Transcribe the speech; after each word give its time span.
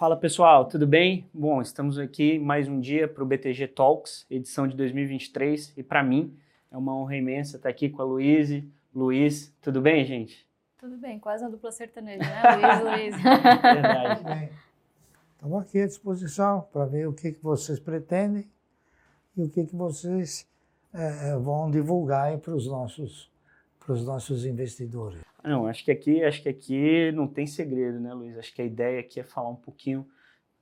Fala 0.00 0.16
pessoal, 0.16 0.64
tudo 0.64 0.86
bem? 0.86 1.28
Bom, 1.30 1.60
estamos 1.60 1.98
aqui 1.98 2.38
mais 2.38 2.66
um 2.66 2.80
dia 2.80 3.06
para 3.06 3.22
o 3.22 3.26
BTG 3.26 3.68
Talks, 3.68 4.24
edição 4.30 4.66
de 4.66 4.74
2023, 4.74 5.74
e 5.76 5.82
para 5.82 6.02
mim 6.02 6.34
é 6.72 6.76
uma 6.78 6.96
honra 6.96 7.16
imensa 7.16 7.58
estar 7.58 7.68
aqui 7.68 7.90
com 7.90 8.00
a 8.00 8.04
Luíse. 8.06 8.66
Luiz, 8.94 9.54
tudo 9.60 9.82
bem, 9.82 10.02
gente? 10.06 10.48
Tudo 10.78 10.96
bem, 10.96 11.18
quase 11.18 11.44
uma 11.44 11.50
dupla 11.50 11.70
sertaneja, 11.70 12.24
né? 12.24 12.80
Luiz, 12.80 13.12
Luiz. 13.12 13.22
Verdade. 13.62 14.24
Bem, 14.24 14.50
estamos 15.34 15.60
aqui 15.60 15.82
à 15.82 15.86
disposição 15.86 16.66
para 16.72 16.86
ver 16.86 17.06
o 17.06 17.12
que, 17.12 17.32
que 17.32 17.42
vocês 17.42 17.78
pretendem 17.78 18.50
e 19.36 19.42
o 19.42 19.50
que, 19.50 19.66
que 19.66 19.76
vocês 19.76 20.48
é, 20.94 21.36
vão 21.36 21.70
divulgar 21.70 22.38
para 22.38 22.54
os 22.54 22.66
nossos, 22.66 23.30
os 23.88 24.04
nossos 24.04 24.44
investidores. 24.44 25.20
Não, 25.42 25.66
acho 25.66 25.84
que 25.84 25.90
aqui, 25.90 26.22
acho 26.22 26.42
que 26.42 26.48
aqui 26.48 27.12
não 27.12 27.26
tem 27.26 27.46
segredo, 27.46 27.98
né, 27.98 28.12
Luiz? 28.12 28.36
Acho 28.36 28.54
que 28.54 28.62
a 28.62 28.64
ideia 28.64 29.00
aqui 29.00 29.20
é 29.20 29.24
falar 29.24 29.48
um 29.48 29.56
pouquinho 29.56 30.06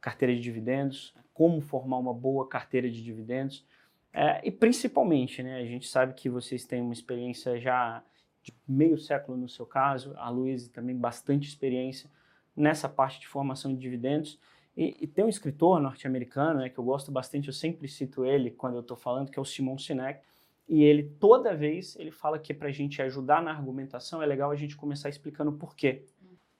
carteira 0.00 0.34
de 0.34 0.41
dividendos, 0.41 1.14
como 1.34 1.60
formar 1.60 1.98
uma 1.98 2.14
boa 2.14 2.48
carteira 2.48 2.88
de 2.91 3.02
dividendos. 3.02 3.66
É, 4.12 4.41
e 4.47 4.50
principalmente, 4.50 5.42
né, 5.42 5.56
a 5.56 5.64
gente 5.64 5.88
sabe 5.88 6.14
que 6.14 6.28
vocês 6.28 6.64
têm 6.64 6.80
uma 6.80 6.92
experiência 6.92 7.60
já 7.60 8.02
de 8.42 8.55
meio 8.66 8.97
século 8.97 9.36
no 9.36 9.48
seu 9.48 9.66
caso, 9.66 10.14
a 10.16 10.30
Luiz 10.30 10.69
também 10.69 10.97
bastante 10.97 11.48
experiência 11.48 12.10
nessa 12.56 12.88
parte 12.88 13.20
de 13.20 13.28
formação 13.28 13.75
de 13.75 13.80
dividendos. 13.80 14.38
E, 14.77 14.97
e 15.00 15.06
tem 15.06 15.25
um 15.25 15.28
escritor 15.28 15.80
norte-americano 15.80 16.60
né, 16.60 16.69
que 16.69 16.78
eu 16.78 16.84
gosto 16.84 17.10
bastante, 17.10 17.48
eu 17.48 17.55
sempre 17.55 17.88
cito 17.88 18.25
ele 18.25 18.50
quando 18.50 18.75
eu 18.75 18.80
estou 18.80 18.97
falando, 18.97 19.30
que 19.30 19.38
é 19.38 19.42
o 19.42 19.44
Simon 19.44 19.77
Sinek, 19.77 20.20
e 20.69 20.84
ele, 20.84 21.05
toda 21.19 21.56
vez, 21.56 21.97
ele 21.97 22.11
fala 22.11 22.38
que 22.38 22.52
para 22.52 22.69
a 22.69 22.72
gente 22.72 23.00
ajudar 23.00 23.42
na 23.42 23.50
argumentação, 23.50 24.22
é 24.22 24.27
legal 24.27 24.50
a 24.50 24.56
gente 24.56 24.77
começar 24.77 25.08
explicando 25.08 25.52
por 25.52 25.75
quê. 25.75 26.05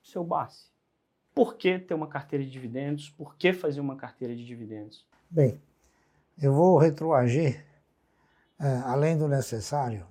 Seu 0.01 0.23
base. 0.23 0.71
Por 1.35 1.55
que 1.55 1.77
ter 1.77 1.93
uma 1.93 2.07
carteira 2.07 2.43
de 2.43 2.49
dividendos? 2.49 3.09
Por 3.11 3.35
que 3.35 3.53
fazer 3.53 3.79
uma 3.79 3.95
carteira 3.95 4.35
de 4.35 4.43
dividendos? 4.43 5.05
Bem, 5.29 5.61
eu 6.41 6.51
vou 6.53 6.79
retroagir 6.79 7.63
uh, 8.59 8.87
além 8.87 9.15
do 9.15 9.27
necessário, 9.27 10.07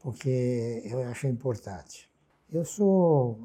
porque 0.00 0.82
eu 0.84 1.02
acho 1.04 1.28
importante. 1.28 2.10
Eu 2.50 2.64
sou 2.64 3.38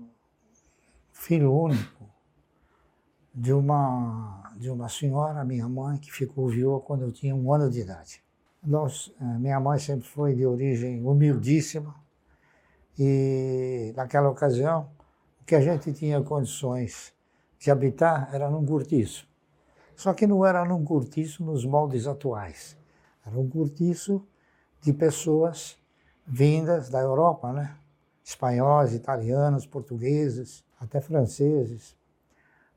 filho 1.11 1.53
único 1.53 2.09
de 3.33 3.53
uma, 3.53 4.51
de 4.57 4.69
uma 4.69 4.89
senhora, 4.89 5.45
minha 5.45 5.69
mãe, 5.69 5.99
que 5.99 6.11
ficou 6.11 6.49
viúva 6.49 6.81
quando 6.81 7.03
eu 7.03 7.11
tinha 7.11 7.35
um 7.35 7.53
ano 7.53 7.69
de 7.69 7.81
idade. 7.81 8.20
Nós, 8.63 9.11
eh, 9.19 9.23
minha 9.39 9.59
mãe 9.59 9.79
sempre 9.79 10.07
foi 10.07 10.35
de 10.35 10.45
origem 10.45 11.03
humildíssima 11.03 11.95
e 12.97 13.91
naquela 13.95 14.29
ocasião 14.29 14.91
o 15.41 15.45
que 15.45 15.55
a 15.55 15.61
gente 15.61 15.91
tinha 15.91 16.21
condições 16.21 17.11
de 17.57 17.71
habitar 17.71 18.29
era 18.31 18.51
num 18.51 18.63
cortiço. 18.63 19.27
Só 19.95 20.13
que 20.13 20.27
não 20.27 20.45
era 20.45 20.63
num 20.63 20.83
cortiço 20.85 21.43
nos 21.43 21.65
moldes 21.65 22.05
atuais. 22.05 22.77
Era 23.25 23.37
um 23.39 23.49
cortiço 23.49 24.27
de 24.79 24.93
pessoas 24.93 25.75
vindas 26.25 26.89
da 26.89 26.99
Europa, 26.99 27.51
né? 27.51 27.75
Espanhóis, 28.23 28.93
italianos, 28.93 29.65
portugueses, 29.65 30.63
até 30.79 31.01
franceses. 31.01 31.97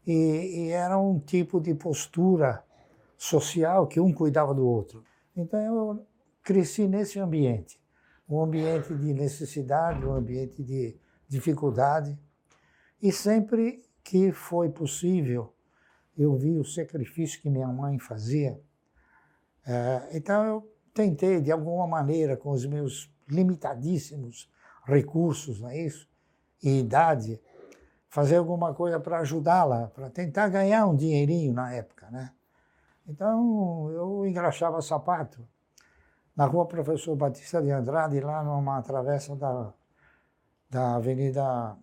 E, 0.07 0.13
e 0.13 0.71
era 0.71 0.99
um 0.99 1.19
tipo 1.19 1.61
de 1.61 1.75
postura 1.75 2.65
social 3.19 3.87
que 3.87 4.01
um 4.01 4.13
cuidava 4.13 4.55
do 4.55 4.67
outro. 4.67 5.05
Então 5.37 5.61
eu 5.61 6.07
cresci 6.43 6.87
nesse 6.87 7.19
ambiente, 7.19 7.81
um 8.29 8.43
ambiente 8.43 8.95
de 8.95 9.13
necessidade, 9.13 10.05
um 10.05 10.13
ambiente 10.13 10.63
de 10.63 10.97
dificuldade. 11.29 12.19
E 13.03 13.11
sempre 13.11 13.83
que 14.03 14.31
foi 14.33 14.69
possível, 14.69 15.53
eu 16.17 16.37
vi 16.37 16.57
o 16.59 16.65
sacrifício 16.65 17.41
que 17.41 17.51
minha 17.51 17.69
mãe 17.69 17.99
fazia. 17.99 18.61
É, 19.67 20.09
então 20.13 20.45
eu 20.45 20.75
tentei, 20.93 21.41
de 21.41 21.51
alguma 21.51 21.87
maneira, 21.87 22.37
com 22.37 22.51
os 22.51 22.65
meus 22.67 23.13
limitadíssimos 23.29 24.51
recursos, 24.85 25.61
não 25.61 25.69
é 25.69 25.79
isso? 25.79 26.09
E 26.63 26.81
idade, 26.81 27.41
fazer 28.09 28.37
alguma 28.37 28.73
coisa 28.75 29.01
para 29.01 29.19
ajudá-la, 29.21 29.89
para 29.89 30.09
tentar 30.09 30.49
ganhar 30.49 30.87
um 30.87 30.95
dinheirinho 30.95 31.53
na 31.53 31.73
época, 31.73 32.09
né? 32.11 32.33
Então, 33.07 33.91
eu 33.91 34.27
engraxava 34.27 34.81
sapato 34.81 35.47
na 36.35 36.47
rua 36.47 36.67
Professor 36.67 37.15
Batista 37.15 37.63
de 37.63 37.71
Andrade, 37.71 38.21
lá 38.21 38.43
numa 38.43 38.83
travessa 38.83 39.37
da, 39.37 39.73
da 40.69 40.97
Avenida 40.97 41.77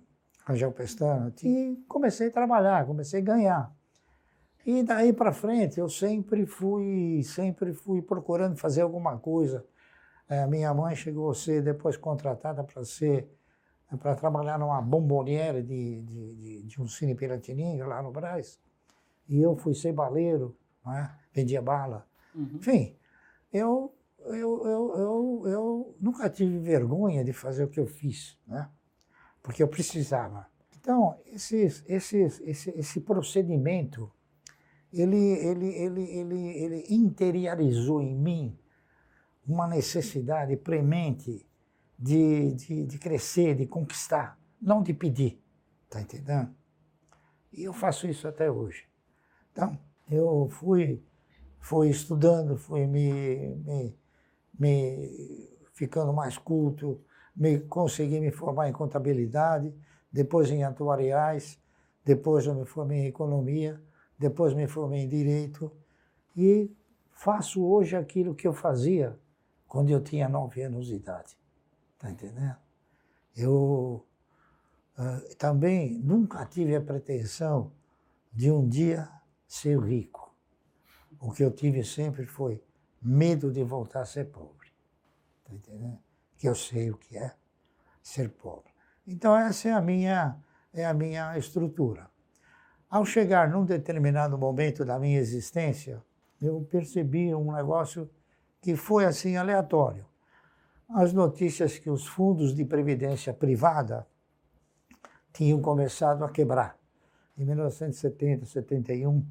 Rangel 0.46 0.72
Pestana. 0.72 1.34
E 1.44 1.78
comecei 1.88 2.28
a 2.28 2.32
trabalhar, 2.32 2.86
comecei 2.86 3.22
a 3.22 3.24
ganhar. 3.24 3.76
E 4.66 4.84
daí 4.84 5.14
para 5.14 5.32
frente 5.32 5.80
eu 5.80 5.90
sempre 5.90 6.46
fui, 6.46 7.22
sempre 7.24 7.74
fui 7.74 8.02
procurando 8.02 8.58
fazer 8.58 8.82
alguma 8.82 9.18
coisa. 9.18 9.66
É, 10.28 10.46
minha 10.48 10.74
mãe 10.74 10.96
chegou 10.96 11.32
a 11.32 11.36
ser 11.36 11.64
depois 11.64 11.98
contratada 11.98 12.64
para 12.64 12.84
ser 12.84 13.30
para 14.00 14.16
trabalhar 14.16 14.58
numa 14.58 14.82
bomboniere 14.82 15.62
de, 15.62 16.02
de, 16.02 16.36
de, 16.36 16.64
de 16.64 16.82
um 16.82 16.88
cine 16.88 17.14
Piratininga 17.14 17.86
lá 17.86 18.02
no 18.02 18.10
Brás. 18.10 18.58
E 19.28 19.42
eu 19.42 19.56
fui 19.58 19.74
ser 19.74 19.92
baleiro 19.92 20.56
é? 20.88 21.12
vendia 21.34 21.62
bala. 21.62 22.08
Uhum. 22.34 22.56
Enfim, 22.56 22.96
eu, 23.52 23.96
eu, 24.20 24.34
eu, 24.34 24.94
eu, 24.96 25.44
eu 25.46 25.98
nunca 26.00 26.30
tive 26.30 26.60
vergonha 26.60 27.24
de 27.24 27.34
fazer 27.34 27.64
o 27.64 27.70
que 27.70 27.80
eu 27.80 27.88
fiz, 27.88 28.38
né? 28.48 28.70
porque 29.42 29.62
eu 29.62 29.68
precisava. 29.68 30.48
Então, 30.80 31.20
esse, 31.28 31.58
esse, 31.88 32.18
esse, 32.18 32.70
esse 32.72 33.02
procedimento, 33.02 34.12
ele, 34.92 35.18
ele, 35.18 35.68
ele, 35.68 36.04
ele, 36.04 36.48
ele 36.58 36.86
interiorizou 36.90 38.02
em 38.02 38.16
mim 38.16 38.58
uma 39.46 39.68
necessidade 39.68 40.56
premente 40.58 41.46
de, 41.98 42.54
de, 42.54 42.86
de 42.86 42.98
crescer, 42.98 43.56
de 43.56 43.68
conquistar, 43.68 44.40
não 44.60 44.82
de 44.82 44.94
pedir, 44.94 45.40
tá 45.90 46.02
entendendo? 46.02 46.56
E 47.54 47.64
eu 47.64 47.74
faço 47.74 48.08
isso 48.08 48.28
até 48.28 48.50
hoje. 48.50 48.86
Então, 49.52 49.78
eu 50.12 50.50
fui, 50.50 51.02
fui 51.60 51.90
estudando, 51.90 52.58
fui 52.58 52.86
me, 52.86 53.56
me, 53.56 53.96
me 54.60 55.50
ficando 55.74 56.12
mais 56.12 56.38
culto, 56.38 57.02
me, 57.36 57.60
consegui 57.62 58.20
me 58.20 58.32
formar 58.32 58.70
em 58.70 58.74
contabilidade, 58.74 59.74
depois 60.12 60.52
em 60.52 60.64
atuariais, 60.64 61.58
depois 62.04 62.46
eu 62.46 62.54
me 62.54 62.66
formei 62.66 63.00
em 63.00 63.08
economia, 63.08 63.82
depois 64.20 64.54
me 64.54 64.68
formei 64.68 65.02
em 65.02 65.08
direito 65.08 65.72
e 66.36 66.70
faço 67.12 67.64
hoje 67.64 67.96
aquilo 67.96 68.36
que 68.36 68.48
eu 68.48 68.54
fazia 68.54 69.18
quando 69.68 69.90
eu 69.90 70.02
tinha 70.02 70.28
nove 70.28 70.62
anos 70.62 70.88
de 70.88 70.96
idade. 70.96 71.38
Está 71.94 72.12
entendendo? 72.12 72.58
Eu 73.36 74.06
uh, 74.98 75.36
também 75.38 75.98
nunca 76.00 76.46
tive 76.46 76.76
a 76.76 76.82
pretensão 76.82 77.72
de 78.34 78.52
um 78.52 78.68
dia 78.68 79.08
ser 79.52 79.78
rico. 79.82 80.34
O 81.20 81.30
que 81.30 81.44
eu 81.44 81.52
tive 81.52 81.84
sempre 81.84 82.26
foi 82.26 82.64
medo 83.02 83.52
de 83.52 83.62
voltar 83.66 84.04
a 84.04 84.06
ser 84.06 84.32
pobre. 84.32 84.70
Está 85.40 85.54
entendendo? 85.54 86.00
Que 86.38 86.48
eu 86.48 86.56
sei 86.56 86.90
o 86.90 86.98
que 86.98 87.18
é 87.18 87.36
ser 88.02 88.30
pobre. 88.30 88.72
Então 89.06 89.36
essa 89.36 89.68
é 89.68 89.74
a 89.74 89.82
minha 89.82 90.38
é 90.74 90.86
a 90.86 90.94
minha 90.94 91.38
estrutura. 91.38 92.10
Ao 92.90 93.04
chegar 93.04 93.50
num 93.50 93.66
determinado 93.66 94.38
momento 94.38 94.86
da 94.86 94.98
minha 94.98 95.20
existência, 95.20 96.02
eu 96.42 96.66
percebi 96.72 97.36
um 97.36 97.52
negócio 97.52 98.10
que 98.62 98.78
foi 98.78 99.04
assim 99.04 99.36
aleatório. 99.36 100.06
As 100.88 101.12
notícias 101.12 101.78
que 101.78 101.90
os 101.90 102.08
fundos 102.08 102.56
de 102.56 102.64
previdência 102.64 103.34
privada 103.34 104.08
tinham 105.34 105.62
começado 105.62 106.24
a 106.24 106.30
quebrar. 106.30 106.80
Em 107.38 107.44
1970, 107.44 108.46
71, 108.46 109.26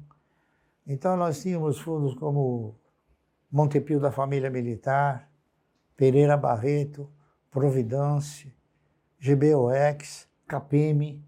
então 0.85 1.15
nós 1.15 1.41
tínhamos 1.41 1.79
fundos 1.79 2.13
como 2.15 2.75
Montepio 3.51 3.99
da 3.99 4.11
Família 4.11 4.49
Militar, 4.49 5.29
Pereira 5.95 6.37
Barreto, 6.37 7.09
Providência, 7.49 8.53
GBOX, 9.19 10.27
Capeme, 10.47 11.23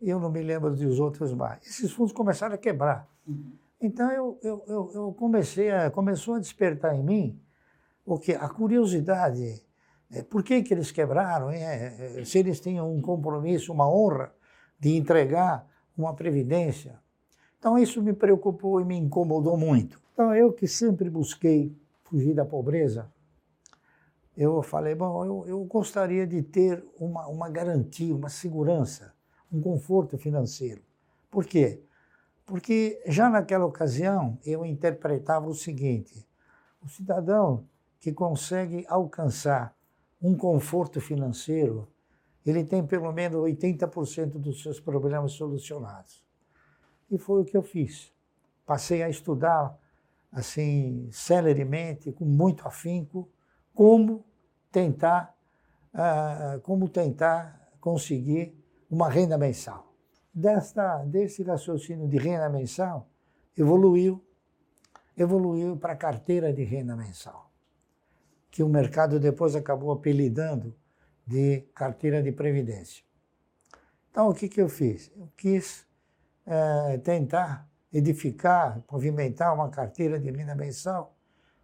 eu 0.00 0.20
não 0.20 0.30
me 0.30 0.42
lembro 0.42 0.74
dos 0.74 1.00
outros 1.00 1.32
mais. 1.32 1.66
Esses 1.66 1.92
fundos 1.92 2.12
começaram 2.12 2.54
a 2.54 2.58
quebrar. 2.58 3.08
Uhum. 3.26 3.52
Então 3.80 4.10
eu, 4.10 4.38
eu, 4.42 4.64
eu, 4.66 4.90
eu, 4.94 5.12
comecei 5.12 5.70
a, 5.70 5.90
começou 5.90 6.34
a 6.34 6.40
despertar 6.40 6.94
em 6.94 7.02
mim 7.02 7.40
o 8.04 8.18
que 8.18 8.32
a 8.32 8.48
curiosidade, 8.48 9.62
é, 10.10 10.22
por 10.22 10.42
que, 10.42 10.62
que 10.62 10.74
eles 10.74 10.90
quebraram, 10.90 11.50
é, 11.50 12.18
é, 12.20 12.24
se 12.24 12.38
eles 12.38 12.60
tinham 12.60 12.92
um 12.92 13.00
compromisso, 13.00 13.72
uma 13.72 13.88
honra 13.88 14.32
de 14.80 14.96
entregar 14.96 15.66
uma 15.96 16.14
previdência 16.14 16.98
então 17.58 17.78
isso 17.78 18.02
me 18.02 18.12
preocupou 18.12 18.80
e 18.80 18.84
me 18.84 18.96
incomodou 18.96 19.56
muito. 19.56 20.00
Então 20.12 20.34
eu 20.34 20.52
que 20.52 20.66
sempre 20.66 21.10
busquei 21.10 21.76
fugir 22.04 22.34
da 22.34 22.44
pobreza, 22.44 23.10
eu 24.36 24.62
falei, 24.62 24.94
bom, 24.94 25.24
eu, 25.24 25.44
eu 25.46 25.64
gostaria 25.64 26.24
de 26.26 26.42
ter 26.42 26.84
uma, 26.98 27.26
uma 27.26 27.50
garantia, 27.50 28.14
uma 28.14 28.28
segurança, 28.28 29.12
um 29.52 29.60
conforto 29.60 30.16
financeiro. 30.16 30.80
Por 31.28 31.44
quê? 31.44 31.82
Porque 32.46 33.02
já 33.06 33.28
naquela 33.28 33.66
ocasião 33.66 34.38
eu 34.46 34.64
interpretava 34.64 35.48
o 35.48 35.54
seguinte: 35.54 36.26
o 36.80 36.88
cidadão 36.88 37.66
que 38.00 38.12
consegue 38.12 38.86
alcançar 38.88 39.76
um 40.22 40.36
conforto 40.36 41.00
financeiro, 41.00 41.88
ele 42.46 42.64
tem 42.64 42.86
pelo 42.86 43.12
menos 43.12 43.40
80% 43.40 44.38
dos 44.38 44.62
seus 44.62 44.80
problemas 44.80 45.32
solucionados. 45.32 46.27
E 47.10 47.18
foi 47.18 47.42
o 47.42 47.44
que 47.44 47.56
eu 47.56 47.62
fiz. 47.62 48.12
Passei 48.66 49.02
a 49.02 49.08
estudar 49.08 49.78
assim 50.30 51.08
celeremente, 51.10 52.12
com 52.12 52.24
muito 52.24 52.66
afinco, 52.66 53.28
como 53.74 54.24
tentar, 54.70 55.34
uh, 55.94 56.60
como 56.60 56.88
tentar 56.88 57.70
conseguir 57.80 58.54
uma 58.90 59.08
renda 59.08 59.38
mensal 59.38 59.88
desta, 60.38 60.98
desse 61.04 61.42
raciocínio 61.42 62.08
de 62.08 62.16
renda 62.16 62.48
mensal, 62.48 63.08
evoluiu, 63.56 64.24
evoluiu 65.16 65.76
para 65.76 65.94
a 65.94 65.96
carteira 65.96 66.52
de 66.52 66.62
renda 66.62 66.94
mensal, 66.94 67.50
que 68.48 68.62
o 68.62 68.68
mercado 68.68 69.18
depois 69.18 69.56
acabou 69.56 69.90
apelidando 69.90 70.74
de 71.26 71.62
carteira 71.74 72.22
de 72.22 72.30
previdência. 72.30 73.04
Então, 74.10 74.28
o 74.28 74.34
que, 74.34 74.48
que 74.48 74.60
eu 74.60 74.68
fiz? 74.68 75.10
Eu 75.16 75.28
quis 75.36 75.86
é, 76.48 76.98
tentar 76.98 77.68
edificar, 77.92 78.80
pavimentar 78.86 79.54
uma 79.54 79.68
carteira 79.68 80.18
de 80.18 80.30
renda 80.30 80.54
mensal, 80.54 81.14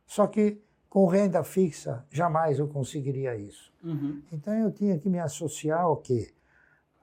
só 0.07 0.27
que 0.27 0.63
com 0.89 1.07
renda 1.07 1.43
fixa 1.43 2.07
jamais 2.11 2.59
eu 2.59 2.69
conseguiria 2.69 3.35
isso. 3.37 3.73
Uhum. 3.83 4.23
Então 4.33 4.55
eu 4.55 4.71
tinha 4.71 4.99
que 4.99 5.09
me 5.09 5.19
associar 5.19 5.81
ao 5.81 5.97
quê? 5.97 6.33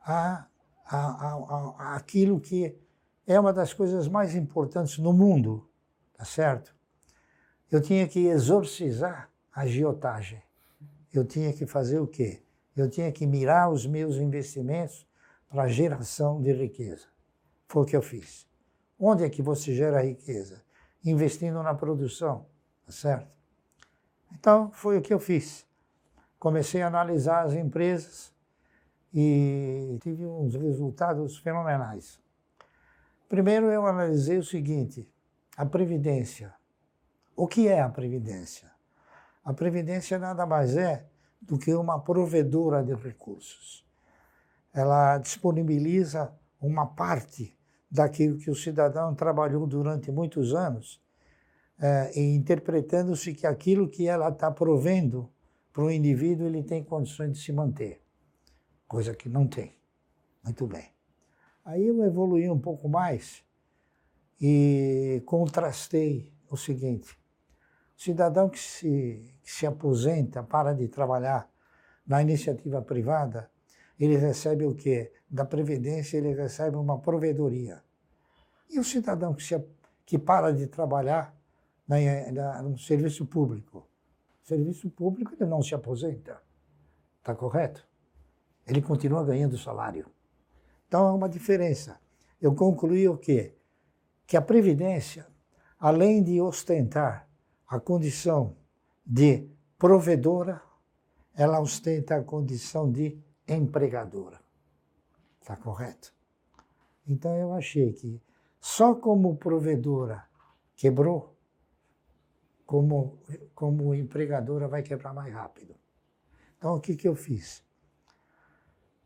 A 0.06 0.46
a, 0.92 0.98
a, 0.98 1.76
a, 1.78 1.96
aquilo 1.96 2.40
que 2.40 2.76
é 3.26 3.40
uma 3.40 3.54
das 3.54 3.74
coisas 3.74 4.08
mais 4.08 4.36
importantes 4.36 4.98
no 4.98 5.14
mundo, 5.14 5.68
tá 6.18 6.26
certo? 6.26 6.76
Eu 7.72 7.82
tinha 7.82 8.06
que 8.08 8.28
exorcizar 8.28 9.30
a 9.54 9.62
agiotagem. 9.62 10.42
Eu 11.14 11.24
tinha 11.26 11.54
que 11.54 11.66
fazer 11.66 12.00
o 12.00 12.08
quê? 12.08 12.42
Eu 12.76 12.90
tinha 12.90 13.12
que 13.12 13.26
mirar 13.26 13.72
os 13.72 13.86
meus 13.86 14.18
investimentos 14.18 15.08
para 15.50 15.68
geração 15.68 16.42
de 16.42 16.52
riqueza. 16.52 17.08
Foi 17.72 17.84
o 17.84 17.86
que 17.86 17.96
eu 17.96 18.02
fiz. 18.02 18.46
Onde 19.00 19.24
é 19.24 19.30
que 19.30 19.42
você 19.42 19.74
gera 19.74 20.04
riqueza? 20.04 20.62
Investindo 21.06 21.64
na 21.64 21.74
produção, 21.74 22.46
tá 22.86 22.92
certo? 22.92 23.32
Então, 24.34 24.70
foi 24.74 24.98
o 24.98 25.02
que 25.02 25.14
eu 25.14 25.20
fiz. 25.20 25.66
Comecei 26.38 26.82
a 26.82 26.88
analisar 26.88 27.46
as 27.46 27.54
empresas, 27.54 28.34
e 29.14 29.98
tive 30.02 30.26
uns 30.26 30.54
resultados 30.54 31.38
fenomenais. 31.38 32.20
Primeiro, 33.30 33.72
eu 33.72 33.88
analisei 33.88 34.38
o 34.38 34.44
seguinte: 34.44 35.10
a 35.56 35.66
Previdência. 35.66 36.54
O 37.38 37.48
que 37.48 37.70
é 37.70 37.80
a 37.80 37.88
Previdência? 37.88 38.70
A 39.46 39.54
Previdência 39.54 40.20
nada 40.20 40.46
mais 40.46 40.76
é 40.76 41.06
do 41.42 41.58
que 41.58 41.74
uma 41.74 42.02
provedora 42.02 42.84
de 42.84 42.94
recursos. 42.96 43.88
Ela 44.74 45.18
disponibiliza 45.20 46.34
uma 46.60 46.86
parte 46.86 47.58
daquilo 47.92 48.38
que 48.38 48.50
o 48.50 48.56
cidadão 48.56 49.14
trabalhou 49.14 49.68
durante 49.68 50.12
muitos 50.12 50.54
anos, 50.54 51.02
é, 51.80 52.20
interpretando-se 52.22 53.34
que 53.34 53.46
aquilo 53.46 53.90
que 53.90 54.08
ela 54.08 54.30
está 54.30 54.50
provendo 54.50 55.30
para 55.74 55.84
o 55.84 55.92
indivíduo 55.92 56.48
ele 56.48 56.64
tem 56.64 56.84
condições 56.84 57.34
de 57.34 57.40
se 57.40 57.52
manter 57.52 58.02
coisa 58.88 59.16
que 59.16 59.30
não 59.30 59.48
tem. 59.48 59.74
Muito 60.44 60.68
bem. 60.68 60.90
Aí 61.64 61.86
eu 61.86 62.04
evoluí 62.04 62.50
um 62.50 62.60
pouco 62.60 62.90
mais 62.90 63.44
e 64.42 65.22
contrastei 65.26 66.34
o 66.50 66.58
seguinte: 66.58 67.18
o 67.98 68.02
cidadão 68.02 68.50
que 68.50 68.60
se, 68.60 69.34
que 69.44 69.52
se 69.52 69.66
aposenta, 69.66 70.42
para 70.42 70.74
de 70.74 70.88
trabalhar 70.88 71.50
na 72.06 72.22
iniciativa 72.22 72.82
privada, 72.82 73.51
ele 74.04 74.18
recebe 74.18 74.66
o 74.66 74.76
quê? 74.76 75.12
Da 75.30 75.46
Previdência, 75.46 76.18
ele 76.18 76.34
recebe 76.34 76.76
uma 76.76 77.00
provedoria. 77.00 77.82
E 78.70 78.80
o 78.80 78.84
cidadão 78.84 79.34
que, 79.34 79.44
se, 79.44 79.62
que 80.06 80.18
para 80.18 80.52
de 80.52 80.68
trabalhar 80.68 81.36
na, 81.88 81.98
na, 82.32 82.62
no 82.64 82.78
serviço 82.78 83.26
público? 83.26 83.88
Serviço 84.44 84.90
público, 84.90 85.34
ele 85.34 85.50
não 85.50 85.62
se 85.62 85.76
aposenta. 85.76 86.42
Está 87.20 87.36
correto? 87.36 87.86
ele 88.72 88.82
continua 88.82 89.24
ganhando 89.24 89.58
salário. 89.58 90.06
Então 90.88 91.08
há 91.08 91.14
uma 91.14 91.30
diferença. 91.30 92.00
Eu 92.42 92.54
concluí 92.56 93.08
o 93.08 93.18
quê? 93.18 93.56
Que 94.26 94.38
a 94.38 94.42
Previdência, 94.42 95.28
além 95.80 96.24
de 96.24 96.42
ostentar 96.42 97.28
a 97.68 97.80
condição 97.80 98.56
de 99.06 99.48
provedora, 99.78 100.62
ela 101.34 101.60
ostenta 101.60 102.16
a 102.16 102.24
condição 102.24 102.92
de 102.92 103.18
empregadora. 103.48 104.40
Está 105.40 105.56
correto? 105.56 106.14
Então 107.08 107.36
eu 107.36 107.54
achei 107.54 107.94
que 107.94 108.22
só 108.60 108.96
como 108.96 109.38
provedora 109.38 110.24
quebrou, 110.76 111.36
como, 112.66 113.20
como 113.56 113.94
empregadora 113.94 114.68
vai 114.68 114.84
quebrar 114.84 115.14
mais 115.14 115.34
rápido. 115.34 115.76
Então 116.58 116.76
o 116.76 116.80
que, 116.80 116.96
que 116.96 117.08
eu 117.08 117.16
fiz? 117.16 117.64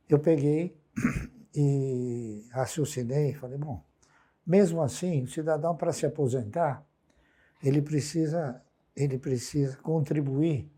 eu 0.10 0.20
peguei 0.20 0.78
e 1.56 2.48
raciocinei 2.52 3.32
e 3.32 3.34
falei, 3.34 3.58
bom, 3.58 3.84
mesmo 4.46 4.82
assim, 4.82 5.24
o 5.24 5.28
cidadão 5.28 5.76
para 5.76 5.92
se 5.92 6.06
aposentar, 6.06 6.86
ele 7.64 7.82
precisa, 7.82 8.62
ele 8.96 9.18
precisa 9.18 9.78
contribuir 9.78 10.72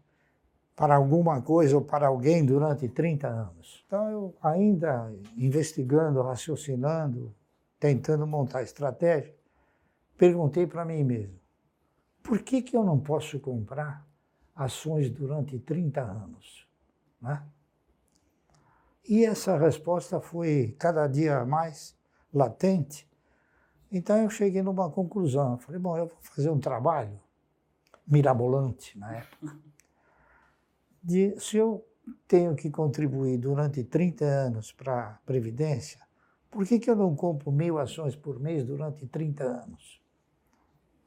para 0.78 0.96
alguma 0.96 1.42
coisa 1.42 1.76
ou 1.76 1.82
para 1.82 2.06
alguém 2.06 2.46
durante 2.46 2.88
30 2.88 3.28
anos. 3.28 3.84
Então 3.88 4.12
eu 4.12 4.36
ainda 4.40 5.12
investigando, 5.36 6.22
raciocinando, 6.22 7.34
tentando 7.80 8.28
montar 8.28 8.62
estratégia, 8.62 9.36
perguntei 10.16 10.68
para 10.68 10.86
mim 10.86 11.04
mesmo, 11.04 11.40
por 12.22 12.44
que, 12.44 12.62
que 12.62 12.78
eu 12.78 12.84
não 12.84 13.00
posso 13.00 13.40
comprar 13.40 14.06
ações 14.56 15.10
durante 15.10 15.58
30 15.58 16.00
anos? 16.00 16.68
Né? 17.20 17.42
E 19.10 19.26
essa 19.26 19.58
resposta 19.58 20.22
foi 20.22 20.76
cada 20.78 21.08
dia 21.08 21.44
mais 21.44 21.98
latente. 22.32 23.10
Então 23.92 24.16
eu 24.18 24.30
cheguei 24.30 24.62
numa 24.62 24.92
conclusão. 24.92 25.54
Eu 25.54 25.58
falei, 25.58 25.82
bom, 25.82 25.98
eu 25.98 26.06
vou 26.06 26.18
fazer 26.22 26.52
um 26.52 26.60
trabalho 26.60 27.20
mirabolante 28.06 28.96
na 28.96 29.16
época. 29.16 29.58
De, 31.02 31.40
se 31.40 31.58
eu 31.58 31.86
tenho 32.28 32.56
que 32.56 32.70
contribuir 32.70 33.38
durante 33.38 33.84
30 33.84 34.26
anos 34.26 34.72
para 34.72 35.10
a 35.10 35.14
Previdência, 35.26 36.00
por 36.50 36.66
que, 36.66 36.80
que 36.80 36.90
eu 36.90 36.96
não 36.96 37.16
compro 37.16 37.52
mil 37.52 37.78
ações 37.78 38.16
por 38.16 38.40
mês 38.40 38.64
durante 38.64 39.06
30 39.06 39.44
anos? 39.44 40.02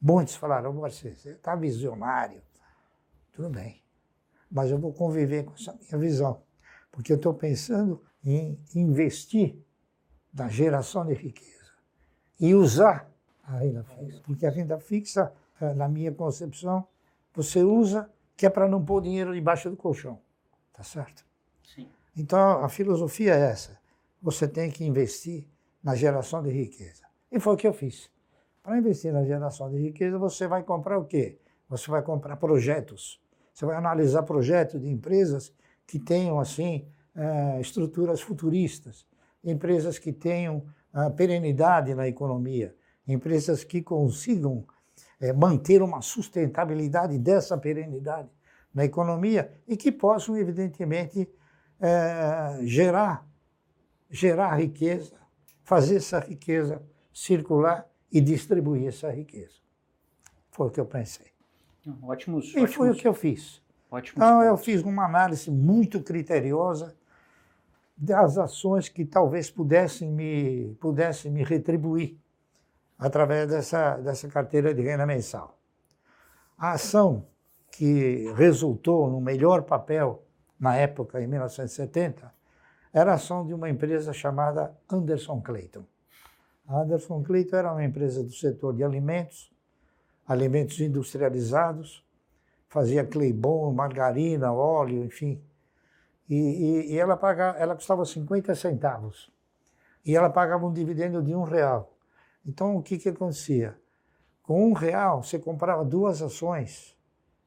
Muitos 0.01 0.35
falaram, 0.35 0.73
você 0.73 1.09
está 1.09 1.55
visionário. 1.55 2.41
Tudo 3.33 3.49
bem, 3.49 3.81
mas 4.51 4.71
eu 4.71 4.77
vou 4.77 4.93
conviver 4.93 5.45
com 5.45 5.53
essa 5.53 5.73
minha 5.73 5.97
visão 5.97 6.41
porque 6.91 7.11
eu 7.11 7.15
estou 7.15 7.33
pensando 7.33 8.03
em 8.23 8.59
investir 8.75 9.55
na 10.33 10.49
geração 10.49 11.05
de 11.05 11.13
riqueza 11.13 11.71
e 12.39 12.53
usar 12.53 13.09
a 13.43 13.57
renda 13.57 13.83
fixa. 13.83 14.21
Porque 14.23 14.45
a 14.45 14.51
renda 14.51 14.79
fixa, 14.79 15.33
eh, 15.59 15.73
na 15.73 15.87
minha 15.87 16.11
concepção, 16.11 16.87
você 17.33 17.63
usa 17.63 18.09
que 18.41 18.45
é 18.47 18.49
para 18.49 18.67
não 18.67 18.83
pôr 18.83 19.03
dinheiro 19.03 19.35
debaixo 19.35 19.69
do 19.69 19.77
colchão. 19.77 20.19
Tá 20.73 20.81
certo? 20.81 21.23
Sim. 21.63 21.87
Então, 22.17 22.63
a 22.63 22.69
filosofia 22.69 23.35
é 23.35 23.39
essa. 23.51 23.79
Você 24.19 24.47
tem 24.47 24.71
que 24.71 24.83
investir 24.83 25.45
na 25.83 25.93
geração 25.93 26.41
de 26.41 26.49
riqueza. 26.49 27.03
E 27.31 27.39
foi 27.39 27.53
o 27.53 27.55
que 27.55 27.67
eu 27.67 27.73
fiz. 27.73 28.09
Para 28.63 28.79
investir 28.79 29.13
na 29.13 29.23
geração 29.23 29.69
de 29.69 29.77
riqueza, 29.77 30.17
você 30.17 30.47
vai 30.47 30.63
comprar 30.63 30.97
o 30.97 31.05
quê? 31.05 31.37
Você 31.69 31.91
vai 31.91 32.01
comprar 32.01 32.35
projetos. 32.35 33.21
Você 33.53 33.63
vai 33.63 33.75
analisar 33.75 34.23
projetos 34.23 34.81
de 34.81 34.89
empresas 34.89 35.53
que 35.85 35.99
tenham 35.99 36.39
assim 36.39 36.87
é, 37.15 37.61
estruturas 37.61 38.21
futuristas, 38.21 39.05
empresas 39.43 39.99
que 39.99 40.11
tenham 40.11 40.65
perenidade 41.15 41.93
na 41.93 42.07
economia, 42.07 42.75
empresas 43.07 43.63
que 43.63 43.83
consigam 43.83 44.65
é, 45.21 45.31
manter 45.31 45.81
uma 45.83 46.01
sustentabilidade 46.01 47.17
dessa 47.19 47.55
perenidade 47.57 48.27
na 48.73 48.83
economia 48.83 49.53
e 49.67 49.77
que 49.77 49.91
possam, 49.91 50.35
evidentemente, 50.35 51.29
é, 51.79 52.59
gerar, 52.63 53.27
gerar 54.09 54.55
riqueza, 54.55 55.15
fazer 55.63 55.97
essa 55.97 56.19
riqueza 56.19 56.81
circular 57.13 57.87
e 58.11 58.19
distribuir 58.19 58.87
essa 58.87 59.11
riqueza. 59.11 59.55
Foi 60.49 60.67
o 60.67 60.71
que 60.71 60.79
eu 60.79 60.85
pensei. 60.85 61.27
Ótimos. 62.03 62.47
E 62.47 62.59
ótimos. 62.59 62.73
foi 62.73 62.89
o 62.89 62.95
que 62.95 63.07
eu 63.07 63.13
fiz. 63.13 63.61
Ótimos 63.89 64.17
então, 64.17 64.39
pontos. 64.39 64.47
eu 64.47 64.57
fiz 64.57 64.81
uma 64.83 65.05
análise 65.05 65.51
muito 65.51 66.01
criteriosa 66.01 66.95
das 67.95 68.37
ações 68.37 68.89
que 68.89 69.05
talvez 69.05 69.51
pudessem 69.51 70.09
me, 70.09 70.75
pudessem 70.79 71.31
me 71.31 71.43
retribuir 71.43 72.17
através 73.01 73.49
dessa, 73.49 73.97
dessa 73.97 74.27
carteira 74.27 74.75
de 74.75 74.83
renda 74.83 75.07
mensal. 75.07 75.57
A 76.55 76.73
ação 76.73 77.25
que 77.71 78.31
resultou 78.35 79.09
no 79.09 79.19
melhor 79.19 79.63
papel 79.63 80.23
na 80.59 80.75
época, 80.75 81.19
em 81.19 81.25
1970, 81.25 82.31
era 82.93 83.13
a 83.13 83.15
ação 83.15 83.43
de 83.43 83.55
uma 83.55 83.71
empresa 83.71 84.13
chamada 84.13 84.77
Anderson 84.87 85.41
Clayton. 85.41 85.83
A 86.67 86.81
Anderson 86.81 87.23
Clayton 87.23 87.55
era 87.55 87.71
uma 87.71 87.83
empresa 87.83 88.23
do 88.23 88.31
setor 88.31 88.75
de 88.75 88.83
alimentos, 88.83 89.51
alimentos 90.27 90.79
industrializados, 90.79 92.05
fazia 92.69 93.03
Claybon, 93.03 93.73
margarina, 93.73 94.53
óleo, 94.53 95.03
enfim. 95.03 95.41
E, 96.29 96.35
e, 96.35 96.93
e 96.93 96.99
ela, 96.99 97.17
pagava, 97.17 97.57
ela 97.57 97.73
custava 97.73 98.05
50 98.05 98.53
centavos. 98.53 99.31
E 100.05 100.15
ela 100.15 100.29
pagava 100.29 100.67
um 100.67 100.71
dividendo 100.71 101.23
de 101.23 101.33
um 101.33 101.43
real. 101.43 101.90
Então, 102.45 102.75
o 102.75 102.81
que, 102.81 102.97
que 102.97 103.09
acontecia? 103.09 103.79
Com 104.41 104.69
um 104.69 104.73
real, 104.73 105.23
você 105.23 105.37
comprava 105.37 105.85
duas 105.85 106.21
ações 106.21 106.97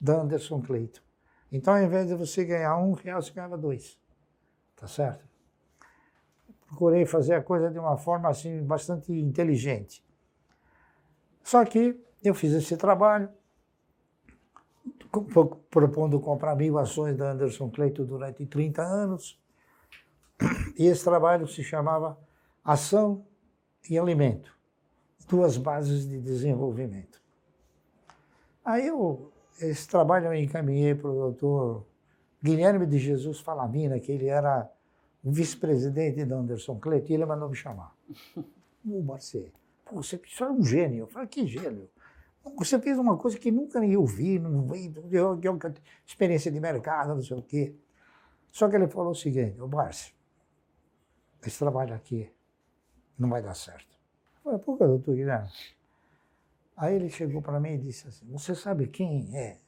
da 0.01 0.21
Anderson 0.21 0.63
Clayton. 0.63 1.01
Então, 1.51 1.75
ao 1.75 1.83
invés 1.83 2.09
de 2.09 2.15
você 2.15 2.45
ganhar 2.45 2.77
um 2.79 2.93
real, 2.93 3.21
você 3.21 3.33
ganhava 3.33 3.59
dois. 3.59 3.99
Tá 4.77 4.87
certo? 4.87 5.25
Procurei 6.67 7.05
fazer 7.07 7.35
a 7.35 7.43
coisa 7.43 7.71
de 7.71 7.79
uma 7.79 7.97
forma 7.97 8.29
assim 8.29 8.63
bastante 8.65 9.13
inteligente. 9.13 10.05
Só 11.43 11.65
que 11.65 12.01
eu 12.23 12.35
fiz 12.35 12.53
esse 12.53 12.77
trabalho, 12.77 13.29
propondo 15.71 16.19
comprar 16.21 16.57
mil 16.57 16.79
ações 16.79 17.17
da 17.17 17.33
Anderson 17.33 17.71
Clayton 17.71 18.05
durante 18.05 18.47
30 18.47 18.83
anos. 18.83 19.41
E 20.77 20.87
esse 20.87 21.05
trabalho 21.05 21.47
se 21.47 21.63
chamava 21.63 22.19
Ação 22.65 23.25
e 23.89 23.99
Alimento 23.99 24.55
duas 25.29 25.57
bases 25.57 26.09
de 26.09 26.21
desenvolvimento. 26.21 27.21
Aí 28.65 28.87
eu, 28.87 29.33
esse 29.61 29.89
trabalho 29.89 30.27
eu 30.27 30.35
encaminhei 30.35 30.95
para 30.95 31.11
o 31.11 31.15
doutor 31.15 31.87
Guilherme 32.43 32.87
de 32.87 32.99
Jesus 32.99 33.41
Falamina, 33.41 33.99
que 34.01 34.13
ele 34.13 34.27
era 34.27 34.71
o 35.23 35.31
vice-presidente 35.31 36.25
da 36.25 36.37
Anderson 36.37 36.79
Cleiton, 36.79 37.13
e 37.13 37.15
ele 37.15 37.27
mandou 37.27 37.49
me 37.49 37.57
chamar. 37.57 37.95
Ô, 38.87 39.03
Marcelo, 39.03 39.53
você, 39.91 40.19
você 40.19 40.45
é 40.45 40.51
um 40.51 40.63
gênio. 40.63 41.01
Eu 41.01 41.07
falei, 41.07 41.29
que 41.29 41.47
gênio? 41.47 41.89
Você 42.57 42.79
fez 42.79 42.99
uma 42.99 43.17
coisa 43.17 43.39
que 43.39 43.51
nunca 43.51 43.81
nem 43.81 43.93
eu 43.93 44.05
vi, 44.05 44.39
não 44.39 44.67
vi, 44.67 44.93
eu, 45.11 45.41
eu, 45.43 45.59
experiência 46.07 46.53
de 46.53 46.61
mercado, 46.61 47.15
não 47.15 47.23
sei 47.23 47.39
o 47.39 47.43
quê. 47.43 47.75
Só 48.53 48.69
que 48.69 48.77
ele 48.77 48.87
falou 48.87 49.13
o 49.13 49.15
seguinte, 49.15 49.59
ô 49.61 49.67
Márcio, 49.67 50.15
esse 51.45 51.59
trabalho 51.59 51.95
aqui 51.95 52.31
não 53.19 53.31
vai 53.31 53.43
dar 53.43 53.55
certo. 53.55 53.94
Falei, 54.45 54.59
por 54.59 54.77
que, 54.77 54.85
doutor 54.85 55.15
Guilherme? 55.15 55.51
Aí 56.77 56.97
ele 56.97 57.09
chegou 57.09 57.41
para 57.41 57.59
mim 57.59 57.71
e 57.71 57.79
disse 57.79 58.07
assim, 58.07 58.27
você 58.31 58.55
sabe 58.55 58.89
quem 58.89 59.35
é, 59.35 59.59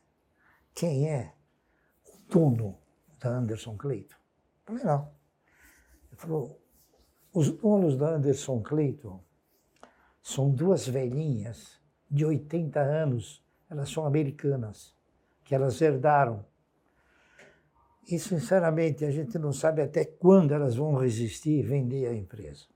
quem 0.75 1.09
é 1.09 1.33
o 2.05 2.19
dono 2.29 2.79
da 3.19 3.31
Anderson 3.31 3.75
Cleiton? 3.77 4.17
Eu 4.69 4.79
falei, 4.79 4.85
não. 4.85 5.11
Ele 6.11 6.21
falou, 6.21 6.61
os 7.33 7.51
donos 7.53 7.97
da 7.97 8.17
Anderson 8.17 8.61
Cleiton 8.61 9.25
são 10.23 10.51
duas 10.51 10.87
velhinhas 10.87 11.81
de 12.11 12.27
80 12.27 12.79
anos, 12.79 13.43
elas 13.71 13.89
são 13.89 14.05
americanas, 14.05 14.95
que 15.45 15.55
elas 15.55 15.81
herdaram. 15.81 16.45
E, 18.07 18.19
sinceramente, 18.19 19.07
a 19.07 19.11
gente 19.11 19.39
não 19.39 19.53
sabe 19.53 19.81
até 19.81 20.05
quando 20.05 20.53
elas 20.53 20.77
vão 20.77 20.97
resistir 20.97 21.61
e 21.61 21.63
vender 21.63 22.07
a 22.09 22.15
empresa. 22.15 22.67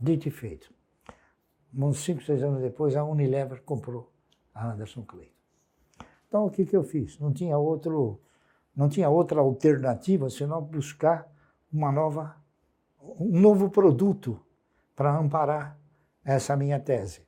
Dito 0.00 0.28
e 0.28 0.30
feito 0.30 0.77
uns 1.74 1.98
5, 2.00 2.22
6 2.22 2.42
anos 2.42 2.62
depois, 2.62 2.96
a 2.96 3.04
Unilever 3.04 3.62
comprou 3.62 4.12
a 4.54 4.72
Anderson 4.72 5.02
Clayton. 5.02 5.32
Então, 6.26 6.46
o 6.46 6.50
que, 6.50 6.64
que 6.64 6.76
eu 6.76 6.84
fiz? 6.84 7.18
Não 7.18 7.32
tinha, 7.32 7.56
outro, 7.56 8.20
não 8.74 8.88
tinha 8.88 9.08
outra 9.08 9.40
alternativa 9.40 10.28
senão 10.28 10.60
buscar 10.60 11.30
uma 11.72 11.90
nova, 11.90 12.36
um 13.00 13.40
novo 13.40 13.70
produto 13.70 14.40
para 14.94 15.16
amparar 15.16 15.78
essa 16.24 16.56
minha 16.56 16.78
tese. 16.78 17.26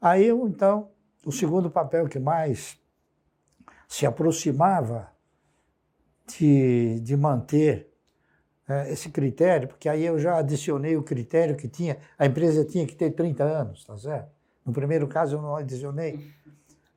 Aí, 0.00 0.26
eu, 0.26 0.46
então, 0.48 0.90
o 1.24 1.32
segundo 1.32 1.70
papel 1.70 2.08
que 2.08 2.18
mais 2.18 2.80
se 3.88 4.04
aproximava 4.04 5.10
de, 6.26 7.00
de 7.00 7.16
manter 7.16 7.95
é, 8.68 8.92
esse 8.92 9.10
critério, 9.10 9.68
porque 9.68 9.88
aí 9.88 10.04
eu 10.04 10.18
já 10.18 10.38
adicionei 10.38 10.96
o 10.96 11.02
critério 11.02 11.56
que 11.56 11.68
tinha, 11.68 11.98
a 12.18 12.26
empresa 12.26 12.64
tinha 12.64 12.84
que 12.84 12.96
ter 12.96 13.12
30 13.12 13.44
anos, 13.44 13.84
tá 13.84 13.96
certo? 13.96 14.30
No 14.64 14.72
primeiro 14.72 15.06
caso 15.06 15.36
eu 15.36 15.42
não 15.42 15.54
adicionei. 15.54 16.32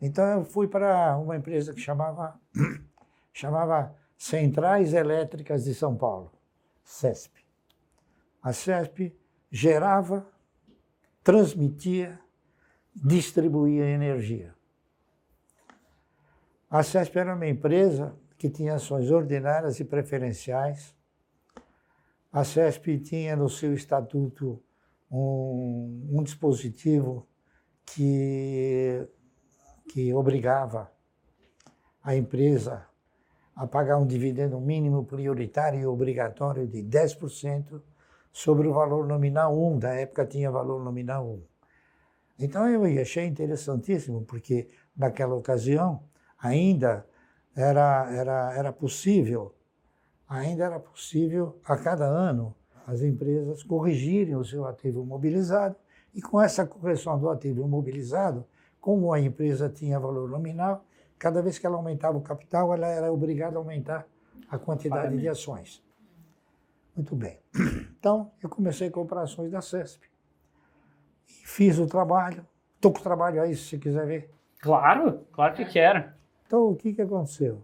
Então 0.01 0.25
eu 0.25 0.43
fui 0.43 0.67
para 0.67 1.15
uma 1.17 1.35
empresa 1.35 1.71
que 1.71 1.79
chamava, 1.79 2.39
chamava 3.31 3.95
Centrais 4.17 4.93
Elétricas 4.93 5.65
de 5.65 5.75
São 5.75 5.95
Paulo, 5.95 6.31
CESP. 6.83 7.45
A 8.41 8.51
CESP 8.51 9.15
gerava, 9.51 10.25
transmitia, 11.23 12.19
distribuía 12.95 13.85
energia. 13.85 14.55
A 16.67 16.81
CESP 16.81 17.19
era 17.19 17.35
uma 17.35 17.47
empresa 17.47 18.15
que 18.37 18.49
tinha 18.49 18.75
ações 18.75 19.11
ordinárias 19.11 19.79
e 19.79 19.85
preferenciais 19.85 20.95
a 22.31 22.43
CESP 22.43 22.99
tinha 22.99 23.35
no 23.35 23.49
seu 23.49 23.73
estatuto 23.73 24.61
um, 25.11 26.07
um 26.11 26.23
dispositivo 26.23 27.27
que, 27.85 29.07
que 29.91 30.13
obrigava 30.13 30.91
a 32.03 32.15
empresa 32.15 32.85
a 33.55 33.67
pagar 33.67 33.97
um 33.97 34.05
dividendo 34.05 34.59
mínimo 34.59 35.03
prioritário 35.03 35.79
e 35.79 35.85
obrigatório 35.85 36.67
de 36.67 36.81
10% 36.81 37.81
sobre 38.31 38.67
o 38.67 38.73
valor 38.73 39.05
nominal 39.05 39.57
1, 39.57 39.79
da 39.79 39.93
época 39.95 40.25
tinha 40.25 40.49
valor 40.49 40.81
nominal 40.83 41.27
1. 41.27 41.43
Então 42.39 42.69
eu 42.69 43.01
achei 43.01 43.25
interessantíssimo, 43.25 44.23
porque 44.23 44.69
naquela 44.95 45.35
ocasião 45.35 46.03
ainda 46.37 47.05
era, 47.55 48.09
era, 48.13 48.53
era 48.55 48.71
possível 48.71 49.53
ainda 50.29 50.65
era 50.65 50.79
possível, 50.79 51.59
a 51.65 51.75
cada 51.75 52.05
ano, 52.05 52.55
as 52.85 53.01
empresas 53.01 53.63
corrigirem 53.63 54.35
o 54.35 54.45
seu 54.45 54.65
ativo 54.65 55.03
mobilizado, 55.03 55.75
e 56.13 56.21
com 56.21 56.39
essa 56.39 56.65
correção 56.65 57.19
do 57.19 57.29
ativo 57.29 57.67
mobilizado, 57.67 58.45
como 58.79 59.11
a 59.11 59.19
empresa 59.19 59.67
tinha 59.67 59.99
valor 59.99 60.29
nominal, 60.29 60.85
cada 61.17 61.41
vez 61.41 61.57
que 61.57 61.65
ela 61.65 61.75
aumentava 61.75 62.17
o 62.17 62.21
capital, 62.21 62.73
ela 62.73 62.87
era 62.87 63.11
obrigada 63.11 63.57
a 63.57 63.59
aumentar 63.59 64.07
a 64.49 64.57
quantidade 64.57 65.17
de 65.17 65.27
ações. 65.27 65.83
Muito 66.95 67.15
bem. 67.15 67.39
Então, 67.99 68.31
eu 68.41 68.47
comecei 68.47 68.87
a 68.87 68.91
comprar 68.91 69.23
ações 69.23 69.51
da 69.51 69.61
CESP. 69.61 70.09
Fiz 71.25 71.77
o 71.79 71.85
trabalho. 71.85 72.47
Estou 72.75 72.93
com 72.93 72.99
o 72.99 73.03
trabalho 73.03 73.41
aí, 73.41 73.53
se 73.57 73.63
você 73.63 73.77
quiser 73.77 74.07
ver. 74.07 74.33
Claro, 74.61 75.27
claro 75.33 75.53
que 75.53 75.65
quero. 75.65 76.09
Então, 76.47 76.69
o 76.69 76.77
que, 76.77 76.93
que 76.93 77.01
aconteceu? 77.01 77.61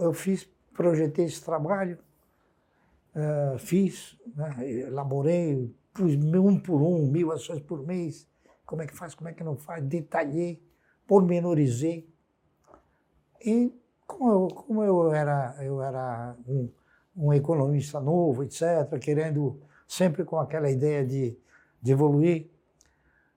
Eu 0.00 0.12
fiz 0.12 0.48
projetei 0.74 1.26
esse 1.26 1.44
trabalho, 1.44 1.98
uh, 3.14 3.58
fiz, 3.58 4.18
né, 4.34 4.70
elaborei, 4.88 5.74
pus 5.92 6.14
um 6.14 6.58
por 6.58 6.80
um, 6.80 7.06
mil 7.06 7.32
ações 7.32 7.60
por 7.60 7.86
mês, 7.86 8.26
como 8.64 8.82
é 8.82 8.86
que 8.86 8.96
faz, 8.96 9.14
como 9.14 9.28
é 9.28 9.32
que 9.32 9.44
não 9.44 9.56
faz, 9.56 9.82
detalhei, 9.84 10.62
pormenorizei. 11.06 12.08
E 13.44 13.74
como 14.06 14.30
eu, 14.30 14.48
como 14.48 14.82
eu 14.84 15.12
era, 15.12 15.56
eu 15.62 15.82
era 15.82 16.36
um, 16.46 16.70
um 17.16 17.32
economista 17.32 18.00
novo, 18.00 18.42
etc., 18.42 18.98
querendo 19.00 19.60
sempre 19.86 20.24
com 20.24 20.38
aquela 20.38 20.70
ideia 20.70 21.04
de, 21.04 21.36
de 21.80 21.92
evoluir, 21.92 22.50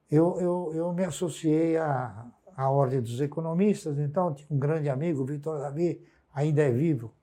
eu, 0.09 0.39
eu, 0.39 0.71
eu 0.73 0.93
me 0.93 1.03
associei 1.03 1.75
à, 1.77 2.25
à 2.55 2.69
Ordem 2.69 3.01
dos 3.01 3.19
Economistas, 3.19 3.99
então 3.99 4.33
tinha 4.33 4.47
um 4.49 4.57
grande 4.57 4.89
amigo, 4.89 5.25
Vitor 5.25 5.59
Davi, 5.59 6.01
ainda 6.33 6.61
é 6.61 6.71
vivo, 6.71 7.13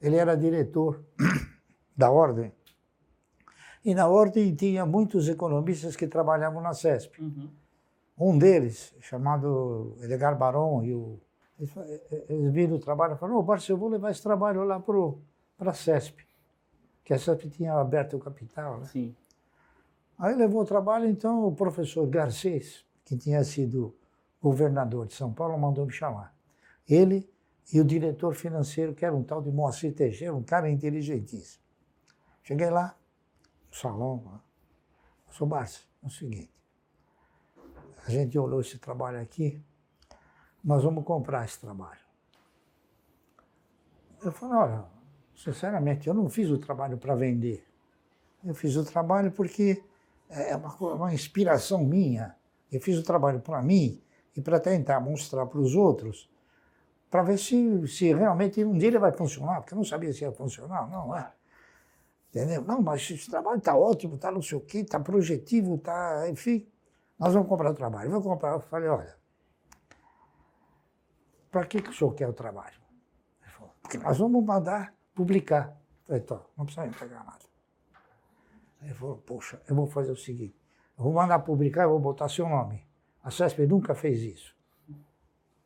ele 0.00 0.16
era 0.16 0.36
diretor 0.36 1.04
da 1.96 2.10
Ordem. 2.10 2.52
E 3.84 3.94
na 3.94 4.08
Ordem 4.08 4.54
tinha 4.54 4.86
muitos 4.86 5.28
economistas 5.28 5.94
que 5.94 6.06
trabalhavam 6.06 6.62
na 6.62 6.72
CESP. 6.72 7.20
Uhum. 7.20 7.50
Um 8.18 8.38
deles, 8.38 8.94
chamado 9.00 9.96
Edgar 10.00 10.38
Baron, 10.38 10.82
e 10.84 10.94
o, 10.94 11.20
eles, 11.58 12.52
viram 12.52 12.76
o 12.76 12.78
trabalho 12.78 13.14
e 13.14 13.18
falaram, 13.18 13.38
ô, 13.38 13.40
oh, 13.40 13.42
Barça, 13.42 13.72
eu 13.72 13.76
vou 13.76 13.88
levar 13.88 14.10
esse 14.10 14.22
trabalho 14.22 14.64
lá 14.64 14.80
para 14.80 15.70
a 15.70 15.74
CESP, 15.74 16.26
que 17.04 17.12
a 17.12 17.18
CESP 17.18 17.50
tinha 17.50 17.74
aberto 17.74 18.16
o 18.16 18.20
capital. 18.20 18.78
Né? 18.78 18.86
Sim. 18.86 19.16
Aí 20.18 20.34
levou 20.34 20.62
o 20.62 20.64
trabalho, 20.64 21.06
então 21.08 21.46
o 21.46 21.54
professor 21.54 22.06
Garcês, 22.06 22.84
que 23.04 23.16
tinha 23.16 23.42
sido 23.44 23.94
governador 24.40 25.06
de 25.06 25.14
São 25.14 25.32
Paulo, 25.32 25.58
mandou 25.58 25.84
me 25.86 25.92
chamar. 25.92 26.34
Ele 26.88 27.28
e 27.72 27.80
o 27.80 27.84
diretor 27.84 28.34
financeiro, 28.34 28.94
que 28.94 29.04
era 29.04 29.14
um 29.14 29.22
tal 29.22 29.42
de 29.42 29.50
Moacir 29.50 29.94
Teixeira, 29.94 30.34
um 30.34 30.42
cara 30.42 30.70
inteligentíssimo. 30.70 31.62
Cheguei 32.42 32.70
lá, 32.70 32.96
no 33.70 33.76
salão, 33.76 34.22
lá. 34.26 34.42
Sou 35.30 35.46
Barça, 35.46 35.80
é 36.02 36.06
o 36.06 36.10
seguinte, 36.10 36.54
a 38.06 38.10
gente 38.10 38.38
olhou 38.38 38.60
esse 38.60 38.78
trabalho 38.78 39.20
aqui, 39.20 39.60
nós 40.62 40.84
vamos 40.84 41.04
comprar 41.04 41.44
esse 41.44 41.60
trabalho. 41.60 42.00
Eu 44.22 44.30
falei, 44.30 44.56
olha, 44.56 44.84
sinceramente, 45.34 46.06
eu 46.06 46.14
não 46.14 46.28
fiz 46.28 46.50
o 46.50 46.58
trabalho 46.58 46.96
para 46.96 47.14
vender. 47.14 47.66
Eu 48.44 48.54
fiz 48.54 48.76
o 48.76 48.84
trabalho 48.84 49.32
porque 49.32 49.82
é 50.28 50.54
uma, 50.56 50.74
uma 50.76 51.14
inspiração 51.14 51.84
minha. 51.84 52.36
Eu 52.70 52.80
fiz 52.80 52.98
o 52.98 53.02
trabalho 53.02 53.40
para 53.40 53.62
mim 53.62 54.02
e 54.36 54.40
para 54.40 54.60
tentar 54.60 55.00
mostrar 55.00 55.46
para 55.46 55.60
os 55.60 55.74
outros, 55.74 56.30
para 57.14 57.22
ver 57.22 57.38
se, 57.38 57.86
se 57.86 58.12
realmente 58.12 58.64
um 58.64 58.76
dia 58.76 58.88
ele 58.88 58.98
vai 58.98 59.12
funcionar, 59.12 59.60
porque 59.60 59.72
eu 59.72 59.76
não 59.76 59.84
sabia 59.84 60.12
se 60.12 60.24
ia 60.24 60.32
funcionar, 60.32 60.90
não 60.90 61.16
é? 61.16 61.30
Entendeu? 62.28 62.62
Não, 62.62 62.82
mas 62.82 63.08
esse 63.08 63.30
trabalho 63.30 63.58
está 63.58 63.76
ótimo, 63.76 64.16
está 64.16 64.32
não 64.32 64.42
sei 64.42 64.58
o 64.58 64.60
quê, 64.60 64.78
está 64.78 64.98
projetivo, 64.98 65.76
está, 65.76 66.28
enfim. 66.28 66.68
Nós 67.16 67.32
vamos 67.32 67.48
comprar 67.48 67.70
o 67.70 67.74
trabalho. 67.74 68.10
Vou 68.10 68.20
comprar. 68.20 68.54
Eu 68.54 68.60
falei, 68.62 68.88
olha, 68.88 69.16
para 71.52 71.64
que, 71.66 71.80
que 71.80 71.90
o 71.90 71.92
senhor 71.92 72.12
quer 72.14 72.28
o 72.28 72.32
trabalho? 72.32 72.80
Ele 73.42 73.52
falou, 73.52 73.72
porque 73.80 73.96
nós 73.96 74.18
vamos 74.18 74.44
mandar 74.44 74.92
publicar. 75.14 75.68
Eu 75.68 76.06
falei, 76.06 76.20
então, 76.20 76.44
não 76.56 76.64
precisa 76.64 76.84
entregar 76.84 77.24
nada. 77.24 77.44
Ele 78.82 78.92
falou, 78.92 79.18
poxa, 79.18 79.62
eu 79.68 79.76
vou 79.76 79.86
fazer 79.86 80.10
o 80.10 80.16
seguinte, 80.16 80.60
eu 80.98 81.04
vou 81.04 81.12
mandar 81.12 81.38
publicar, 81.38 81.84
eu 81.84 81.90
vou 81.90 82.00
botar 82.00 82.28
seu 82.28 82.48
nome. 82.48 82.84
A 83.22 83.30
CESP 83.30 83.68
nunca 83.68 83.94
fez 83.94 84.20
isso. 84.20 84.52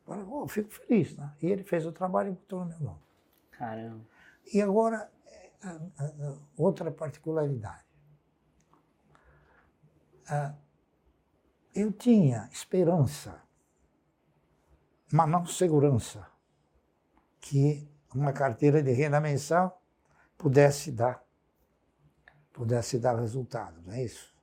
Eu 0.09 0.25
falei, 0.25 0.25
oh, 0.29 0.47
fico 0.47 0.69
feliz, 0.69 1.15
né? 1.15 1.33
E 1.41 1.47
ele 1.47 1.63
fez 1.63 1.85
o 1.85 1.91
trabalho 1.91 2.29
e 2.29 2.31
botou 2.31 2.59
no 2.61 2.65
meu 2.65 2.79
nome. 2.79 2.99
Caramba. 3.51 4.05
E 4.53 4.61
agora, 4.61 5.11
outra 6.57 6.91
particularidade. 6.91 7.85
Eu 11.75 11.91
tinha 11.91 12.49
esperança 12.51 13.41
mas 15.11 15.29
não 15.29 15.45
segurança 15.45 16.27
que 17.41 17.87
uma 18.13 18.31
carteira 18.31 18.81
de 18.83 18.91
renda 18.91 19.19
mensal 19.19 19.81
pudesse 20.37 20.91
dar, 20.91 21.23
pudesse 22.53 22.99
dar 22.99 23.19
resultado, 23.19 23.81
não 23.81 23.93
é 23.93 24.03
isso? 24.03 24.33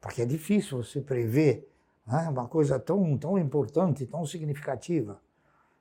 Porque 0.00 0.22
é 0.22 0.26
difícil 0.26 0.82
você 0.82 1.00
prever 1.00 1.70
né, 2.06 2.28
uma 2.28 2.48
coisa 2.48 2.78
tão, 2.78 3.16
tão 3.16 3.38
importante, 3.38 4.06
tão 4.06 4.24
significativa 4.26 5.20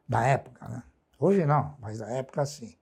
da 0.07 0.25
época. 0.25 0.67
Né? 0.67 0.83
Hoje 1.19 1.45
não, 1.45 1.75
mas 1.79 1.99
na 1.99 2.09
época 2.11 2.45
sim. 2.45 2.75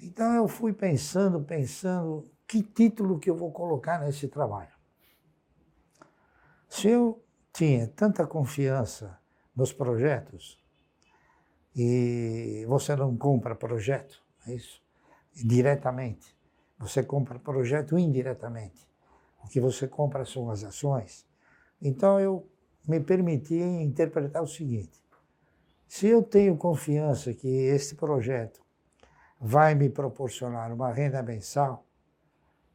Então 0.00 0.32
eu 0.34 0.46
fui 0.46 0.72
pensando, 0.72 1.40
pensando, 1.40 2.30
que 2.46 2.62
título 2.62 3.18
que 3.18 3.28
eu 3.28 3.36
vou 3.36 3.52
colocar 3.52 4.00
nesse 4.00 4.28
trabalho. 4.28 4.72
Se 6.68 6.88
eu 6.88 7.22
tinha 7.52 7.88
tanta 7.88 8.26
confiança 8.26 9.18
nos 9.54 9.72
projetos 9.72 10.62
e 11.74 12.64
você 12.68 12.94
não 12.94 13.16
compra 13.16 13.54
projeto, 13.54 14.22
é 14.46 14.54
isso? 14.54 14.82
Diretamente. 15.34 16.36
Você 16.78 17.02
compra 17.02 17.38
projeto 17.38 17.98
indiretamente. 17.98 18.88
O 19.44 19.48
que 19.48 19.60
você 19.60 19.88
compra 19.88 20.24
são 20.24 20.50
as 20.50 20.62
ações. 20.62 21.27
Então 21.80 22.18
eu 22.18 22.48
me 22.86 23.00
permiti 23.00 23.54
interpretar 23.56 24.42
o 24.42 24.46
seguinte: 24.46 25.02
se 25.86 26.06
eu 26.06 26.22
tenho 26.22 26.56
confiança 26.56 27.32
que 27.32 27.48
este 27.48 27.94
projeto 27.94 28.60
vai 29.40 29.74
me 29.74 29.88
proporcionar 29.88 30.72
uma 30.72 30.92
renda 30.92 31.22
mensal, 31.22 31.84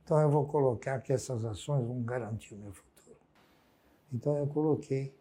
então 0.03 0.19
eu 0.19 0.29
vou 0.29 0.45
colocar 0.45 0.99
que 0.99 1.11
essas 1.11 1.43
ações 1.45 1.85
vão 1.85 2.01
garantir 2.01 2.53
o 2.53 2.57
meu 2.57 2.71
futuro. 2.71 3.17
Então 4.11 4.37
eu 4.37 4.47
coloquei 4.47 5.13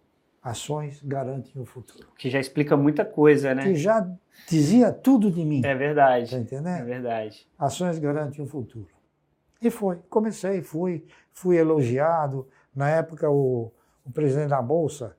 ações 0.43 1.01
garantem 1.03 1.61
o 1.61 1.65
futuro. 1.65 2.09
Que 2.19 2.29
já 2.29 2.41
explica 2.41 2.77
muita 2.77 3.05
coisa, 3.05 3.55
né? 3.55 3.63
Que 3.63 3.75
já 3.77 4.11
dizia 4.49 4.93
tudo 4.93 5.31
de 5.31 5.45
mim. 5.45 5.63
É 5.65 5.75
verdade. 5.75 6.31
Tá 6.31 6.39
entendendo? 6.39 6.69
É 6.69 6.85
verdade. 6.85 7.49
Ações 7.59 7.99
garantem 7.99 8.45
o 8.45 8.49
futuro. 8.49 8.89
E 9.61 9.71
foi. 9.71 9.99
Comecei, 10.11 10.61
fui, 10.61 11.07
fui 11.33 11.57
elogiado. 11.57 12.49
Na 12.75 12.89
época, 12.89 13.31
o, 13.31 13.73
o 14.05 14.11
presidente 14.11 14.49
da 14.49 14.63
Bolsa, 14.63 15.17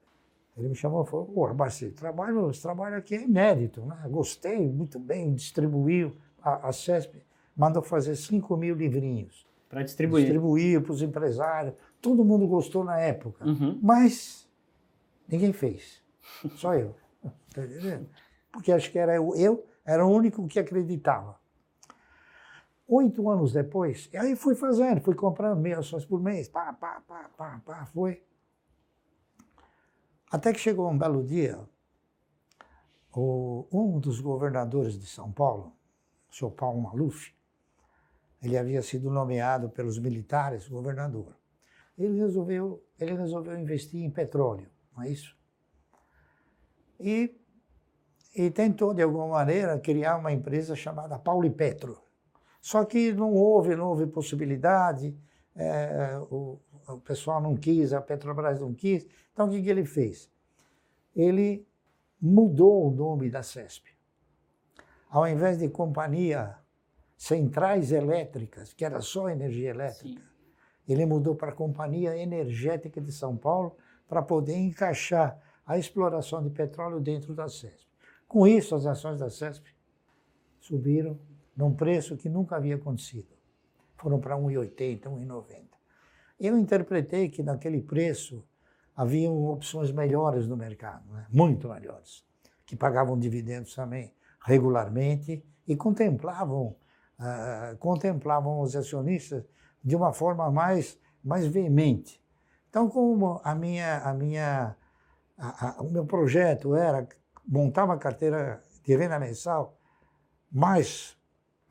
ele 0.57 0.69
me 0.69 0.75
chamou 0.75 1.03
e 1.03 1.07
falou, 1.07 1.25
pô, 1.25 1.53
Barcelo, 1.53 1.91
trabalho, 1.93 2.49
esse 2.49 2.61
trabalho 2.61 2.97
aqui 2.97 3.15
é 3.15 3.23
inédito, 3.23 3.85
né? 3.85 3.97
Gostei, 4.09 4.71
muito 4.71 4.99
bem, 4.99 5.33
distribuiu. 5.33 6.15
A, 6.41 6.69
a 6.69 6.73
CESP 6.73 7.23
mandou 7.55 7.81
fazer 7.81 8.15
5 8.15 8.55
mil 8.57 8.75
livrinhos. 8.75 9.47
Para 9.69 9.83
distribuir. 9.83 10.25
Distribuir 10.25 10.81
para 10.81 10.91
os 10.91 11.01
empresários. 11.01 11.73
Todo 11.99 12.23
mundo 12.23 12.47
gostou 12.47 12.83
na 12.83 12.99
época. 12.99 13.43
Uhum. 13.45 13.79
Mas 13.81 14.43
Ninguém 15.27 15.53
fez. 15.53 16.01
Só 16.55 16.75
eu. 16.75 16.95
Tá 17.53 17.63
entendendo? 17.63 18.09
Porque 18.51 18.71
acho 18.71 18.91
que 18.91 18.97
era 18.97 19.15
eu, 19.15 19.35
eu 19.35 19.63
era 19.85 20.03
o 20.03 20.09
único 20.09 20.47
que 20.47 20.59
acreditava. 20.59 21.39
Oito 22.87 23.29
anos 23.29 23.53
depois, 23.53 24.09
aí 24.13 24.35
fui 24.35 24.55
fazendo, 24.55 25.01
fui 25.01 25.15
comprando 25.15 25.59
meia 25.59 25.79
ações 25.79 26.05
por 26.05 26.21
mês, 26.21 26.49
pá, 26.49 26.73
pá, 26.73 27.01
pá, 27.07 27.29
pá, 27.37 27.61
pá, 27.65 27.85
foi. 27.85 28.23
Até 30.29 30.51
que 30.51 30.59
chegou 30.59 30.89
um 30.89 30.97
belo 30.97 31.23
dia, 31.23 31.59
o, 33.15 33.65
um 33.71 33.99
dos 33.99 34.19
governadores 34.19 34.99
de 34.99 35.05
São 35.05 35.31
Paulo, 35.31 35.73
o 36.29 36.35
senhor 36.35 36.51
Paulo 36.51 36.81
Maluf, 36.81 37.33
ele 38.41 38.57
havia 38.57 38.81
sido 38.81 39.09
nomeado 39.09 39.69
pelos 39.69 39.97
militares 39.97 40.67
governador. 40.67 41.37
Ele 41.97 42.19
resolveu, 42.19 42.83
ele 42.99 43.13
resolveu 43.13 43.57
investir 43.57 44.03
em 44.03 44.09
petróleo 44.09 44.73
não 44.95 45.03
é 45.03 45.09
isso? 45.09 45.35
E, 46.99 47.35
e 48.35 48.49
tentou, 48.51 48.93
de 48.93 49.01
alguma 49.01 49.27
maneira, 49.27 49.79
criar 49.79 50.17
uma 50.17 50.31
empresa 50.31 50.75
chamada 50.75 51.19
Paulo 51.19 51.45
e 51.45 51.49
Petro. 51.49 52.01
Só 52.63 52.85
que 52.85 53.11
não 53.11 53.33
houve, 53.33 53.75
não 53.75 53.89
houve 53.89 54.07
possibilidade, 54.07 55.13
é, 55.53 56.17
o, 56.31 56.57
o, 56.87 56.97
pessoal 57.01 57.41
não 57.41 57.57
quis, 57.57 57.91
a 57.91 57.99
Petrobras 57.99 58.61
não 58.61 58.73
quis. 58.73 59.05
Então, 59.33 59.47
o 59.47 59.51
que, 59.51 59.61
que 59.61 59.69
ele 59.69 59.83
fez? 59.83 60.31
Ele 61.13 61.67
mudou 62.21 62.87
o 62.87 62.89
nome 62.89 63.29
da 63.29 63.43
CESP. 63.43 63.91
Ao 65.09 65.27
invés 65.27 65.57
de 65.57 65.67
companhia 65.67 66.57
Centrais 67.17 67.91
Elétricas, 67.91 68.71
que 68.71 68.85
era 68.85 69.01
só 69.01 69.27
energia 69.27 69.71
elétrica, 69.71 70.21
Sim. 70.21 70.25
ele 70.87 71.05
mudou 71.05 71.35
para 71.35 71.51
Companhia 71.51 72.15
Energética 72.15 73.01
de 73.01 73.11
São 73.11 73.35
Paulo, 73.35 73.75
para 74.07 74.21
poder 74.21 74.55
encaixar 74.55 75.37
a 75.65 75.77
exploração 75.77 76.41
de 76.41 76.49
petróleo 76.49 77.01
dentro 77.01 77.33
da 77.33 77.49
CESP. 77.49 77.91
Com 78.25 78.47
isso, 78.47 78.73
as 78.73 78.85
ações 78.85 79.19
da 79.19 79.29
CESP 79.29 79.69
subiram 80.61 81.19
num 81.55 81.73
preço 81.73 82.17
que 82.17 82.29
nunca 82.29 82.55
havia 82.55 82.75
acontecido. 82.75 83.27
Foram 83.97 84.19
para 84.19 84.35
1,80, 84.35 85.03
1,90. 85.03 85.61
Eu 86.39 86.57
interpretei 86.57 87.29
que 87.29 87.43
naquele 87.43 87.81
preço 87.81 88.43
haviam 88.95 89.45
opções 89.45 89.91
melhores 89.91 90.47
no 90.47 90.57
mercado, 90.57 91.11
né? 91.11 91.25
muito 91.31 91.69
melhores, 91.69 92.23
que 92.65 92.75
pagavam 92.75 93.17
dividendos 93.17 93.73
também 93.73 94.13
regularmente 94.45 95.43
e 95.67 95.75
contemplavam, 95.75 96.75
uh, 97.19 97.77
contemplavam 97.77 98.61
os 98.61 98.75
acionistas 98.75 99.43
de 99.83 99.95
uma 99.95 100.13
forma 100.13 100.51
mais, 100.51 100.99
mais 101.23 101.47
veemente. 101.47 102.21
Então, 102.69 102.89
como 102.89 103.39
a 103.43 103.55
minha, 103.55 103.99
a 103.99 104.13
minha, 104.13 104.75
a, 105.37 105.69
a, 105.69 105.81
o 105.81 105.91
meu 105.91 106.05
projeto 106.05 106.75
era 106.75 107.07
montar 107.47 107.85
uma 107.85 107.97
carteira 107.97 108.63
de 108.83 108.95
renda 108.95 109.19
mensal 109.19 109.77
mais 110.51 111.17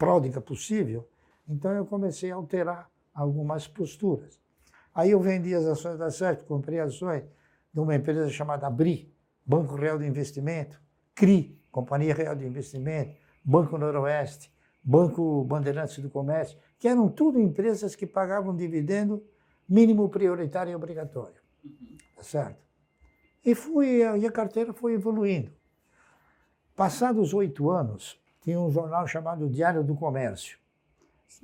pródiga 0.02 0.40
possível, 0.40 1.08
então 1.48 1.70
eu 1.70 1.86
comecei 1.86 2.32
a 2.32 2.34
alterar 2.34 2.90
algumas 3.14 3.68
posturas. 3.68 4.40
Aí 4.92 5.12
eu 5.12 5.20
vendi 5.20 5.54
as 5.54 5.64
ações 5.64 5.96
da 5.96 6.10
CERP, 6.10 6.42
comprei 6.42 6.80
ações 6.80 7.22
de 7.72 7.78
uma 7.78 7.94
empresa 7.94 8.28
chamada 8.28 8.68
BRI, 8.68 9.14
Banco 9.46 9.76
Real 9.76 10.00
de 10.00 10.04
Investimento, 10.04 10.82
CRI, 11.14 11.56
Companhia 11.70 12.12
Real 12.12 12.34
de 12.34 12.44
Investimento, 12.44 13.14
Banco 13.44 13.78
Noroeste, 13.78 14.52
Banco 14.82 15.44
Bandeirantes 15.44 15.96
do 16.00 16.10
Comércio, 16.10 16.58
que 16.80 16.88
eram 16.88 17.08
tudo 17.08 17.38
empresas 17.38 17.94
que 17.94 18.04
pagavam 18.04 18.56
dividendo 18.56 19.24
mínimo 19.68 20.08
prioritário 20.08 20.72
e 20.72 20.74
obrigatório. 20.74 21.40
Tá 22.16 22.24
certo? 22.24 22.60
E, 23.46 23.54
fui, 23.54 23.98
e 23.98 24.26
a 24.26 24.32
carteira 24.32 24.72
foi 24.72 24.94
evoluindo. 24.94 25.52
Passados 26.74 27.32
oito 27.32 27.70
anos, 27.70 28.20
tinha 28.42 28.60
um 28.60 28.70
jornal 28.70 29.06
chamado 29.06 29.48
Diário 29.48 29.82
do 29.82 29.94
Comércio. 29.94 30.58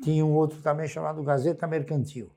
Tinha 0.03 0.25
um 0.25 0.35
outro 0.35 0.61
também 0.61 0.87
chamado 0.87 1.23
Gazeta 1.23 1.67
Mercantil. 1.67 2.31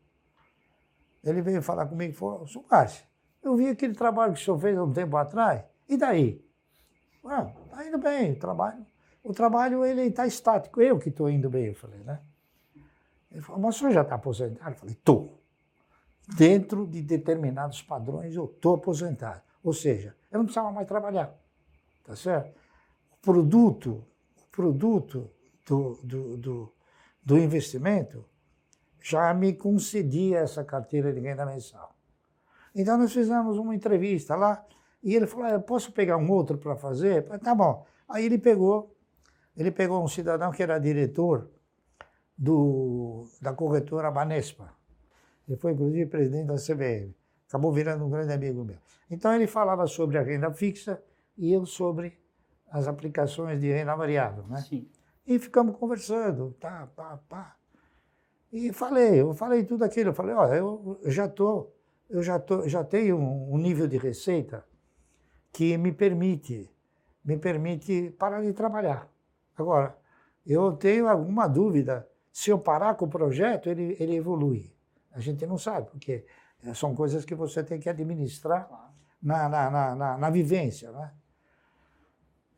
Ele 1.23 1.41
veio 1.41 1.61
falar 1.61 1.85
comigo 1.85 2.13
e 2.13 2.15
falou, 2.15 2.47
Suárez, 2.47 3.03
eu 3.43 3.55
vi 3.55 3.69
aquele 3.69 3.93
trabalho 3.93 4.33
que 4.33 4.41
o 4.41 4.43
senhor 4.43 4.59
fez 4.59 4.77
há 4.77 4.83
um 4.83 4.93
tempo 4.93 5.17
atrás, 5.17 5.63
e 5.87 5.97
daí? 5.97 6.43
Ah, 7.25 7.45
tá 7.69 7.85
indo 7.85 7.97
bem, 7.97 8.31
o 8.31 8.39
trabalho. 8.39 8.85
O 9.23 9.33
trabalho 9.33 9.85
ele 9.85 10.01
está 10.03 10.25
estático, 10.25 10.81
eu 10.81 10.97
que 10.97 11.09
estou 11.09 11.29
indo 11.29 11.49
bem, 11.49 11.67
eu 11.67 11.75
falei, 11.75 11.99
né? 11.99 12.19
Ele 13.31 13.41
falou, 13.41 13.61
mas 13.61 13.75
o 13.75 13.79
senhor 13.79 13.91
já 13.91 14.01
está 14.01 14.15
aposentado? 14.15 14.71
Eu 14.71 14.75
falei, 14.75 14.95
estou. 14.95 15.39
dentro 16.35 16.87
de 16.87 17.01
determinados 17.01 17.81
padrões, 17.81 18.35
eu 18.35 18.45
estou 18.45 18.75
aposentado. 18.75 19.41
Ou 19.63 19.73
seja, 19.73 20.15
eu 20.31 20.39
não 20.39 20.45
precisava 20.45 20.71
mais 20.71 20.87
trabalhar. 20.87 21.33
Tá 22.03 22.15
certo? 22.15 22.51
O 23.11 23.17
produto, 23.21 24.03
produto 24.51 25.29
do, 25.67 25.99
do, 26.03 26.37
do, 26.37 26.73
do 27.23 27.37
investimento 27.37 28.25
já 29.01 29.33
me 29.33 29.53
concedia 29.53 30.39
essa 30.39 30.63
carteira 30.63 31.11
de 31.11 31.19
renda 31.19 31.45
mensal. 31.45 31.95
Então 32.75 32.97
nós 32.97 33.11
fizemos 33.11 33.57
uma 33.57 33.75
entrevista 33.75 34.35
lá 34.35 34.65
e 35.03 35.15
ele 35.15 35.25
falou: 35.27 35.45
ah, 35.45 35.51
eu 35.51 35.61
posso 35.61 35.91
pegar 35.91 36.17
um 36.17 36.29
outro 36.31 36.57
para 36.57 36.75
fazer? 36.75 37.25
Falei, 37.25 37.39
tá 37.39 37.55
bom. 37.55 37.85
Aí 38.07 38.25
ele 38.25 38.37
pegou, 38.37 38.95
ele 39.55 39.71
pegou 39.71 40.03
um 40.03 40.07
cidadão 40.07 40.51
que 40.51 40.61
era 40.61 40.77
diretor 40.77 41.49
do, 42.37 43.27
da 43.41 43.53
corretora 43.53 44.11
Banespa. 44.11 44.73
Ele 45.47 45.57
foi, 45.57 45.73
inclusive, 45.73 46.05
presidente 46.05 46.47
da 46.47 46.55
CBM. 46.55 47.15
Acabou 47.47 47.71
virando 47.71 48.05
um 48.05 48.09
grande 48.09 48.31
amigo 48.33 48.63
meu. 48.63 48.77
Então, 49.09 49.33
ele 49.33 49.47
falava 49.47 49.85
sobre 49.87 50.17
a 50.17 50.21
renda 50.21 50.51
fixa 50.51 51.01
e 51.37 51.51
eu 51.51 51.65
sobre 51.65 52.17
as 52.71 52.87
aplicações 52.87 53.59
de 53.59 53.71
renda 53.71 53.95
variável. 53.95 54.43
Né? 54.47 54.61
Sim. 54.61 54.87
E 55.27 55.37
ficamos 55.37 55.75
conversando, 55.77 56.55
tá, 56.59 56.87
pá, 56.95 57.19
pá. 57.29 57.55
E 58.51 58.73
falei, 58.73 59.21
eu 59.21 59.33
falei 59.33 59.63
tudo 59.63 59.83
aquilo. 59.83 60.09
Eu 60.09 60.13
falei, 60.13 60.33
olha, 60.33 60.55
eu 60.55 60.99
já 61.05 61.27
tô, 61.27 61.69
eu 62.09 62.23
já 62.23 62.39
tô, 62.39 62.67
já 62.67 62.83
tenho 62.83 63.17
um, 63.17 63.53
um 63.53 63.57
nível 63.57 63.87
de 63.87 63.97
receita 63.97 64.65
que 65.51 65.77
me 65.77 65.91
permite, 65.91 66.69
me 67.23 67.37
permite 67.37 68.11
parar 68.17 68.41
de 68.41 68.53
trabalhar. 68.53 69.07
Agora, 69.57 69.97
eu 70.45 70.71
tenho 70.73 71.07
alguma 71.07 71.47
dúvida 71.47 72.07
se 72.31 72.49
eu 72.49 72.57
parar 72.57 72.95
com 72.95 73.05
o 73.05 73.09
projeto, 73.09 73.69
ele, 73.69 73.95
ele 73.99 74.15
evolui. 74.15 74.73
A 75.11 75.19
gente 75.19 75.45
não 75.45 75.57
sabe, 75.57 75.89
porque 75.89 76.25
são 76.73 76.95
coisas 76.95 77.25
que 77.25 77.35
você 77.35 77.63
tem 77.63 77.79
que 77.79 77.89
administrar 77.89 78.69
na, 79.21 79.49
na, 79.49 79.69
na, 79.69 79.95
na, 79.95 80.17
na 80.17 80.29
vivência. 80.29 80.91
Né? 80.91 81.11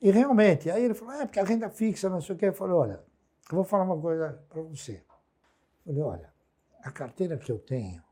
E 0.04 0.12
realmente, 0.12 0.70
aí 0.70 0.84
ele 0.84 0.94
falou, 0.94 1.14
é 1.14 1.26
porque 1.26 1.40
a 1.40 1.46
renda 1.46 1.70
fixa, 1.70 2.10
não 2.10 2.20
sei 2.20 2.36
o 2.36 2.38
quê. 2.38 2.48
Eu 2.48 2.54
falei, 2.54 2.76
olha, 2.76 3.04
eu 3.50 3.56
vou 3.56 3.64
falar 3.64 3.86
uma 3.86 3.98
coisa 3.98 4.38
para 4.50 4.62
você. 4.62 5.02
Eu 5.86 5.94
falei, 5.94 6.02
olha, 6.02 6.34
a 6.84 6.92
carteira 6.92 7.38
que 7.38 7.50
eu 7.50 7.58
tenho, 7.58 8.04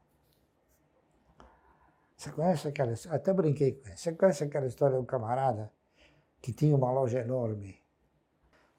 você 2.15 2.31
conhece 2.31 2.65
aquela 2.65 2.93
Até 3.09 3.33
brinquei 3.33 3.73
com 3.73 3.89
ele. 3.89 3.97
Você 3.97 4.13
conhece 4.13 4.41
aquela 4.41 4.67
história 4.67 4.97
do 4.97 5.03
camarada 5.03 5.69
que 6.41 6.53
tinha 6.53 6.73
uma 6.73 6.89
loja 6.93 7.19
enorme? 7.19 7.77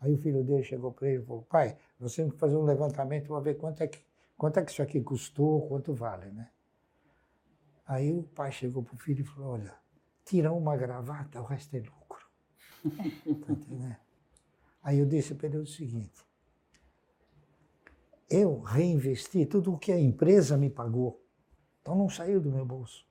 Aí 0.01 0.15
o 0.15 0.17
filho 0.17 0.43
dele 0.43 0.65
chegou 0.65 0.91
para 0.91 1.09
ele 1.09 1.23
e 1.23 1.27
falou, 1.27 1.43
pai, 1.43 1.77
nós 2.01 2.15
temos 2.15 2.33
que 2.33 2.39
fazer 2.39 2.57
um 2.57 2.65
levantamento 2.65 3.27
para 3.27 3.41
ver 3.41 3.59
quanto 3.59 3.83
é, 3.83 3.89
que, 3.89 4.03
quanto 4.39 4.59
é 4.59 4.65
que 4.65 4.73
isso 4.73 4.81
aqui 4.81 5.03
custou, 5.03 5.69
quanto 5.69 5.93
vale, 5.93 6.31
né? 6.31 6.49
Aí 7.87 8.11
o 8.11 8.23
pai 8.23 8.51
chegou 8.51 8.83
para 8.83 8.95
o 8.95 8.99
filho 8.99 9.21
e 9.21 9.25
falou, 9.25 9.53
olha, 9.53 9.75
tira 10.25 10.51
uma 10.51 10.75
gravata, 10.79 11.43
o 11.43 11.45
resto 11.45 11.77
é 11.77 11.81
lucro. 11.81 12.02
Tá? 12.91 14.01
Aí 14.83 14.99
eu 14.99 15.07
disse 15.07 15.35
para 15.35 15.47
ele 15.47 15.59
o 15.59 15.67
seguinte, 15.67 16.25
eu 18.29 18.61
reinvesti 18.61 19.47
tudo 19.47 19.75
o 19.75 19.79
que 19.79 19.93
a 19.93 19.99
empresa 19.99 20.57
me 20.57 20.71
pagou. 20.71 21.23
Então 21.81 21.95
não 21.95 22.09
saiu 22.09 22.41
do 22.41 22.51
meu 22.51 22.65
bolso. 22.65 23.07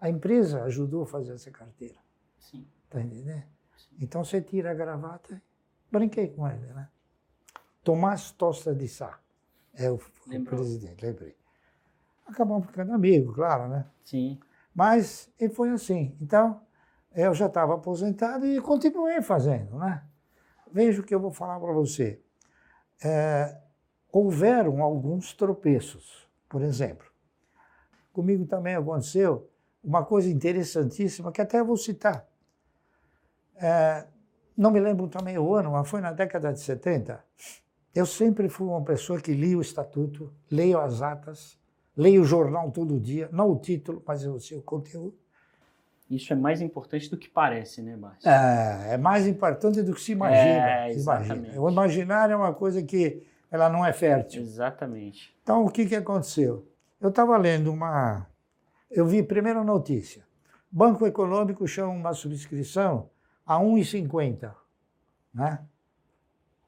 A 0.00 0.10
empresa 0.10 0.62
ajudou 0.64 1.02
a 1.02 1.06
fazer 1.06 1.32
essa 1.32 1.50
carteira. 1.50 1.98
Sim. 2.38 2.66
Tá 2.90 3.00
entendendo? 3.00 3.44
Então 3.98 4.24
você 4.24 4.40
tira 4.40 4.70
a 4.70 4.74
gravata, 4.74 5.42
brinquei 5.90 6.28
com 6.28 6.46
ele, 6.46 6.66
né? 6.66 6.88
Tomás 7.82 8.30
Tosta 8.32 8.74
de 8.74 8.88
Sá 8.88 9.18
é 9.72 9.90
o, 9.90 9.94
o 9.94 10.44
presidente, 10.44 11.04
lembrei. 11.04 11.36
Acabamos 12.26 12.66
ficando 12.66 12.92
amigos, 12.92 13.34
claro, 13.34 13.68
né? 13.68 13.86
Sim. 14.04 14.38
Mas 14.74 15.32
e 15.38 15.48
foi 15.48 15.70
assim. 15.70 16.16
Então, 16.20 16.60
eu 17.16 17.32
já 17.32 17.46
estava 17.46 17.74
aposentado 17.74 18.46
e 18.46 18.60
continuei 18.60 19.22
fazendo, 19.22 19.78
né? 19.78 20.04
Veja 20.70 21.00
o 21.00 21.04
que 21.04 21.14
eu 21.14 21.20
vou 21.20 21.30
falar 21.30 21.58
para 21.58 21.72
você. 21.72 22.20
É, 23.02 23.56
houveram 24.12 24.82
alguns 24.82 25.32
tropeços, 25.32 26.28
por 26.46 26.60
exemplo. 26.60 27.06
Comigo 28.12 28.44
também 28.44 28.74
aconteceu 28.74 29.50
uma 29.82 30.04
coisa 30.04 30.28
interessantíssima 30.28 31.32
que 31.32 31.40
até 31.40 31.62
vou 31.62 31.76
citar. 31.78 32.26
É, 33.54 34.06
não 34.54 34.70
me 34.70 34.80
lembro 34.80 35.08
também 35.08 35.38
o 35.38 35.54
ano, 35.54 35.70
mas 35.72 35.88
foi 35.88 36.02
na 36.02 36.12
década 36.12 36.52
de 36.52 36.60
70. 36.60 37.24
Eu 37.94 38.04
sempre 38.04 38.50
fui 38.50 38.66
uma 38.66 38.84
pessoa 38.84 39.18
que 39.18 39.32
lia 39.32 39.56
o 39.56 39.62
estatuto, 39.62 40.34
leio 40.50 40.78
as 40.78 41.00
atas, 41.00 41.58
leio 41.96 42.20
o 42.20 42.24
jornal 42.26 42.70
todo 42.70 43.00
dia, 43.00 43.30
não 43.32 43.50
o 43.50 43.58
título, 43.58 44.02
mas 44.06 44.26
o 44.26 44.38
seu 44.38 44.60
conteúdo. 44.60 45.16
Isso 46.08 46.32
é 46.32 46.36
mais 46.36 46.60
importante 46.60 47.10
do 47.10 47.16
que 47.16 47.28
parece, 47.28 47.82
né, 47.82 47.96
Márcio? 47.96 48.28
É, 48.28 48.94
é 48.94 48.96
mais 48.96 49.26
importante 49.26 49.82
do 49.82 49.92
que 49.92 50.00
se 50.00 50.12
imagina. 50.12 50.70
É, 50.70 50.90
exatamente. 50.90 51.32
imagina. 51.32 51.60
O 51.60 51.70
imaginário 51.70 52.32
é 52.34 52.36
uma 52.36 52.54
coisa 52.54 52.82
que 52.82 53.26
ela 53.50 53.68
não 53.68 53.84
é 53.84 53.92
fértil. 53.92 54.42
Exatamente. 54.42 55.36
Então, 55.42 55.64
o 55.64 55.70
que, 55.70 55.84
que 55.86 55.96
aconteceu? 55.96 56.66
Eu 57.00 57.08
estava 57.08 57.36
lendo 57.36 57.72
uma... 57.72 58.26
Eu 58.88 59.06
vi 59.06 59.22
primeira 59.22 59.64
notícia. 59.64 60.24
Banco 60.70 61.06
Econômico 61.06 61.66
chama 61.66 61.92
uma 61.92 62.12
subscrição 62.12 63.10
a 63.44 63.56
1,50. 63.58 64.54
Né? 65.34 65.58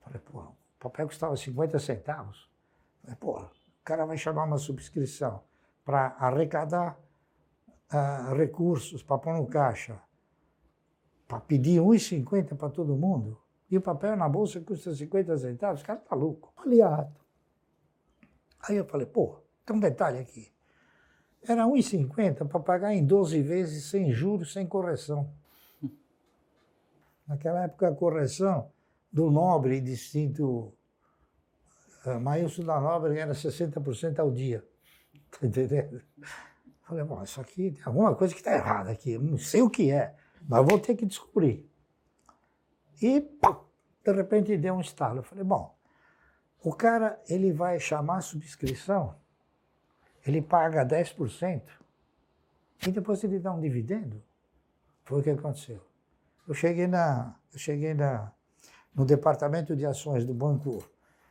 Falei, 0.01 0.21
pô, 0.21 0.41
o 0.41 0.57
papel 0.81 1.07
custava 1.07 1.37
50 1.37 1.79
centavos. 1.79 2.49
Falei, 3.03 3.17
pô, 3.17 3.39
o 3.39 3.51
cara 3.85 4.05
vai 4.05 4.19
chamar 4.19 4.45
uma 4.45 4.59
subscrição 4.59 5.43
para 5.85 6.17
arrecadar 6.19 6.99
recursos, 8.37 9.03
para 9.03 9.19
pôr 9.19 9.35
no 9.35 9.47
caixa, 9.47 10.01
para 11.27 11.41
pedir 11.41 11.81
1,50 11.81 12.57
para 12.57 12.69
todo 12.69 12.97
mundo. 12.97 13.41
E 13.71 13.77
o 13.77 13.83
papel 13.83 14.17
na 14.17 14.29
bolsa 14.29 14.61
custa 14.61 14.95
50 14.95 15.37
centavos, 15.37 15.83
o 15.83 15.85
cara 15.85 15.99
tá 15.99 16.15
louco. 16.15 16.53
Aliado. 16.57 17.15
Aí 18.61 18.77
eu 18.77 18.85
falei, 18.85 19.07
pô, 19.07 19.37
tem 19.65 19.77
um 19.77 19.81
detalhe 19.81 20.19
aqui. 20.19 20.51
Era 21.47 21.67
1,50 21.67 22.49
para 22.49 22.61
pagar 22.61 22.95
em 22.95 23.05
12 23.05 23.41
vezes, 23.43 23.85
sem 23.85 24.11
juros, 24.11 24.53
sem 24.53 24.67
correção. 24.67 25.33
Naquela 27.27 27.65
época, 27.65 27.89
a 27.89 27.95
correção 27.95 28.71
do 29.13 29.31
nobre 29.31 29.81
distinto 29.81 30.73
uh, 32.07 32.21
Maílson 32.21 32.65
da 32.65 32.81
Nobre 32.81 33.19
era 33.19 33.33
60% 33.33 34.19
ao 34.19 34.31
dia. 34.31 34.65
Tá 35.31 35.47
entendendo? 35.47 36.01
Falei, 36.89 37.05
bom, 37.05 37.23
isso 37.23 37.39
aqui 37.39 37.71
tem 37.71 37.83
alguma 37.85 38.15
coisa 38.15 38.33
que 38.33 38.41
está 38.41 38.55
errada 38.55 38.91
aqui, 38.91 39.19
não 39.19 39.37
sei 39.37 39.61
o 39.61 39.69
que 39.69 39.91
é, 39.91 40.15
mas 40.49 40.65
vou 40.65 40.81
ter 40.81 40.95
que 40.95 41.05
descobrir. 41.05 41.71
E, 43.03 43.21
pá, 43.21 43.61
de 44.03 44.11
repente, 44.11 44.57
deu 44.57 44.73
um 44.73 44.81
estalo. 44.81 45.19
Eu 45.19 45.23
falei, 45.23 45.45
bom, 45.45 45.77
o 46.65 46.73
cara, 46.73 47.21
ele 47.29 47.53
vai 47.53 47.79
chamar 47.79 48.17
a 48.17 48.21
subscrição, 48.23 49.15
ele 50.27 50.41
paga 50.41 50.83
10%, 50.83 51.63
e 52.87 52.91
depois 52.91 53.23
ele 53.23 53.39
dá 53.39 53.53
um 53.53 53.61
dividendo. 53.61 54.23
Foi 55.05 55.21
o 55.21 55.23
que 55.23 55.29
aconteceu. 55.29 55.83
Eu 56.49 56.55
cheguei 56.55 56.87
na, 56.87 57.37
eu 57.53 57.59
cheguei 57.59 57.93
na, 57.93 58.33
no 58.95 59.05
departamento 59.05 59.77
de 59.77 59.85
ações 59.85 60.25
do 60.25 60.33
Banco 60.33 60.83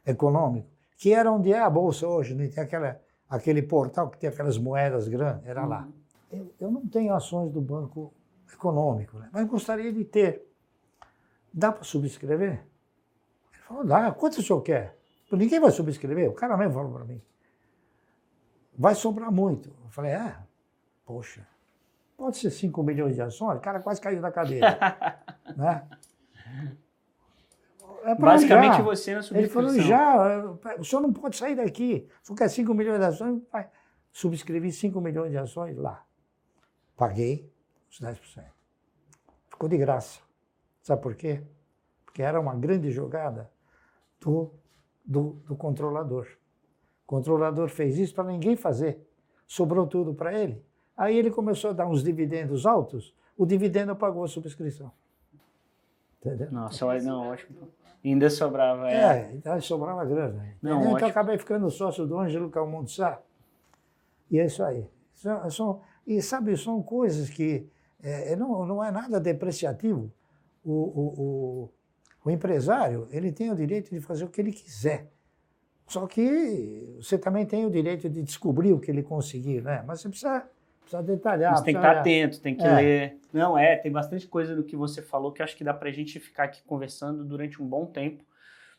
Econômico, 0.06 0.70
que 1.00 1.14
era 1.14 1.32
onde 1.32 1.52
é 1.52 1.60
a 1.60 1.70
bolsa 1.70 2.08
hoje, 2.08 2.36
né? 2.36 2.48
tem 2.48 2.64
aquela, 2.64 3.02
aquele 3.30 3.62
portal 3.62 4.10
que 4.10 4.18
tem 4.18 4.30
aquelas 4.30 4.58
moedas 4.58 5.08
grandes, 5.08 5.46
era 5.46 5.66
lá. 5.66 5.82
Uhum. 5.82 5.94
Eu, 6.32 6.54
eu, 6.60 6.72
não 6.72 6.86
tenho 6.88 7.14
ações 7.14 7.52
do 7.52 7.62
Banco 7.62 8.14
Econômico, 8.52 9.18
né? 9.20 9.30
mas 9.32 9.48
gostaria 9.48 9.92
de 9.92 10.04
ter. 10.04 10.46
Dá 11.54 11.72
para 11.72 11.84
subscrever? 11.84 12.66
Ele 13.54 13.62
falou, 13.68 13.86
dá. 13.86 14.12
Quanto 14.12 14.40
o 14.40 14.44
senhor 14.44 14.62
quer? 14.62 14.98
Ninguém 15.32 15.60
vai 15.60 15.72
subscrever. 15.72 16.30
O 16.30 16.34
cara 16.34 16.56
mesmo 16.56 16.74
falou 16.74 16.92
para 16.92 17.06
mim. 17.06 17.22
Vai 18.78 18.96
sobrar 18.96 19.32
muito. 19.32 19.70
Eu 19.70 19.90
falei, 19.90 20.12
é, 20.12 20.38
poxa, 21.06 21.46
pode 22.16 22.38
ser 22.38 22.52
5 22.52 22.84
milhões 22.84 23.16
de 23.16 23.22
ações? 23.22 23.58
O 23.58 23.62
cara 23.62 23.80
quase 23.80 24.00
caiu 24.00 24.22
da 24.22 24.32
cadeira. 24.32 24.78
né? 25.56 25.88
É 28.08 28.16
Basicamente 28.16 28.78
já. 28.78 28.82
você 28.82 29.16
na 29.16 29.22
subscrição. 29.22 29.62
Ele 29.62 29.74
falou, 29.74 29.86
já, 29.86 30.78
o 30.80 30.84
senhor 30.86 31.02
não 31.02 31.12
pode 31.12 31.36
sair 31.36 31.58
daqui. 31.58 32.08
Se 32.24 32.34
quer 32.34 32.48
5 32.48 32.74
milhões 32.74 33.00
de 33.00 33.06
ações, 33.06 33.42
vai. 33.52 33.70
Subscrevi 34.14 34.72
5 34.72 35.02
milhões 35.02 35.30
de 35.30 35.38
ações 35.38 35.76
lá. 35.76 36.06
Paguei 36.96 37.52
os 37.92 38.00
10%. 38.00 38.46
Ficou 39.50 39.68
de 39.68 39.78
graça. 39.78 40.22
Sabe 40.82 41.02
por 41.02 41.16
quê? 41.16 41.44
Porque 42.06 42.22
era 42.22 42.40
uma 42.40 42.56
grande 42.56 42.92
jogada 42.92 43.52
do, 44.22 44.54
do, 45.06 45.42
do 45.46 45.58
controlador. 45.58 46.28
O 47.04 47.08
controlador 47.08 47.68
fez 47.68 47.98
isso 47.98 48.16
para 48.16 48.24
ninguém 48.24 48.56
fazer. 48.56 49.06
Sobrou 49.46 49.86
tudo 49.86 50.14
para 50.14 50.34
ele. 50.34 50.66
Aí 50.96 51.18
ele 51.18 51.30
começou 51.30 51.72
a 51.72 51.74
dar 51.74 51.88
uns 51.88 52.02
dividendos 52.02 52.66
altos, 52.66 53.14
o 53.38 53.46
dividendo 53.46 53.94
pagou 53.98 54.24
a 54.24 54.28
subscrição. 54.30 54.94
Entendeu? 56.22 56.50
Nossa, 56.54 56.86
não, 57.02 57.30
ótimo. 57.30 57.70
Ainda 58.10 58.30
sobrava. 58.30 58.90
É, 58.90 58.96
é 58.96 59.32
então 59.34 59.60
sobrava 59.62 60.06
grana. 60.06 60.56
Não, 60.62 60.82
então 60.82 61.00
eu 61.00 61.08
acabei 61.08 61.38
ficando 61.38 61.70
sócio 61.70 62.06
do 62.06 62.18
Ângelo 62.18 62.50
Calmundo 62.50 62.90
Sá. 62.90 63.20
E 64.30 64.40
é 64.40 64.46
isso 64.46 64.64
aí. 64.64 64.86
São, 65.14 65.50
são, 65.50 65.82
e 66.06 66.22
sabe, 66.22 66.56
são 66.56 66.82
coisas 66.82 67.30
que 67.30 67.68
é, 68.02 68.36
não, 68.36 68.66
não 68.66 68.84
é 68.84 68.92
nada 68.92 69.20
depreciativo. 69.20 70.12
O, 70.64 70.72
o, 70.72 71.14
o, 71.18 71.74
o 72.26 72.32
empresário 72.32 73.08
ele 73.12 73.32
tem 73.32 73.52
o 73.52 73.56
direito 73.56 73.90
de 73.90 74.00
fazer 74.00 74.26
o 74.26 74.30
que 74.30 74.40
ele 74.40 74.52
quiser. 74.52 75.10
Só 75.88 76.06
que 76.06 76.98
você 76.98 77.18
também 77.18 77.46
tem 77.46 77.66
o 77.66 77.72
direito 77.72 78.10
de 78.10 78.22
descobrir 78.22 78.74
o 78.74 78.80
que 78.80 78.92
ele 78.92 79.02
conseguir, 79.02 79.62
né? 79.62 79.84
Mas 79.88 80.02
você 80.02 80.10
precisa, 80.10 80.50
precisa 80.88 81.04
detalhar. 81.04 81.56
Você 81.56 81.64
tem 81.64 81.74
que 81.74 81.80
estar 81.80 81.98
atento, 82.00 82.42
tem 82.42 82.56
que 82.56 82.64
é. 82.64 82.76
ler. 82.76 83.18
Não, 83.34 83.58
é, 83.58 83.76
tem 83.76 83.92
bastante 83.92 84.28
coisa 84.28 84.56
do 84.56 84.64
que 84.64 84.76
você 84.76 85.02
falou 85.02 85.32
que 85.32 85.44
acho 85.44 85.56
que 85.56 85.64
dá 85.64 85.74
pra 85.74 85.92
gente 85.92 86.20
ficar 86.20 86.46
aqui 86.46 86.64
conversando 86.64 87.24
durante 87.24 87.62
um 87.62 87.68
bom 87.68 87.86
tempo. 87.86 88.24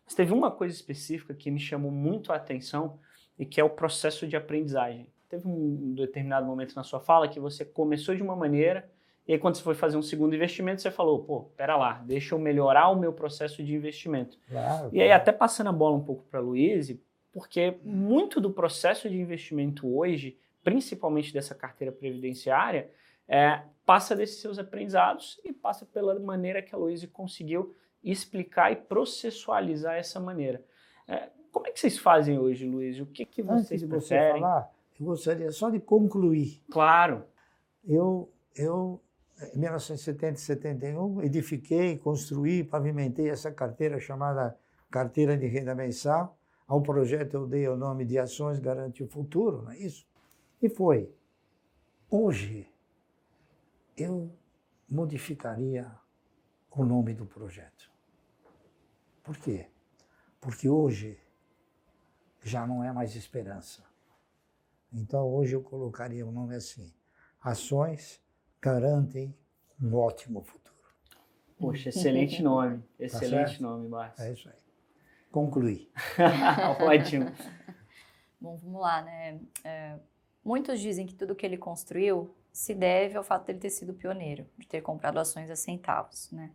Mas 0.05 0.15
teve 0.15 0.33
uma 0.33 0.51
coisa 0.51 0.75
específica 0.75 1.35
que 1.35 1.51
me 1.51 1.61
chamou 1.61 1.91
muito 1.91 2.33
a 2.33 2.37
atenção 2.37 2.99
e 3.39 3.45
que 3.45 3.61
é 3.61 3.65
o 3.65 3.71
processo 3.71 4.27
de 4.27 4.37
aprendizagem. 4.37 5.07
Teve 5.29 5.47
um 5.47 5.95
determinado 5.95 6.47
momento 6.47 6.75
na 6.75 6.83
sua 6.83 7.01
fala 7.01 7.29
que 7.29 7.39
você 7.39 7.65
começou 7.65 8.15
de 8.15 8.23
uma 8.23 8.35
maneira 8.35 8.89
e 9.29 9.35
aí, 9.35 9.39
quando 9.39 9.57
você 9.57 9.63
foi 9.63 9.75
fazer 9.75 9.99
um 9.99 10.03
segundo 10.03 10.35
investimento, 10.35 10.81
você 10.81 10.91
falou, 10.91 11.23
pô, 11.23 11.43
pera 11.55 11.77
lá, 11.77 12.03
deixa 12.07 12.35
eu 12.35 12.39
melhorar 12.39 12.89
o 12.89 12.99
meu 12.99 13.13
processo 13.13 13.63
de 13.63 13.75
investimento. 13.75 14.39
Claro, 14.49 14.89
e 14.91 15.03
aí, 15.03 15.13
até 15.13 15.31
passando 15.31 15.69
a 15.69 15.73
bola 15.73 15.97
um 15.97 16.03
pouco 16.03 16.25
para 16.31 16.41
a 16.41 16.43
Luiz, 16.43 16.97
porque 17.31 17.77
muito 17.85 18.41
do 18.41 18.51
processo 18.51 19.07
de 19.07 19.21
investimento 19.21 19.87
hoje, 19.95 20.39
principalmente 20.63 21.33
dessa 21.33 21.55
carteira 21.55 21.93
previdenciária, 21.93 22.91
é, 23.27 23.63
passa 23.85 24.17
desses 24.17 24.41
seus 24.41 24.59
aprendizados 24.59 25.41
e 25.45 25.53
passa 25.53 25.85
pela 25.87 26.19
maneira 26.19 26.63
que 26.63 26.75
a 26.75 26.79
Luiz 26.79 27.05
conseguiu 27.07 27.75
explicar 28.03 28.73
e 28.73 28.77
processualizar 28.77 29.97
essa 29.97 30.19
maneira. 30.19 30.65
É, 31.07 31.29
como 31.51 31.67
é 31.67 31.71
que 31.71 31.81
vocês 31.81 31.99
fazem 31.99 32.39
hoje, 32.39 32.67
Luiz? 32.67 33.01
O 33.01 33.07
que, 33.07 33.25
que 33.25 33.43
vocês 33.43 33.61
Antes 33.61 33.81
de 33.81 33.87
preferem? 33.87 34.33
você 34.33 34.41
falar, 34.41 34.71
eu 34.99 35.07
gostaria 35.07 35.51
só 35.51 35.71
de 35.71 35.81
concluir. 35.81 36.63
Claro. 36.71 37.25
Eu, 37.85 38.31
eu 38.55 39.01
em 39.55 39.59
1970 39.59 40.35
e 40.35 40.41
71, 40.41 41.23
edifiquei, 41.23 41.97
construí, 41.99 42.65
pavimentei 42.65 43.29
essa 43.29 43.53
carteira 43.53 44.01
chamada 44.01 44.57
Carteira 44.91 45.37
de 45.37 45.47
Renda 45.47 45.75
Mensal. 45.75 46.37
Ao 46.67 46.83
projeto 46.83 47.35
eu 47.35 47.47
dei 47.47 47.69
o 47.69 47.77
nome 47.77 48.05
de 48.05 48.19
Ações 48.19 48.59
Garante 48.59 49.03
o 49.03 49.09
Futuro, 49.09 49.63
não 49.63 49.73
é 49.73 49.79
isso? 49.79 50.07
E 50.61 50.69
foi. 50.69 51.15
Hoje, 52.11 52.69
eu 53.97 54.37
modificaria 54.89 55.91
o 56.71 56.85
nome 56.85 57.15
do 57.15 57.27
projeto. 57.27 57.91
Por 59.23 59.37
quê? 59.37 59.69
Porque 60.41 60.69
hoje 60.69 61.21
já 62.43 62.67
não 62.67 62.83
é 62.83 62.93
mais 62.93 63.15
esperança. 63.15 63.85
Então, 64.93 65.29
hoje 65.29 65.55
eu 65.55 65.63
colocaria 65.63 66.27
o 66.27 66.33
nome 66.33 66.57
assim: 66.57 66.93
Ações 67.41 68.21
garantem 68.61 69.37
um 69.81 69.95
ótimo 69.95 70.43
futuro. 70.43 70.77
Poxa, 71.59 71.91
excelente 71.91 72.43
nome. 72.43 72.83
Excelente 72.99 73.59
tá 73.59 73.63
nome, 73.63 73.89
Márcio. 73.89 74.25
É 74.25 74.33
isso 74.33 74.49
aí. 74.49 74.57
Concluí. 75.31 75.93
Ótimo. 76.81 77.27
Bom, 78.41 78.57
vamos 78.57 78.81
lá, 78.81 79.03
né? 79.03 79.41
É, 79.63 79.99
muitos 80.49 80.81
dizem 80.81 81.07
que 81.07 81.15
tudo 81.15 81.35
que 81.35 81.45
ele 81.45 81.59
construiu 81.59 82.35
se 82.51 82.75
deve 82.75 83.19
ao 83.19 83.23
fato 83.23 83.45
dele 83.47 83.59
ter 83.59 83.69
sido 83.69 83.93
pioneiro, 83.93 84.47
de 84.57 84.67
ter 84.67 84.81
comprado 84.81 85.19
ações 85.19 85.51
a 85.51 85.55
centavos, 85.55 86.31
né? 86.33 86.51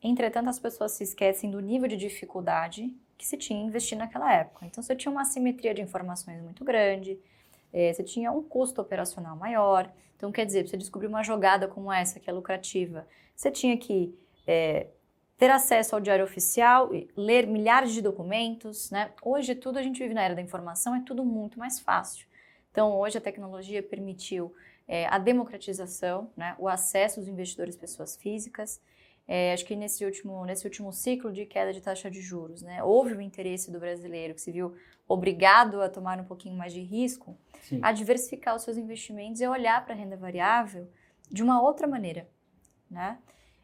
Entretanto, 0.00 0.48
as 0.48 0.58
pessoas 0.60 0.92
se 0.92 1.02
esquecem 1.02 1.50
do 1.50 1.58
nível 1.58 1.88
de 1.88 1.96
dificuldade 1.96 2.94
que 3.18 3.26
se 3.26 3.36
tinha 3.36 3.60
investir 3.60 3.98
naquela 3.98 4.32
época. 4.32 4.66
Então, 4.66 4.82
você 4.82 4.94
tinha 4.94 5.10
uma 5.10 5.22
assimetria 5.22 5.74
de 5.74 5.82
informações 5.82 6.40
muito 6.40 6.64
grande, 6.64 7.18
é, 7.72 7.92
você 7.92 8.04
tinha 8.04 8.30
um 8.30 8.42
custo 8.42 8.80
operacional 8.80 9.36
maior. 9.36 9.92
Então, 10.16 10.30
quer 10.30 10.46
dizer, 10.46 10.62
para 10.62 10.70
você 10.70 10.76
descobrir 10.76 11.08
uma 11.08 11.24
jogada 11.24 11.66
como 11.66 11.92
essa, 11.92 12.20
que 12.20 12.30
é 12.30 12.32
lucrativa, 12.32 13.06
você 13.34 13.50
tinha 13.50 13.76
que 13.76 14.16
é, 14.46 14.86
ter 15.36 15.50
acesso 15.50 15.96
ao 15.96 16.00
diário 16.00 16.24
oficial, 16.24 16.90
ler 17.16 17.48
milhares 17.48 17.92
de 17.92 18.00
documentos. 18.00 18.92
Né? 18.92 19.10
Hoje, 19.20 19.56
tudo 19.56 19.78
a 19.78 19.82
gente 19.82 19.98
vive 19.98 20.14
na 20.14 20.22
era 20.22 20.36
da 20.36 20.42
informação, 20.42 20.94
é 20.94 21.00
tudo 21.00 21.24
muito 21.24 21.58
mais 21.58 21.80
fácil. 21.80 22.30
Então, 22.72 22.98
hoje 22.98 23.18
a 23.18 23.20
tecnologia 23.20 23.82
permitiu 23.82 24.52
é, 24.88 25.06
a 25.06 25.18
democratização, 25.18 26.30
né? 26.36 26.56
o 26.58 26.66
acesso 26.66 27.20
dos 27.20 27.28
investidores 27.28 27.76
pessoas 27.76 28.16
físicas. 28.16 28.80
É, 29.28 29.52
acho 29.52 29.64
que 29.64 29.76
nesse 29.76 30.04
último, 30.04 30.44
nesse 30.44 30.64
último 30.66 30.92
ciclo 30.92 31.32
de 31.32 31.46
queda 31.46 31.72
de 31.72 31.80
taxa 31.80 32.10
de 32.10 32.20
juros, 32.20 32.60
né, 32.60 32.82
houve 32.82 33.14
o 33.14 33.20
interesse 33.20 33.70
do 33.70 33.78
brasileiro 33.78 34.34
que 34.34 34.40
se 34.40 34.50
viu 34.50 34.74
obrigado 35.06 35.80
a 35.80 35.88
tomar 35.88 36.18
um 36.18 36.24
pouquinho 36.24 36.56
mais 36.56 36.72
de 36.72 36.80
risco, 36.80 37.38
Sim. 37.62 37.78
a 37.82 37.92
diversificar 37.92 38.56
os 38.56 38.62
seus 38.62 38.76
investimentos 38.76 39.40
e 39.40 39.46
olhar 39.46 39.84
para 39.84 39.94
a 39.94 39.96
renda 39.96 40.16
variável 40.16 40.88
de 41.30 41.40
uma 41.40 41.62
outra 41.62 41.86
maneira, 41.86 42.28
né? 42.90 43.18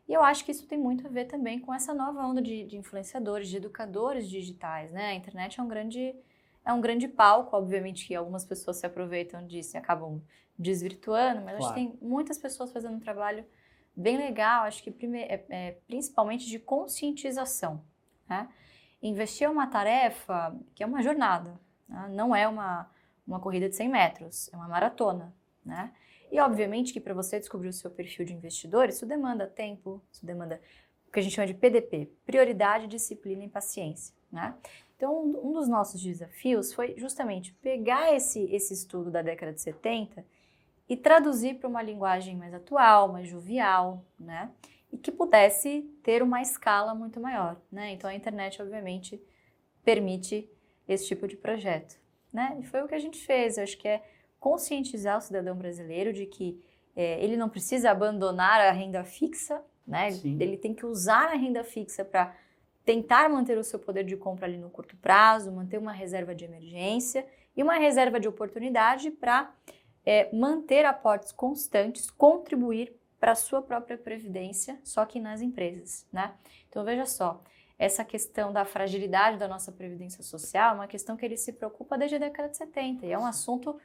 E 0.09 0.12
eu 0.14 0.23
acho 0.23 0.44
que 0.44 0.53
isso 0.53 0.66
tem 0.66 0.79
muito 0.79 1.07
a 1.07 1.11
ver 1.11 1.27
também 1.27 1.59
com 1.59 1.75
essa 1.75 1.92
nova 1.92 2.25
onda 2.25 2.40
de, 2.40 2.64
de 2.64 2.77
influenciadores, 2.79 3.49
de 3.49 3.59
educadores 3.59 4.29
digitais, 4.29 4.90
né? 4.90 5.09
A 5.11 5.14
internet 5.14 5.61
é 5.61 5.62
um 5.62 5.68
grande 5.68 6.14
é 6.69 6.73
um 6.73 6.83
grande 6.83 7.09
palco, 7.09 7.57
obviamente 7.57 8.07
que 8.07 8.15
algumas 8.15 8.45
pessoas 8.45 8.77
se 8.77 8.85
aproveitam 8.85 9.47
disso 9.47 9.75
e 9.75 9.79
acabam 9.79 10.23
desvirtuando, 10.59 11.41
mas 11.41 11.57
claro. 11.57 11.65
acho 11.65 11.69
que 11.69 11.75
tem 11.75 11.99
muitas 12.07 12.37
pessoas 12.37 12.71
fazendo 12.71 12.95
um 12.95 13.01
trabalho 13.01 13.43
bem 13.97 14.19
legal, 14.19 14.65
acho 14.65 14.83
que 14.83 14.91
prime, 14.91 15.23
é, 15.23 15.47
é, 15.49 15.79
principalmente 15.87 16.47
de 16.47 16.59
conscientização, 16.59 17.83
né? 18.29 18.51
Investir 19.03 19.47
é 19.47 19.51
uma 19.51 19.67
tarefa 19.67 20.55
que 20.75 20.83
é 20.83 20.87
uma 20.87 21.01
jornada, 21.03 21.59
né? 21.89 22.07
não 22.11 22.37
é 22.37 22.47
uma, 22.47 22.91
uma 23.27 23.41
corrida 23.41 23.67
de 23.67 23.75
100 23.75 23.89
metros, 23.89 24.53
é 24.53 24.57
uma 24.57 24.69
maratona, 24.69 25.35
né? 25.65 25.91
E 26.31 26.39
obviamente 26.39 26.93
que 26.93 27.01
para 27.01 27.15
você 27.15 27.39
descobrir 27.39 27.69
o 27.69 27.73
seu 27.73 27.91
perfil 27.91 28.27
de 28.27 28.35
investidor, 28.35 28.91
isso 28.91 29.07
demanda 29.07 29.47
tempo, 29.47 30.03
isso 30.13 30.27
demanda 30.27 30.61
o 31.07 31.13
que 31.13 31.19
a 31.19 31.23
gente 31.23 31.35
chama 31.35 31.47
de 31.47 31.55
PDP, 31.55 32.13
prioridade, 32.27 32.87
disciplina 32.87 33.43
e 33.43 33.49
paciência, 33.49 34.15
né? 34.31 34.55
Então, 34.99 35.23
um 35.45 35.53
dos 35.53 35.69
nossos 35.69 36.03
desafios 36.03 36.75
foi 36.75 36.97
justamente 36.99 37.55
pegar 37.63 38.13
esse, 38.13 38.53
esse 38.53 38.75
estudo 38.75 39.13
da 39.13 39.23
década 39.23 39.53
de 39.53 39.63
70 39.63 40.27
e 40.89 40.97
traduzir 40.97 41.55
para 41.55 41.69
uma 41.69 41.81
linguagem 41.81 42.37
mais 42.37 42.53
atual, 42.53 43.07
mais 43.07 43.29
jovial, 43.29 44.05
né? 44.19 44.51
e 44.93 44.99
que 44.99 45.13
pudesse 45.13 45.83
ter 46.03 46.21
uma 46.21 46.43
escala 46.43 46.97
muito 46.97 47.21
maior. 47.21 47.61
Né? 47.71 47.93
Então 47.93 48.11
a 48.11 48.15
internet, 48.15 48.61
obviamente, 48.61 49.23
permite 49.85 50.51
esse 50.89 51.07
tipo 51.07 51.29
de 51.29 51.37
projeto. 51.37 51.97
Né? 52.33 52.59
E 52.61 52.65
foi 52.65 52.83
o 52.83 52.89
que 52.89 52.95
a 52.97 52.99
gente 52.99 53.25
fez. 53.25 53.57
Eu 53.57 53.63
acho 53.63 53.79
que 53.79 53.87
é 53.87 54.03
conscientizar 54.41 55.19
o 55.19 55.21
cidadão 55.21 55.57
brasileiro 55.57 56.13
de 56.13 56.27
que 56.27 56.61
é, 56.97 57.23
ele 57.23 57.37
não 57.37 57.49
precisa 57.49 57.93
abandonar 57.93 58.61
a 58.61 58.73
renda 58.73 59.05
fixa, 59.05 59.63
né? 59.87 60.09
ele 60.25 60.57
tem 60.57 60.75
que 60.75 60.85
usar 60.85 61.31
a 61.31 61.37
renda 61.37 61.63
fixa 61.63 62.05
para 62.05 62.35
tentar 62.88 63.29
manter 63.29 63.59
o 63.59 63.62
seu 63.62 63.79
poder 63.79 64.03
de 64.03 64.16
compra 64.16 64.46
ali 64.46 64.57
no 64.57 64.70
curto 64.70 64.96
prazo, 64.96 65.53
manter 65.53 65.77
uma 65.77 65.92
reserva 65.92 66.35
de 66.35 66.46
emergência 66.46 67.27
e 67.55 67.62
uma 67.62 67.74
reserva 67.74 68.18
de 68.18 68.27
oportunidade 68.27 69.11
para 69.11 69.53
é, 70.07 70.35
manter 70.35 70.87
aportes 70.87 71.31
constantes, 71.31 72.11
contribuir 72.11 72.98
para 73.20 73.33
a 73.33 73.35
sua 73.35 73.61
própria 73.61 73.98
previdência, 73.98 74.81
só 74.83 75.05
que 75.05 75.20
nas 75.20 75.42
empresas, 75.42 76.07
né? 76.11 76.35
Então 76.66 76.83
veja 76.83 77.05
só, 77.05 77.42
essa 77.79 78.03
questão 78.07 78.55
da 78.55 78.64
fragilidade 78.64 79.37
da 79.37 79.46
nossa 79.46 79.70
previdência 79.70 80.22
social 80.22 80.72
é 80.72 80.74
uma 80.77 80.87
questão 80.87 81.14
que 81.14 81.27
ele 81.27 81.37
se 81.37 81.53
preocupa 81.53 81.98
desde 81.98 82.16
a 82.16 82.20
década 82.20 82.48
de 82.48 82.57
70 82.57 83.05
e 83.05 83.12
é 83.12 83.18
um 83.18 83.27
assunto 83.27 83.79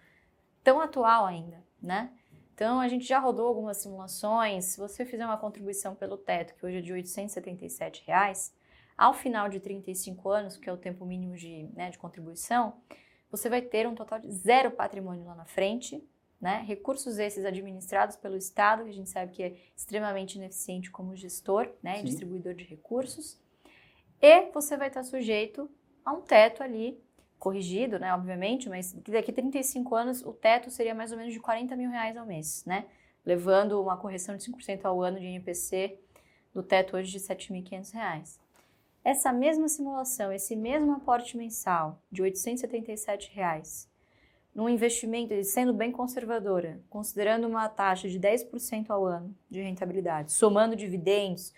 tão 0.64 0.80
atual 0.80 1.26
ainda, 1.26 1.62
né? 1.82 2.10
Então 2.54 2.80
a 2.80 2.88
gente 2.88 3.04
já 3.04 3.20
rodou 3.20 3.48
algumas 3.50 3.76
simulações. 3.76 4.64
Se 4.64 4.78
você 4.80 5.04
fizer 5.04 5.26
uma 5.26 5.38
contribuição 5.38 5.94
pelo 5.94 6.16
teto, 6.16 6.56
que 6.56 6.66
hoje 6.66 6.78
é 6.78 6.82
de 6.82 6.94
877 6.94 8.06
reais, 8.08 8.54
ao 8.98 9.14
final 9.14 9.50
de 9.50 9.60
35 9.60 10.30
anos, 10.30 10.58
que 10.58 10.70
é 10.70 10.74
o 10.74 10.78
tempo 10.78 11.06
mínimo 11.06 11.36
de, 11.36 11.70
né, 11.74 11.90
de 11.90 11.98
contribuição, 11.98 12.76
você 13.30 13.50
vai 13.50 13.62
ter 13.62 13.88
um 13.88 13.96
total 13.96 14.20
de 14.20 14.32
zero 14.32 14.72
patrimônio 14.72 15.26
lá 15.26 15.34
na 15.34 15.46
frente, 15.46 16.04
né? 16.40 16.64
Recursos 16.68 17.18
esses 17.18 17.46
administrados 17.46 18.16
pelo 18.16 18.36
Estado, 18.36 18.84
que 18.84 18.90
a 18.90 18.94
gente 18.94 19.10
sabe 19.10 19.32
que 19.32 19.42
é 19.42 19.56
extremamente 19.76 20.36
ineficiente 20.36 20.92
como 20.92 21.16
gestor, 21.16 21.72
né? 21.82 22.02
E 22.02 22.04
distribuidor 22.04 22.54
de 22.54 22.64
recursos. 22.66 23.42
E 24.22 24.52
você 24.52 24.78
vai 24.78 24.90
estar 24.90 25.04
sujeito 25.04 25.70
a 26.06 26.14
um 26.14 26.22
teto 26.22 26.62
ali, 26.62 27.02
corrigido, 27.40 27.98
né? 27.98 28.14
Obviamente, 28.14 28.70
mas 28.70 28.94
daqui 28.94 29.32
a 29.32 29.34
35 29.34 29.96
anos 29.96 30.22
o 30.24 30.32
teto 30.32 30.70
seria 30.70 30.94
mais 30.94 31.12
ou 31.12 31.18
menos 31.18 31.34
de 31.34 31.40
40 31.40 31.76
mil 31.76 31.90
reais 31.90 32.16
ao 32.16 32.26
mês, 32.26 32.64
né? 32.66 32.86
Levando 33.26 33.82
uma 33.82 33.98
correção 33.98 34.38
de 34.38 34.44
5% 34.44 34.86
ao 34.86 35.02
ano 35.02 35.20
de 35.20 35.26
INPC 35.26 35.98
do 36.54 36.62
teto 36.62 36.96
hoje 36.96 37.12
de 37.12 37.20
7.500 37.20 37.94
reais. 37.94 38.43
Essa 39.04 39.34
mesma 39.34 39.68
simulação, 39.68 40.32
esse 40.32 40.56
mesmo 40.56 40.94
aporte 40.94 41.36
mensal 41.36 42.02
de 42.10 42.22
877 42.22 43.32
reais, 43.34 43.90
num 44.56 44.70
investimento, 44.70 45.34
sendo 45.44 45.74
bem 45.74 45.92
conservadora, 45.92 46.80
considerando 46.90 47.48
uma 47.48 47.68
taxa 47.68 48.08
de 48.08 48.20
10% 48.20 48.90
ao 48.90 49.06
ano 49.06 49.36
de 49.50 49.62
rentabilidade, 49.62 50.32
somando 50.32 50.76
dividendos, 50.76 51.54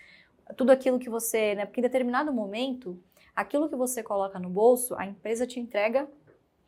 tudo 0.58 0.71
aquilo 0.71 0.97
que 0.97 1.10
você, 1.10 1.55
né, 1.55 1.65
porque 1.65 1.81
em 1.81 1.84
determinado 1.84 2.34
momento, 2.34 2.99
aquilo 3.36 3.69
que 3.69 3.75
você 3.75 4.01
coloca 4.01 4.39
no 4.39 4.49
bolso, 4.49 4.95
a 4.95 5.05
empresa 5.05 5.45
te 5.45 5.60
entrega 5.60 6.10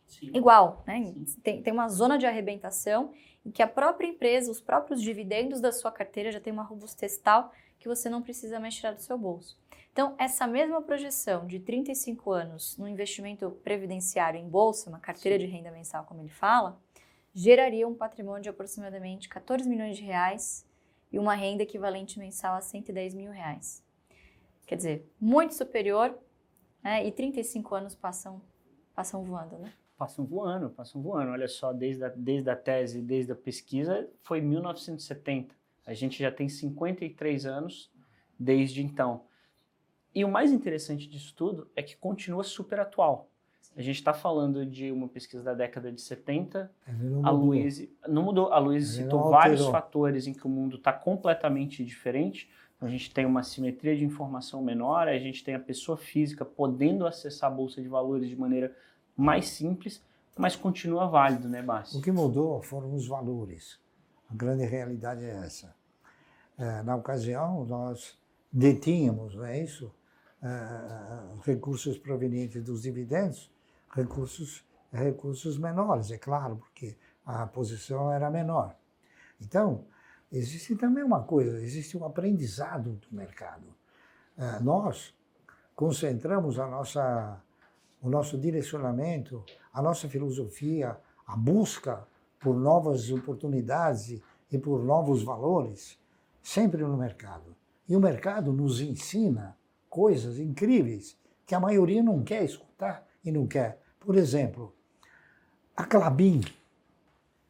Sim. 0.06 0.32
igual, 0.34 0.84
né? 0.86 1.14
Tem, 1.44 1.62
tem 1.62 1.74
uma 1.74 1.88
zona 1.90 2.18
de 2.18 2.26
arrebentação 2.26 3.14
em 3.46 3.52
que 3.52 3.64
a 3.64 3.68
própria 3.68 4.08
empresa, 4.08 4.52
os 4.52 4.60
próprios 4.60 5.02
dividendos 5.02 5.62
da 5.62 5.72
sua 5.72 5.92
carteira 5.92 6.32
já 6.32 6.40
tem 6.40 6.52
uma 6.52 6.64
robustez 6.64 7.18
tal 7.18 7.52
que 7.80 7.88
você 7.88 8.10
não 8.10 8.22
precisa 8.22 8.60
mais 8.60 8.76
tirar 8.76 8.94
do 8.94 9.02
seu 9.02 9.18
bolso. 9.18 9.58
Então, 9.98 10.14
essa 10.20 10.46
mesma 10.46 10.80
projeção 10.80 11.48
de 11.48 11.60
35 11.60 12.32
anos 12.32 12.78
no 12.78 12.88
investimento 12.88 13.50
previdenciário 13.64 14.40
em 14.40 14.48
bolsa, 14.48 14.92
uma 14.92 15.00
carteira 15.00 15.40
Sim. 15.40 15.48
de 15.48 15.52
renda 15.52 15.72
mensal, 15.72 16.04
como 16.04 16.22
ele 16.22 16.30
fala, 16.30 16.80
geraria 17.34 17.88
um 17.88 17.96
patrimônio 17.96 18.44
de 18.44 18.50
aproximadamente 18.50 19.28
14 19.28 19.68
milhões 19.68 19.98
de 19.98 20.04
reais 20.04 20.70
e 21.12 21.18
uma 21.18 21.34
renda 21.34 21.64
equivalente 21.64 22.20
mensal 22.20 22.54
a 22.54 22.62
110 22.62 23.16
mil 23.16 23.32
reais. 23.32 23.84
Quer 24.68 24.76
dizer, 24.76 25.12
muito 25.20 25.56
superior, 25.56 26.16
né? 26.84 27.04
e 27.04 27.12
35 27.12 27.74
anos 27.74 27.96
passam, 27.96 28.40
passam 28.94 29.24
voando, 29.24 29.58
né? 29.58 29.74
Passam 29.98 30.24
voando, 30.24 30.70
passam 30.70 31.02
voando. 31.02 31.32
Olha 31.32 31.48
só, 31.48 31.74
desde 31.74 32.04
a, 32.04 32.10
desde 32.10 32.48
a 32.52 32.56
tese, 32.56 33.02
desde 33.02 33.32
a 33.32 33.36
pesquisa, 33.36 34.08
foi 34.22 34.42
1970. 34.42 35.56
A 35.88 35.96
gente 35.96 36.20
já 36.20 36.32
tem 36.32 36.48
53 36.48 37.48
anos 37.48 37.92
desde 38.40 38.84
então. 38.84 39.26
E 40.18 40.26
o 40.26 40.28
mais 40.28 40.52
interessante 40.52 41.08
disso 41.08 41.32
tudo 41.36 41.70
é 41.76 41.84
que 41.84 41.96
continua 41.96 42.44
super 42.44 42.80
atual. 42.80 43.30
A 43.76 43.84
gente 43.84 43.98
está 43.98 44.16
falando 44.16 44.66
de 44.66 44.92
uma 44.92 45.08
pesquisa 45.08 45.44
da 45.44 45.54
década 45.54 45.92
de 45.92 46.02
70. 46.02 46.72
A 47.22 47.30
Luiz 47.30 47.88
não 48.08 48.24
mudou. 48.24 48.52
A 48.52 48.58
Luiz 48.58 48.88
citou 48.88 49.30
vários 49.30 49.64
fatores 49.68 50.26
em 50.26 50.34
que 50.34 50.48
o 50.48 50.50
mundo 50.50 50.78
está 50.78 50.92
completamente 50.92 51.86
diferente. 51.86 52.50
A 52.82 52.88
gente 52.88 53.14
tem 53.14 53.28
uma 53.28 53.44
simetria 53.44 53.96
de 53.96 54.04
informação 54.04 54.60
menor, 54.64 55.08
a 55.08 55.20
gente 55.20 55.44
tem 55.44 55.54
a 55.54 55.60
pessoa 55.60 55.96
física 55.96 56.44
podendo 56.44 57.06
acessar 57.06 57.52
a 57.52 57.54
bolsa 57.54 57.80
de 57.80 57.88
valores 57.88 58.28
de 58.28 58.36
maneira 58.36 58.76
mais 59.16 59.50
simples, 59.50 60.04
mas 60.36 60.56
continua 60.56 61.06
válido, 61.08 61.48
né, 61.48 61.62
Bárcio? 61.62 62.00
O 62.00 62.02
que 62.02 62.12
mudou 62.12 62.60
foram 62.64 62.92
os 62.96 63.08
valores. 63.08 63.80
A 64.32 64.34
grande 64.34 64.66
realidade 64.66 65.24
é 65.24 65.46
essa. 65.46 65.76
É, 66.58 66.82
na 66.82 66.96
ocasião, 66.96 67.64
nós 67.66 68.18
detínhamos, 68.52 69.36
não 69.36 69.46
é 69.46 69.62
isso? 69.62 69.92
Uh, 70.42 71.40
recursos 71.42 71.98
provenientes 71.98 72.64
dos 72.64 72.84
dividendos, 72.84 73.52
recursos, 73.90 74.66
recursos 74.92 75.58
menores, 75.58 76.12
é 76.12 76.18
claro, 76.18 76.58
porque 76.58 76.98
a 77.26 77.46
posição 77.48 78.12
era 78.12 78.30
menor. 78.30 78.76
Então, 79.42 79.86
existe 80.32 80.76
também 80.76 81.04
uma 81.04 81.24
coisa, 81.24 81.62
existe 81.62 81.98
um 81.98 82.06
aprendizado 82.06 82.94
do 82.94 83.16
mercado. 83.16 83.68
Uh, 84.38 84.64
nós 84.64 85.16
concentramos 85.76 86.60
a 86.60 86.68
nossa, 86.68 87.42
o 88.02 88.10
nosso 88.10 88.38
direcionamento, 88.38 89.44
a 89.74 89.82
nossa 89.82 90.08
filosofia, 90.08 90.98
a 91.26 91.36
busca 91.36 92.08
por 92.40 92.56
novas 92.56 93.12
oportunidades 93.12 94.22
e 94.52 94.58
por 94.58 94.84
novos 94.84 95.24
valores, 95.24 96.00
sempre 96.42 96.82
no 96.84 96.96
mercado. 96.96 97.56
E 97.90 97.96
o 97.96 98.00
mercado 98.00 98.54
nos 98.54 98.80
ensina 98.80 99.57
coisas 99.98 100.38
incríveis 100.38 101.18
que 101.44 101.56
a 101.56 101.60
maioria 101.60 102.04
não 102.04 102.24
quer 102.24 102.44
escutar 102.44 103.04
e 103.26 103.32
não 103.32 103.48
quer. 103.48 103.82
Por 104.00 104.16
exemplo, 104.16 104.72
a 105.76 105.84
Clabin 105.84 106.42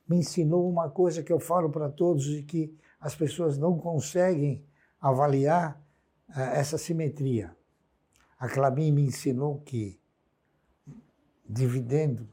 me 0.08 0.16
ensinou 0.16 0.70
uma 0.70 0.90
coisa 0.90 1.22
que 1.22 1.34
eu 1.34 1.42
falo 1.42 1.70
para 1.70 1.90
todos 1.90 2.26
e 2.28 2.44
que 2.44 2.74
as 3.02 3.14
pessoas 3.14 3.58
não 3.58 3.78
conseguem 3.78 4.64
avaliar 5.02 5.78
uh, 6.30 6.40
essa 6.40 6.78
simetria. 6.78 7.54
A 8.40 8.48
Clabin 8.48 8.94
me 8.94 9.02
ensinou 9.02 9.60
que 9.66 10.00
dividendo 11.46 12.30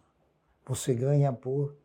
você 0.64 0.94
ganha 0.94 1.32
por 1.32 1.76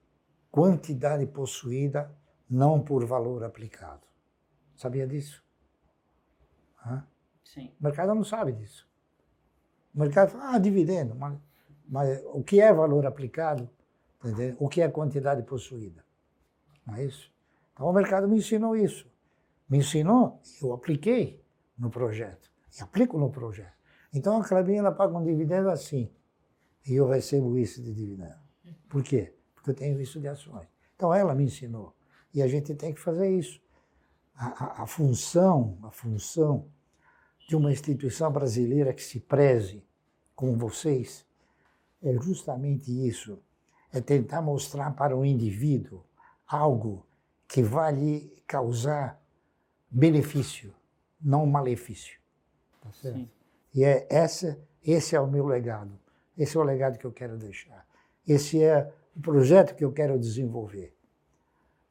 quantidade 0.52 1.26
possuída, 1.26 2.16
não 2.48 2.80
por 2.80 3.04
valor 3.08 3.44
aplicado. 3.44 4.06
Sabia 4.78 5.08
disso? 5.08 5.44
Sim. 7.54 7.72
O 7.80 7.84
mercado 7.84 8.14
não 8.14 8.24
sabe 8.24 8.52
disso. 8.52 8.88
O 9.94 10.00
mercado 10.00 10.30
fala, 10.30 10.56
ah, 10.56 10.60
dividendo, 10.60 11.16
mas, 11.16 11.38
mas 11.88 12.22
o 12.26 12.44
que 12.44 12.62
é 12.62 12.72
valor 12.72 13.06
aplicado? 13.06 13.68
Entendeu? 14.24 14.56
O 14.60 14.70
que 14.70 14.82
é 14.82 14.90
quantidade 14.90 15.42
possuída? 15.44 16.04
Não 16.86 16.96
é 16.96 17.06
isso? 17.06 17.32
Então 17.74 17.88
o 17.88 17.94
mercado 17.94 18.28
me 18.28 18.38
ensinou 18.38 18.76
isso. 18.76 19.10
Me 19.68 19.80
ensinou, 19.80 20.40
eu 20.62 20.74
apliquei 20.74 21.44
no 21.78 21.90
projeto. 21.90 22.52
E 22.78 22.84
aplico 22.84 23.18
no 23.18 23.32
projeto. 23.32 23.74
Então 24.14 24.40
a 24.40 24.48
Clabinha 24.48 24.80
ela 24.80 24.92
paga 24.92 25.18
um 25.18 25.24
dividendo 25.24 25.70
assim. 25.70 26.12
E 26.86 26.94
eu 26.94 27.08
recebo 27.08 27.58
isso 27.58 27.82
de 27.82 27.94
dividendo. 27.94 28.40
Por 28.88 29.02
quê? 29.04 29.34
Porque 29.56 29.72
eu 29.72 29.76
tenho 29.76 30.00
isso 30.00 30.20
de 30.20 30.28
ações. 30.28 30.68
Então 30.96 31.14
ela 31.14 31.34
me 31.34 31.46
ensinou. 31.46 31.96
E 32.32 32.44
a 32.44 32.48
gente 32.48 32.76
tem 32.76 32.94
que 32.94 33.00
fazer 33.00 33.30
isso. 33.30 33.60
A, 34.36 34.82
a, 34.82 34.84
a 34.84 34.88
função, 34.88 35.78
a 35.82 35.90
função 35.90 36.68
de 37.50 37.56
uma 37.56 37.72
instituição 37.72 38.32
brasileira 38.32 38.94
que 38.94 39.02
se 39.02 39.20
preze 39.20 39.84
com 40.36 40.56
vocês 40.56 41.26
é 42.00 42.14
justamente 42.14 42.92
isso: 43.08 43.40
é 43.92 44.00
tentar 44.00 44.40
mostrar 44.40 44.92
para 44.92 45.18
o 45.18 45.26
indivíduo 45.26 46.04
algo 46.46 47.08
que 47.48 47.64
vai 47.64 47.92
lhe 47.92 48.44
causar 48.46 49.20
benefício, 49.90 50.76
não 51.20 51.48
malefício. 51.48 52.20
Tá 52.82 52.92
certo? 52.92 53.18
Sim. 53.18 53.30
E 53.74 53.84
é 53.84 54.06
essa, 54.12 54.60
esse 54.84 55.16
é 55.16 55.20
o 55.20 55.26
meu 55.26 55.48
legado. 55.48 56.00
Esse 56.38 56.56
é 56.56 56.60
o 56.60 56.64
legado 56.64 57.00
que 57.00 57.06
eu 57.06 57.12
quero 57.12 57.36
deixar. 57.36 57.84
Esse 58.28 58.64
é 58.64 58.94
o 59.16 59.20
projeto 59.20 59.76
que 59.76 59.84
eu 59.84 59.92
quero 59.92 60.20
desenvolver. 60.20 60.96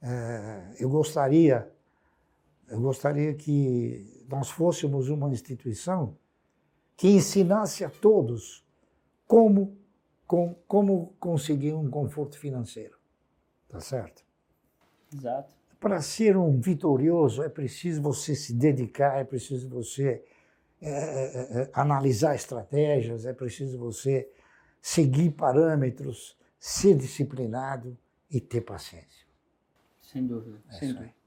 É, 0.01 0.77
eu 0.79 0.88
gostaria, 0.88 1.68
eu 2.68 2.81
gostaria 2.81 3.35
que 3.35 4.24
nós 4.28 4.50
fôssemos 4.50 5.09
uma 5.09 5.31
instituição 5.31 6.16
que 6.96 7.09
ensinasse 7.09 7.85
a 7.85 7.90
todos 7.90 8.64
como, 9.27 9.77
com, 10.27 10.54
como 10.66 11.14
conseguir 11.19 11.73
um 11.73 11.88
conforto 11.88 12.38
financeiro. 12.38 12.98
Tá 13.69 13.81
certo? 13.81 14.25
Exato. 15.14 15.52
Para 15.79 16.02
ser 16.02 16.37
um 16.37 16.60
vitorioso 16.60 17.42
é 17.42 17.48
preciso 17.48 18.02
você 18.02 18.35
se 18.35 18.52
dedicar, 18.52 19.19
é 19.19 19.25
preciso 19.25 19.69
você 19.69 20.25
é, 20.81 20.90
é, 20.90 21.62
é, 21.62 21.71
analisar 21.73 22.35
estratégias, 22.35 23.27
é 23.27 23.33
preciso 23.33 23.79
você 23.79 24.31
seguir 24.81 25.31
parâmetros, 25.31 26.37
ser 26.58 26.96
disciplinado 26.96 27.96
e 28.31 28.40
ter 28.40 28.60
paciência. 28.60 29.27
Sem 30.02 30.27
dúvida, 30.27 30.60
é 30.69 30.73
sem 30.73 30.92
dúvida. 30.92 31.17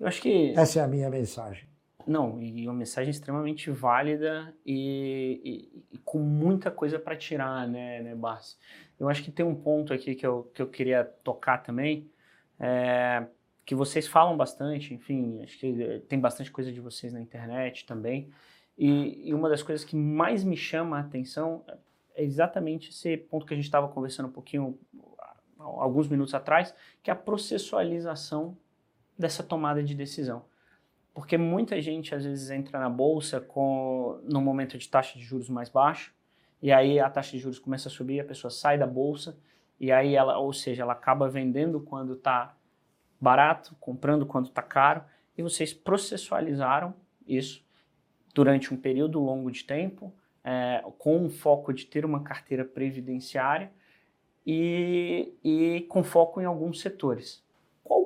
Eu 0.00 0.06
acho 0.06 0.22
que 0.22 0.54
essa 0.56 0.80
é 0.80 0.82
a 0.82 0.88
minha 0.88 1.10
mensagem. 1.10 1.68
Não, 2.06 2.40
e 2.40 2.66
uma 2.66 2.74
mensagem 2.74 3.10
extremamente 3.10 3.70
válida 3.70 4.54
e, 4.64 5.70
e, 5.92 5.96
e 5.96 5.98
com 5.98 6.18
muita 6.18 6.70
coisa 6.70 6.98
para 6.98 7.14
tirar, 7.14 7.68
né, 7.68 8.02
né, 8.02 8.14
Barsi? 8.14 8.56
Eu 8.98 9.08
acho 9.08 9.22
que 9.22 9.30
tem 9.30 9.44
um 9.44 9.54
ponto 9.54 9.92
aqui 9.92 10.14
que 10.14 10.26
eu, 10.26 10.50
que 10.54 10.62
eu 10.62 10.66
queria 10.66 11.04
tocar 11.04 11.58
também, 11.58 12.10
é, 12.58 13.26
que 13.66 13.74
vocês 13.74 14.08
falam 14.08 14.36
bastante, 14.36 14.94
enfim, 14.94 15.42
acho 15.42 15.58
que 15.58 16.02
tem 16.08 16.18
bastante 16.18 16.50
coisa 16.50 16.72
de 16.72 16.80
vocês 16.80 17.12
na 17.12 17.20
internet 17.20 17.86
também, 17.86 18.30
e, 18.76 19.28
e 19.28 19.34
uma 19.34 19.48
das 19.48 19.62
coisas 19.62 19.84
que 19.84 19.94
mais 19.94 20.42
me 20.42 20.56
chama 20.56 20.96
a 20.96 21.00
atenção 21.00 21.62
é 22.14 22.24
exatamente 22.24 22.90
esse 22.90 23.16
ponto 23.16 23.46
que 23.46 23.52
a 23.52 23.56
gente 23.56 23.66
estava 23.66 23.88
conversando 23.88 24.28
um 24.28 24.32
pouquinho, 24.32 24.78
alguns 25.58 26.08
minutos 26.08 26.34
atrás, 26.34 26.74
que 27.02 27.10
é 27.10 27.12
a 27.12 27.16
processualização 27.16 28.56
dessa 29.20 29.42
tomada 29.42 29.82
de 29.82 29.94
decisão. 29.94 30.44
Porque 31.12 31.36
muita 31.36 31.80
gente 31.80 32.14
às 32.14 32.24
vezes 32.24 32.50
entra 32.50 32.80
na 32.80 32.88
bolsa 32.88 33.40
com 33.40 34.18
no 34.24 34.40
momento 34.40 34.78
de 34.78 34.88
taxa 34.88 35.18
de 35.18 35.24
juros 35.24 35.48
mais 35.48 35.68
baixo, 35.68 36.14
e 36.62 36.72
aí 36.72 36.98
a 36.98 37.10
taxa 37.10 37.32
de 37.32 37.38
juros 37.38 37.58
começa 37.58 37.88
a 37.88 37.92
subir, 37.92 38.20
a 38.20 38.24
pessoa 38.24 38.50
sai 38.50 38.78
da 38.78 38.86
bolsa, 38.86 39.36
e 39.78 39.92
aí 39.92 40.14
ela, 40.14 40.38
ou 40.38 40.52
seja, 40.52 40.82
ela 40.82 40.92
acaba 40.92 41.28
vendendo 41.28 41.80
quando 41.80 42.14
está 42.14 42.54
barato, 43.20 43.76
comprando 43.78 44.24
quando 44.24 44.46
está 44.46 44.62
caro, 44.62 45.02
e 45.36 45.42
vocês 45.42 45.72
processualizaram 45.72 46.94
isso 47.26 47.64
durante 48.34 48.72
um 48.72 48.76
período 48.76 49.20
longo 49.20 49.50
de 49.50 49.64
tempo, 49.64 50.12
é, 50.44 50.82
com 50.98 51.26
o 51.26 51.30
foco 51.30 51.72
de 51.72 51.86
ter 51.86 52.04
uma 52.04 52.22
carteira 52.22 52.64
previdenciária 52.64 53.70
e, 54.46 55.34
e 55.44 55.86
com 55.88 56.02
foco 56.02 56.40
em 56.40 56.44
alguns 56.44 56.80
setores 56.80 57.42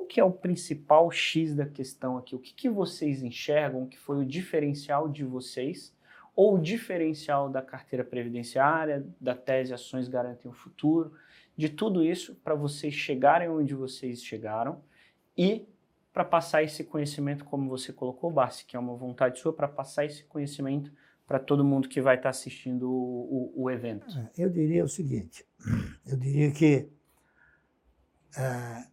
que 0.05 0.19
é 0.19 0.23
o 0.23 0.31
principal 0.31 1.11
X 1.11 1.55
da 1.55 1.65
questão 1.65 2.17
aqui? 2.17 2.35
O 2.35 2.39
que, 2.39 2.53
que 2.53 2.69
vocês 2.69 3.21
enxergam 3.21 3.87
que 3.87 3.97
foi 3.97 4.17
o 4.17 4.25
diferencial 4.25 5.09
de 5.09 5.23
vocês 5.23 5.93
ou 6.35 6.55
o 6.55 6.61
diferencial 6.61 7.49
da 7.49 7.61
carteira 7.61 8.03
previdenciária, 8.03 9.07
da 9.19 9.35
tese 9.35 9.73
Ações 9.73 10.07
Garantem 10.07 10.51
o 10.51 10.53
Futuro, 10.53 11.13
de 11.55 11.69
tudo 11.69 12.03
isso 12.03 12.35
para 12.43 12.55
vocês 12.55 12.93
chegarem 12.93 13.49
onde 13.49 13.73
vocês 13.73 14.23
chegaram 14.23 14.81
e 15.37 15.65
para 16.11 16.23
passar 16.23 16.63
esse 16.63 16.83
conhecimento, 16.83 17.43
como 17.43 17.69
você 17.69 17.91
colocou, 17.91 18.31
Bassi, 18.31 18.65
que 18.65 18.75
é 18.77 18.79
uma 18.79 18.95
vontade 18.95 19.39
sua, 19.39 19.51
para 19.51 19.67
passar 19.67 20.05
esse 20.05 20.23
conhecimento 20.23 20.91
para 21.27 21.39
todo 21.39 21.65
mundo 21.65 21.89
que 21.89 22.01
vai 22.01 22.15
estar 22.15 22.29
assistindo 22.29 22.89
o, 22.89 23.51
o, 23.55 23.63
o 23.63 23.71
evento? 23.71 24.07
É, 24.17 24.29
eu 24.37 24.49
diria 24.49 24.83
o 24.83 24.87
seguinte: 24.87 25.45
eu 26.07 26.17
diria 26.17 26.51
que 26.51 26.89
é, 28.37 28.87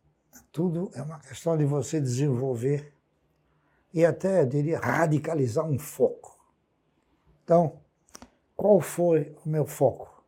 tudo 0.53 0.91
é 0.95 1.03
uma 1.03 1.19
questão 1.19 1.57
de 1.57 1.65
você 1.65 2.01
desenvolver 2.01 2.93
e 3.93 4.05
até, 4.05 4.45
diria, 4.45 4.79
radicalizar 4.79 5.65
um 5.65 5.79
foco. 5.79 6.39
Então, 7.45 7.81
qual 8.57 8.81
foi 8.81 9.37
o 9.45 9.49
meu 9.49 9.67
foco? 9.67 10.25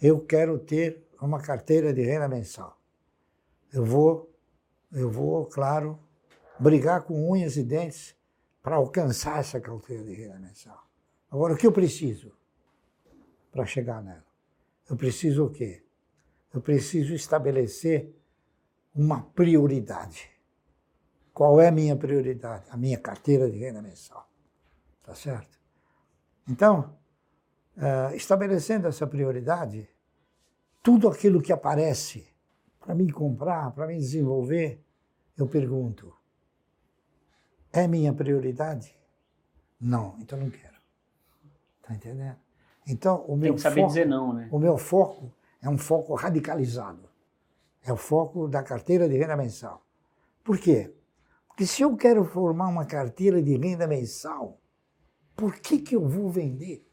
Eu 0.00 0.24
quero 0.24 0.58
ter 0.58 1.06
uma 1.20 1.40
carteira 1.40 1.92
de 1.92 2.02
renda 2.02 2.28
mensal. 2.28 2.80
Eu 3.72 3.84
vou, 3.84 4.32
eu 4.92 5.10
vou, 5.10 5.46
claro, 5.46 5.98
brigar 6.58 7.02
com 7.02 7.30
unhas 7.30 7.56
e 7.56 7.62
dentes 7.62 8.16
para 8.62 8.76
alcançar 8.76 9.40
essa 9.40 9.60
carteira 9.60 10.02
de 10.02 10.14
renda 10.14 10.38
mensal. 10.38 10.82
Agora, 11.30 11.54
o 11.54 11.56
que 11.56 11.66
eu 11.66 11.72
preciso 11.72 12.32
para 13.52 13.66
chegar 13.66 14.02
nela? 14.02 14.24
Eu 14.88 14.96
preciso 14.96 15.46
o 15.46 15.50
quê? 15.50 15.84
Eu 16.52 16.60
preciso 16.60 17.14
estabelecer 17.14 18.17
uma 18.94 19.22
prioridade. 19.22 20.30
Qual 21.32 21.60
é 21.60 21.68
a 21.68 21.72
minha 21.72 21.96
prioridade? 21.96 22.64
A 22.70 22.76
minha 22.76 22.98
carteira 22.98 23.50
de 23.50 23.58
renda 23.58 23.80
mensal. 23.80 24.28
Tá 25.02 25.14
certo? 25.14 25.58
Então, 26.48 26.96
uh, 27.76 28.14
estabelecendo 28.14 28.88
essa 28.88 29.06
prioridade, 29.06 29.88
tudo 30.82 31.08
aquilo 31.08 31.40
que 31.40 31.52
aparece 31.52 32.26
para 32.80 32.94
mim 32.94 33.08
comprar, 33.08 33.70
para 33.72 33.86
mim 33.86 33.98
desenvolver, 33.98 34.82
eu 35.36 35.46
pergunto: 35.46 36.12
é 37.72 37.86
minha 37.86 38.12
prioridade? 38.12 38.98
Não, 39.80 40.16
então 40.20 40.38
não 40.38 40.50
quero. 40.50 40.76
Tá 41.82 41.94
entendendo? 41.94 42.36
Então, 42.86 43.24
o 43.26 43.36
meu 43.36 43.50
Tem 43.50 43.54
que 43.54 43.60
saber 43.60 43.80
foco, 43.82 43.88
dizer 43.88 44.06
não, 44.06 44.32
né? 44.32 44.48
O 44.50 44.58
meu 44.58 44.76
foco 44.76 45.32
é 45.62 45.68
um 45.68 45.78
foco 45.78 46.14
radicalizado. 46.14 47.07
É 47.82 47.92
o 47.92 47.96
foco 47.96 48.48
da 48.48 48.62
carteira 48.62 49.08
de 49.08 49.16
renda 49.16 49.36
mensal. 49.36 49.84
Por 50.44 50.58
quê? 50.58 50.94
Porque 51.46 51.66
se 51.66 51.82
eu 51.82 51.96
quero 51.96 52.24
formar 52.24 52.68
uma 52.68 52.84
carteira 52.84 53.42
de 53.42 53.56
renda 53.56 53.86
mensal, 53.86 54.60
por 55.34 55.56
que, 55.56 55.78
que 55.78 55.96
eu 55.96 56.06
vou 56.08 56.30
vender? 56.30 56.86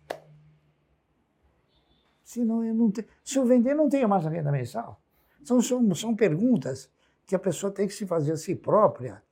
Senão 2.24 2.64
eu 2.64 2.74
não 2.74 2.90
tenho, 2.90 3.08
se 3.24 3.38
eu 3.38 3.46
vender, 3.46 3.76
não 3.76 3.88
tenho 3.88 4.10
mais 4.10 4.26
renda 4.26 4.52
mensal. 4.52 5.02
São, 5.44 5.62
são, 5.62 5.94
são 5.94 6.16
perguntas 6.16 6.90
que 7.26 7.36
a 7.36 7.40
pessoa 7.40 7.72
tem 7.72 7.88
que 7.88 7.94
se 7.94 8.06
fazer 8.06 8.32
a 8.32 8.38
si 8.38 8.56
própria 8.56 9.24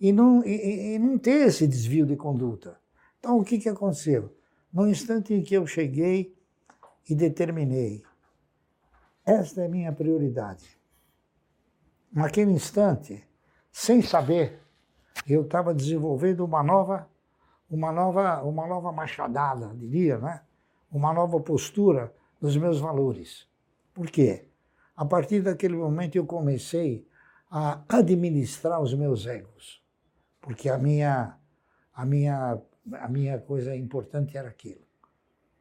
e 0.00 0.12
não, 0.12 0.42
e, 0.44 0.94
e 0.94 0.98
não 0.98 1.18
ter 1.18 1.46
esse 1.46 1.66
desvio 1.66 2.06
de 2.06 2.16
conduta. 2.16 2.80
Então, 3.18 3.38
o 3.38 3.44
que, 3.44 3.58
que 3.58 3.68
aconteceu? 3.68 4.34
No 4.72 4.88
instante 4.88 5.34
em 5.34 5.42
que 5.42 5.54
eu 5.54 5.66
cheguei 5.66 6.34
e 7.08 7.14
determinei, 7.14 8.02
esta 9.24 9.62
é 9.62 9.68
minha 9.68 9.92
prioridade. 9.92 10.79
Naquele 12.12 12.50
instante, 12.50 13.24
sem 13.70 14.02
saber, 14.02 14.60
eu 15.28 15.42
estava 15.42 15.72
desenvolvendo 15.72 16.44
uma 16.44 16.62
nova, 16.62 17.08
uma 17.70 17.92
nova, 17.92 18.42
uma 18.42 18.66
nova 18.66 18.90
machadada, 18.90 19.68
diria, 19.76 20.18
né? 20.18 20.42
Uma 20.90 21.12
nova 21.12 21.38
postura 21.38 22.12
dos 22.40 22.56
meus 22.56 22.80
valores. 22.80 23.46
Por 23.94 24.10
quê? 24.10 24.48
A 24.96 25.04
partir 25.04 25.40
daquele 25.40 25.76
momento 25.76 26.16
eu 26.16 26.26
comecei 26.26 27.06
a 27.48 27.80
administrar 27.88 28.80
os 28.80 28.92
meus 28.92 29.26
egos, 29.26 29.80
porque 30.40 30.68
a 30.68 30.76
minha, 30.76 31.38
a 31.94 32.04
minha, 32.04 32.60
a 32.94 33.08
minha 33.08 33.38
coisa 33.38 33.74
importante 33.76 34.36
era 34.36 34.48
aquilo. 34.48 34.82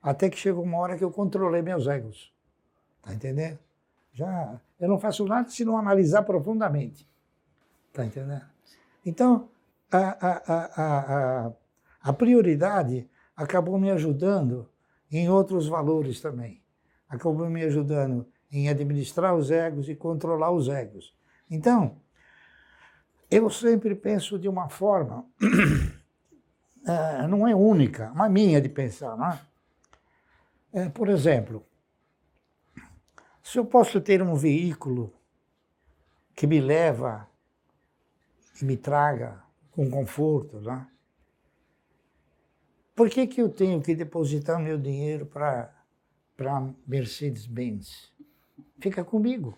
Até 0.02 0.30
que 0.30 0.38
chegou 0.38 0.64
uma 0.64 0.78
hora 0.80 0.98
que 0.98 1.04
eu 1.04 1.12
controlei 1.12 1.62
meus 1.62 1.86
egos, 1.86 2.34
tá 3.04 3.14
entendendo? 3.14 3.60
Já 4.14 4.60
eu 4.80 4.88
não 4.88 5.00
faço 5.00 5.26
nada 5.26 5.50
se 5.50 5.66
não 5.66 5.78
analisar 5.78 6.24
profundamente. 6.24 7.08
Está 7.90 8.06
entendendo? 8.06 8.46
Então, 9.06 9.50
a, 9.92 10.28
a, 10.28 11.46
a, 11.46 11.52
a, 12.02 12.14
prioridade 12.14 13.10
acabou 13.36 13.78
me 13.80 13.90
ajudando 13.92 14.70
em 15.12 15.30
outros 15.30 15.68
valores 15.68 16.22
também. 16.22 16.62
Acabou 17.10 17.50
me 17.50 17.64
ajudando 17.64 18.28
em 18.52 18.70
administrar 18.70 19.36
os 19.36 19.52
egos 19.52 19.90
e 19.90 19.96
controlar 19.96 20.52
os 20.52 20.70
egos. 20.70 21.16
Então, 21.50 21.98
eu 23.30 23.50
sempre 23.50 23.96
penso 23.96 24.40
de 24.40 24.48
uma 24.48 24.70
forma, 24.70 25.26
é, 26.88 27.26
não 27.28 27.48
é 27.48 27.56
única, 27.56 28.12
mas 28.16 28.32
minha 28.32 28.62
de 28.62 28.70
pensar, 28.70 29.18
não 29.18 29.28
é? 29.28 29.40
é 30.74 30.90
por 30.90 31.10
exemplo, 31.10 31.66
se 33.50 33.58
eu 33.58 33.66
posso 33.66 34.00
ter 34.00 34.22
um 34.22 34.36
veículo 34.36 35.12
que 36.36 36.46
me 36.46 36.62
leva, 36.62 37.28
que 38.54 38.64
me 38.64 38.78
traga 38.78 39.44
com 39.72 39.90
conforto, 39.90 40.62
né? 40.62 40.88
por 42.96 43.10
que, 43.10 43.26
que 43.26 43.42
eu 43.42 43.50
tenho 43.50 43.82
que 43.82 43.96
depositar 43.96 44.60
meu 44.60 44.78
dinheiro 44.78 45.26
para 45.26 45.74
Mercedes-Benz? 46.86 48.14
Fica 48.80 49.04
comigo. 49.04 49.58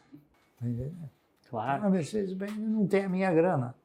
Claro. 1.49 1.85
A 1.85 1.89
Mercedes-Benz 1.89 2.57
não 2.59 2.87
tem 2.87 3.03
a 3.03 3.09
minha 3.09 3.33
grana. 3.33 3.75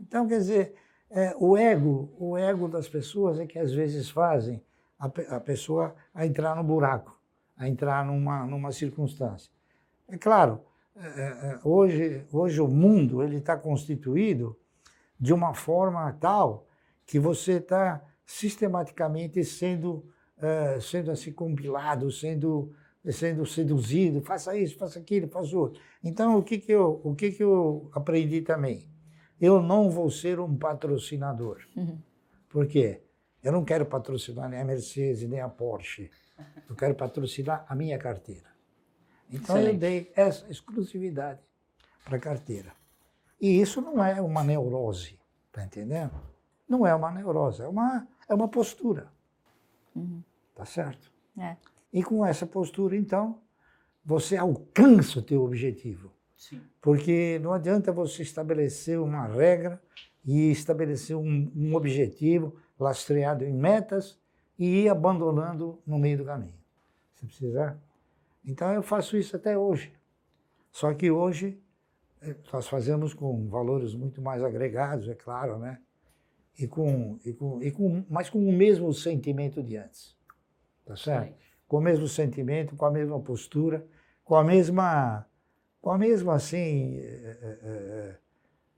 Então, 0.00 0.26
quer 0.26 0.38
dizer, 0.38 0.74
é, 1.10 1.34
o 1.38 1.54
ego, 1.54 2.10
o 2.18 2.38
ego 2.38 2.66
das 2.66 2.88
pessoas 2.88 3.38
é 3.38 3.46
que 3.46 3.58
às 3.58 3.74
vezes 3.74 4.08
fazem 4.08 4.64
a, 4.98 5.04
a 5.36 5.40
pessoa 5.40 5.94
a 6.14 6.24
entrar 6.24 6.56
no 6.56 6.64
buraco 6.64 7.14
a 7.56 7.68
entrar 7.68 8.04
numa, 8.04 8.46
numa 8.46 8.72
circunstância. 8.72 9.50
É 10.08 10.16
claro, 10.16 10.60
é, 10.96 11.06
é, 11.06 11.22
é, 11.22 11.60
hoje, 11.64 12.24
hoje 12.32 12.60
o 12.60 12.68
mundo 12.68 13.22
ele 13.22 13.36
está 13.36 13.56
constituído 13.56 14.56
de 15.18 15.32
uma 15.32 15.54
forma 15.54 16.12
tal 16.20 16.66
que 17.06 17.18
você 17.18 17.54
está 17.54 18.02
sistematicamente 18.24 19.44
sendo, 19.44 20.06
sendo 20.80 21.10
assim 21.10 21.30
compilado, 21.32 22.10
sendo, 22.10 22.72
sendo 23.10 23.44
seduzido, 23.44 24.22
faça 24.22 24.56
isso, 24.56 24.78
faça 24.78 24.98
aquilo, 24.98 25.28
faça 25.28 25.56
outro. 25.56 25.80
Então, 26.02 26.38
o 26.38 26.42
que, 26.42 26.58
que, 26.58 26.72
eu, 26.72 27.00
o 27.04 27.14
que, 27.14 27.32
que 27.32 27.42
eu 27.44 27.90
aprendi 27.92 28.40
também? 28.40 28.88
Eu 29.38 29.62
não 29.62 29.90
vou 29.90 30.10
ser 30.10 30.40
um 30.40 30.56
patrocinador. 30.56 31.58
Uhum. 31.76 31.98
Por 32.48 32.66
quê? 32.66 33.02
Eu 33.42 33.52
não 33.52 33.62
quero 33.62 33.84
patrocinar 33.84 34.48
nem 34.48 34.60
a 34.60 34.64
Mercedes, 34.64 35.28
nem 35.28 35.40
a 35.40 35.48
Porsche. 35.48 36.10
Eu 36.68 36.74
quero 36.74 36.94
patrocinar 36.94 37.64
a 37.68 37.74
minha 37.74 37.98
carteira. 37.98 38.48
Então 39.30 39.56
Excelente. 39.56 39.74
eu 39.74 39.80
dei 39.80 40.12
essa 40.14 40.50
exclusividade 40.50 41.40
para 42.04 42.16
a 42.16 42.20
carteira. 42.20 42.72
E 43.40 43.60
isso 43.60 43.80
não 43.80 44.04
é 44.04 44.20
uma 44.20 44.44
neurose, 44.44 45.18
tá 45.50 45.64
entendendo? 45.64 46.12
Não 46.68 46.86
é 46.86 46.94
uma 46.94 47.10
neurose, 47.10 47.62
é 47.62 47.68
uma, 47.68 48.06
é 48.28 48.34
uma 48.34 48.48
postura. 48.48 49.10
Uhum. 49.94 50.22
Tá 50.54 50.64
certo? 50.64 51.10
É. 51.38 51.56
E 51.92 52.02
com 52.02 52.24
essa 52.24 52.46
postura, 52.46 52.96
então, 52.96 53.40
você 54.04 54.36
alcança 54.36 55.18
o 55.18 55.22
teu 55.22 55.42
objetivo. 55.42 56.12
Sim. 56.36 56.60
Porque 56.80 57.38
não 57.42 57.52
adianta 57.52 57.92
você 57.92 58.22
estabelecer 58.22 59.00
uma 59.00 59.26
regra 59.26 59.82
e 60.24 60.50
estabelecer 60.50 61.16
um, 61.16 61.50
um 61.54 61.74
objetivo 61.74 62.56
lastreado 62.78 63.44
em 63.44 63.52
metas 63.52 64.18
e 64.58 64.82
ir 64.82 64.88
abandonando 64.88 65.80
no 65.86 65.98
meio 65.98 66.18
do 66.18 66.24
caminho. 66.24 66.54
Se 67.14 67.26
precisar. 67.26 67.78
Então 68.44 68.72
eu 68.72 68.82
faço 68.82 69.16
isso 69.16 69.36
até 69.36 69.56
hoje. 69.56 69.92
Só 70.70 70.92
que 70.92 71.10
hoje 71.10 71.60
eh, 72.22 72.36
nós 72.52 72.68
fazemos 72.68 73.14
com 73.14 73.48
valores 73.48 73.94
muito 73.94 74.20
mais 74.20 74.42
agregados, 74.42 75.08
é 75.08 75.14
claro, 75.14 75.58
né? 75.58 75.80
E 76.58 76.66
com, 76.66 77.18
e 77.24 77.32
com, 77.32 77.62
e 77.62 77.70
com, 77.70 78.04
mas 78.08 78.30
com 78.30 78.38
o 78.38 78.52
mesmo 78.52 78.92
sentimento 78.92 79.62
de 79.62 79.76
antes. 79.76 80.16
Tá 80.84 80.96
certo? 80.96 81.28
Sim. 81.28 81.34
Com 81.66 81.78
o 81.78 81.80
mesmo 81.80 82.06
sentimento, 82.06 82.76
com 82.76 82.84
a 82.84 82.90
mesma 82.90 83.18
postura, 83.18 83.84
com 84.22 84.36
a 84.36 84.44
mesma, 84.44 85.26
com 85.80 85.90
a 85.90 85.98
mesma 85.98 86.34
assim, 86.34 86.98
é, 86.98 87.58
é, 87.62 88.18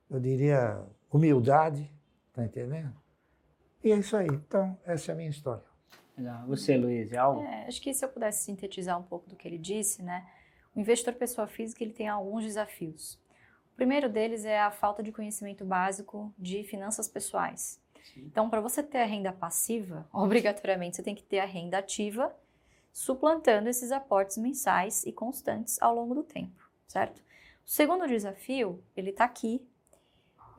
eu 0.09 0.21
diria, 0.21 0.83
humildade, 1.11 1.91
tá 2.33 2.45
entendendo? 2.45 2.95
E 3.83 3.93
é 3.93 3.97
isso 3.97 4.17
aí. 4.17 4.27
Então, 4.27 4.77
essa 4.85 5.13
é 5.13 5.15
a 5.15 5.17
minha 5.17 5.31
história. 5.31 5.66
Legal. 6.17 6.47
Você, 6.47 6.77
Luiz, 6.77 7.13
é 7.13 7.19
algo? 7.19 7.43
É, 7.43 7.67
acho 7.67 7.81
que 7.81 7.93
se 7.93 8.05
eu 8.05 8.09
pudesse 8.09 8.45
sintetizar 8.45 8.99
um 8.99 9.03
pouco 9.03 9.29
do 9.29 9.37
que 9.37 9.47
ele 9.47 9.59
disse, 9.59 10.03
né? 10.03 10.27
O 10.75 10.81
investidor 10.81 11.15
pessoa 11.15 11.47
física 11.47 11.83
ele 11.85 11.93
tem 11.93 12.09
alguns 12.09 12.45
desafios. 12.45 13.15
O 13.73 13.77
primeiro 13.77 14.09
deles 14.09 14.45
é 14.45 14.61
a 14.61 14.71
falta 14.71 15.03
de 15.03 15.13
conhecimento 15.13 15.65
básico 15.65 16.33
de 16.39 16.65
finanças 16.65 17.07
pessoais. 17.09 17.81
Sim. 18.15 18.25
Então, 18.27 18.49
para 18.49 18.61
você 18.61 18.83
ter 18.83 18.99
a 18.99 19.07
renda 19.07 19.33
passiva, 19.33 20.09
obrigatoriamente 20.13 20.97
você 20.97 21.03
tem 21.03 21.15
que 21.15 21.23
ter 21.23 21.41
a 21.41 21.45
renda 21.45 21.79
ativa, 21.79 22.35
suplantando 22.93 23.69
esses 23.69 23.93
aportes 23.93 24.39
mensais 24.39 25.05
e 25.05 25.13
constantes 25.13 25.81
ao 25.83 25.95
longo 25.95 26.15
do 26.15 26.23
tempo, 26.23 26.71
certo? 26.87 27.19
O 27.19 27.69
segundo 27.69 28.07
desafio, 28.07 28.83
ele 28.97 29.11
está 29.11 29.25
aqui, 29.25 29.61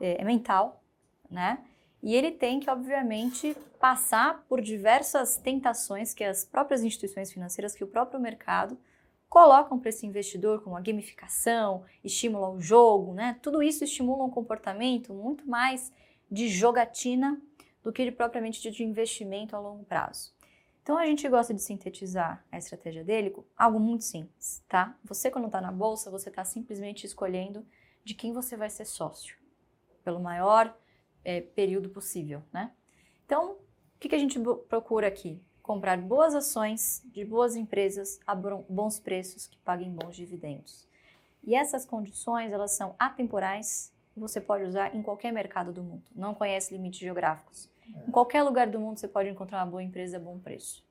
é, 0.00 0.20
é 0.20 0.24
mental, 0.24 0.82
né? 1.28 1.64
E 2.02 2.14
ele 2.14 2.30
tem 2.30 2.60
que, 2.60 2.70
obviamente, 2.70 3.56
passar 3.80 4.44
por 4.48 4.60
diversas 4.60 5.36
tentações 5.36 6.14
que 6.14 6.24
as 6.24 6.44
próprias 6.44 6.82
instituições 6.82 7.32
financeiras, 7.32 7.74
que 7.74 7.84
o 7.84 7.88
próprio 7.88 8.20
mercado 8.20 8.78
colocam 9.28 9.78
para 9.78 9.90
esse 9.90 10.06
investidor, 10.06 10.62
como 10.62 10.76
a 10.76 10.80
gamificação, 10.80 11.84
estímulo 12.02 12.44
ao 12.44 12.60
jogo, 12.60 13.12
né? 13.12 13.38
Tudo 13.42 13.62
isso 13.62 13.84
estimula 13.84 14.24
um 14.24 14.30
comportamento 14.30 15.12
muito 15.12 15.46
mais 15.46 15.92
de 16.30 16.48
jogatina 16.48 17.40
do 17.82 17.92
que 17.92 18.04
de 18.04 18.12
propriamente 18.12 18.70
de 18.70 18.84
investimento 18.84 19.54
a 19.54 19.58
longo 19.58 19.84
prazo. 19.84 20.32
Então 20.82 20.96
a 20.96 21.04
gente 21.04 21.28
gosta 21.28 21.52
de 21.52 21.60
sintetizar 21.60 22.42
a 22.50 22.56
estratégia 22.56 23.04
dele 23.04 23.30
com 23.30 23.44
algo 23.56 23.78
muito 23.78 24.04
simples, 24.04 24.64
tá? 24.66 24.96
Você 25.04 25.30
quando 25.30 25.46
está 25.46 25.60
na 25.60 25.70
bolsa, 25.70 26.10
você 26.10 26.30
está 26.30 26.44
simplesmente 26.44 27.04
escolhendo 27.04 27.66
de 28.02 28.14
quem 28.14 28.32
você 28.32 28.56
vai 28.56 28.70
ser 28.70 28.86
sócio, 28.86 29.36
pelo 30.02 30.18
maior 30.18 30.74
é, 31.24 31.40
período 31.40 31.88
possível, 31.88 32.42
né? 32.52 32.72
Então, 33.24 33.52
o 33.52 34.00
que, 34.00 34.08
que 34.08 34.14
a 34.14 34.18
gente 34.18 34.38
procura 34.68 35.06
aqui? 35.08 35.40
Comprar 35.62 35.98
boas 35.98 36.34
ações 36.34 37.02
de 37.06 37.24
boas 37.24 37.54
empresas 37.54 38.18
a 38.26 38.34
bons 38.34 38.98
preços 38.98 39.46
que 39.46 39.58
paguem 39.58 39.92
bons 39.92 40.16
dividendos. 40.16 40.88
E 41.44 41.54
essas 41.54 41.84
condições, 41.84 42.52
elas 42.52 42.72
são 42.72 42.94
atemporais 42.98 43.92
e 44.16 44.20
você 44.20 44.40
pode 44.40 44.64
usar 44.64 44.94
em 44.94 45.02
qualquer 45.02 45.32
mercado 45.32 45.72
do 45.72 45.82
mundo. 45.82 46.04
Não 46.14 46.34
conhece 46.34 46.72
limites 46.72 47.00
geográficos. 47.00 47.68
Em 48.06 48.10
qualquer 48.10 48.42
lugar 48.42 48.66
do 48.66 48.80
mundo 48.80 48.98
você 48.98 49.08
pode 49.08 49.28
encontrar 49.28 49.58
uma 49.58 49.70
boa 49.70 49.82
empresa 49.82 50.16
a 50.16 50.20
bom 50.20 50.38
preço. 50.38 50.84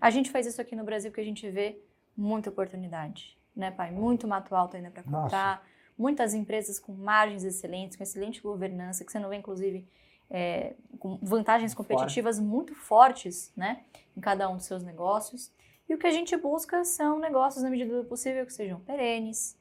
A 0.00 0.10
gente 0.10 0.30
faz 0.30 0.46
isso 0.46 0.60
aqui 0.60 0.76
no 0.76 0.84
Brasil 0.84 1.10
porque 1.10 1.20
a 1.20 1.24
gente 1.24 1.48
vê 1.50 1.80
muita 2.16 2.50
oportunidade, 2.50 3.38
né, 3.54 3.70
pai? 3.70 3.90
Muito 3.90 4.28
mato 4.28 4.54
alto 4.54 4.76
ainda 4.76 4.90
para 4.90 5.02
comprar. 5.02 5.56
Nossa 5.56 5.73
muitas 5.96 6.34
empresas 6.34 6.78
com 6.78 6.92
margens 6.92 7.44
excelentes, 7.44 7.96
com 7.96 8.02
excelente 8.02 8.40
governança, 8.40 9.04
que 9.04 9.12
você 9.12 9.18
não 9.18 9.28
vê, 9.28 9.36
inclusive, 9.36 9.86
é, 10.30 10.74
com 10.98 11.18
vantagens 11.22 11.74
competitivas 11.74 12.36
Fora. 12.36 12.48
muito 12.48 12.74
fortes 12.74 13.52
né, 13.56 13.82
em 14.16 14.20
cada 14.20 14.48
um 14.48 14.56
dos 14.56 14.66
seus 14.66 14.82
negócios. 14.82 15.50
E 15.88 15.94
o 15.94 15.98
que 15.98 16.06
a 16.06 16.10
gente 16.10 16.36
busca 16.36 16.84
são 16.84 17.18
negócios, 17.18 17.62
na 17.62 17.70
medida 17.70 18.02
do 18.02 18.08
possível, 18.08 18.44
que 18.46 18.52
sejam 18.52 18.80
perenes, 18.80 19.56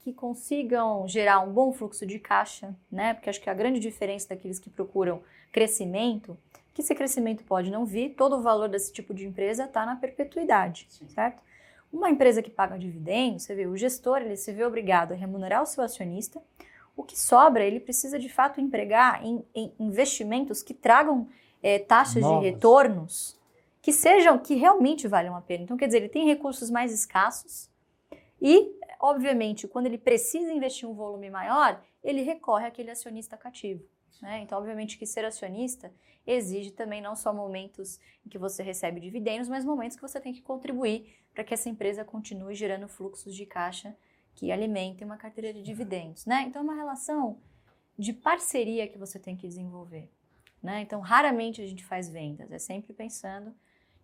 que 0.00 0.12
consigam 0.12 1.06
gerar 1.08 1.40
um 1.40 1.52
bom 1.52 1.72
fluxo 1.72 2.04
de 2.04 2.18
caixa, 2.18 2.74
né? 2.90 3.14
Porque 3.14 3.30
acho 3.30 3.40
que 3.40 3.48
a 3.48 3.54
grande 3.54 3.80
diferença 3.80 4.28
daqueles 4.28 4.58
que 4.58 4.68
procuram 4.68 5.22
crescimento, 5.50 6.36
que 6.74 6.82
esse 6.82 6.94
crescimento 6.94 7.44
pode 7.44 7.70
não 7.70 7.84
vir, 7.84 8.10
todo 8.10 8.36
o 8.36 8.42
valor 8.42 8.68
desse 8.68 8.92
tipo 8.92 9.14
de 9.14 9.26
empresa 9.26 9.64
está 9.64 9.86
na 9.86 9.96
perpetuidade, 9.96 10.86
Sim. 10.88 11.08
certo? 11.08 11.42
Uma 11.92 12.08
empresa 12.08 12.42
que 12.42 12.50
paga 12.50 12.78
dividendos, 12.78 13.42
você 13.42 13.54
vê, 13.54 13.66
o 13.66 13.76
gestor 13.76 14.18
ele 14.18 14.36
se 14.36 14.50
vê 14.52 14.64
obrigado 14.64 15.12
a 15.12 15.14
remunerar 15.14 15.62
o 15.62 15.66
seu 15.66 15.84
acionista. 15.84 16.42
O 16.96 17.02
que 17.02 17.18
sobra, 17.18 17.64
ele 17.64 17.80
precisa 17.80 18.18
de 18.18 18.28
fato 18.28 18.60
empregar 18.60 19.24
em, 19.24 19.44
em 19.54 19.72
investimentos 19.78 20.62
que 20.62 20.72
tragam 20.72 21.28
é, 21.62 21.78
taxas 21.78 22.22
Novas. 22.22 22.40
de 22.40 22.50
retornos 22.50 23.40
que 23.82 23.92
sejam, 23.92 24.38
que 24.38 24.54
realmente 24.54 25.08
valham 25.08 25.36
a 25.36 25.40
pena. 25.40 25.64
Então, 25.64 25.76
quer 25.76 25.86
dizer, 25.86 25.98
ele 25.98 26.08
tem 26.08 26.26
recursos 26.26 26.70
mais 26.70 26.92
escassos 26.92 27.68
e, 28.40 28.72
obviamente, 29.00 29.68
quando 29.68 29.86
ele 29.86 29.98
precisa 29.98 30.52
investir 30.52 30.88
um 30.88 30.94
volume 30.94 31.28
maior, 31.28 31.82
ele 32.02 32.22
recorre 32.22 32.66
àquele 32.66 32.90
acionista 32.90 33.36
cativo. 33.36 33.82
Né? 34.22 34.38
Então, 34.40 34.56
obviamente 34.56 34.96
que 34.96 35.04
ser 35.04 35.24
acionista 35.24 35.92
exige 36.24 36.70
também 36.70 37.02
não 37.02 37.16
só 37.16 37.34
momentos 37.34 37.98
em 38.24 38.28
que 38.28 38.38
você 38.38 38.62
recebe 38.62 39.00
dividendos, 39.00 39.48
mas 39.48 39.64
momentos 39.64 39.96
que 39.96 40.02
você 40.02 40.20
tem 40.20 40.32
que 40.32 40.40
contribuir 40.40 41.18
para 41.34 41.42
que 41.42 41.52
essa 41.52 41.68
empresa 41.68 42.04
continue 42.04 42.54
gerando 42.54 42.86
fluxos 42.86 43.34
de 43.34 43.44
caixa 43.44 43.96
que 44.34 44.52
alimentem 44.52 45.04
uma 45.04 45.16
carteira 45.16 45.52
de 45.52 45.60
dividendos, 45.60 46.24
né? 46.24 46.44
Então 46.46 46.62
é 46.62 46.64
uma 46.64 46.74
relação 46.74 47.38
de 47.98 48.12
parceria 48.12 48.86
que 48.86 48.96
você 48.96 49.18
tem 49.18 49.36
que 49.36 49.48
desenvolver, 49.48 50.08
né? 50.62 50.80
Então 50.80 51.00
raramente 51.00 51.60
a 51.60 51.66
gente 51.66 51.84
faz 51.84 52.08
vendas, 52.08 52.50
é 52.52 52.58
sempre 52.58 52.92
pensando 52.92 53.52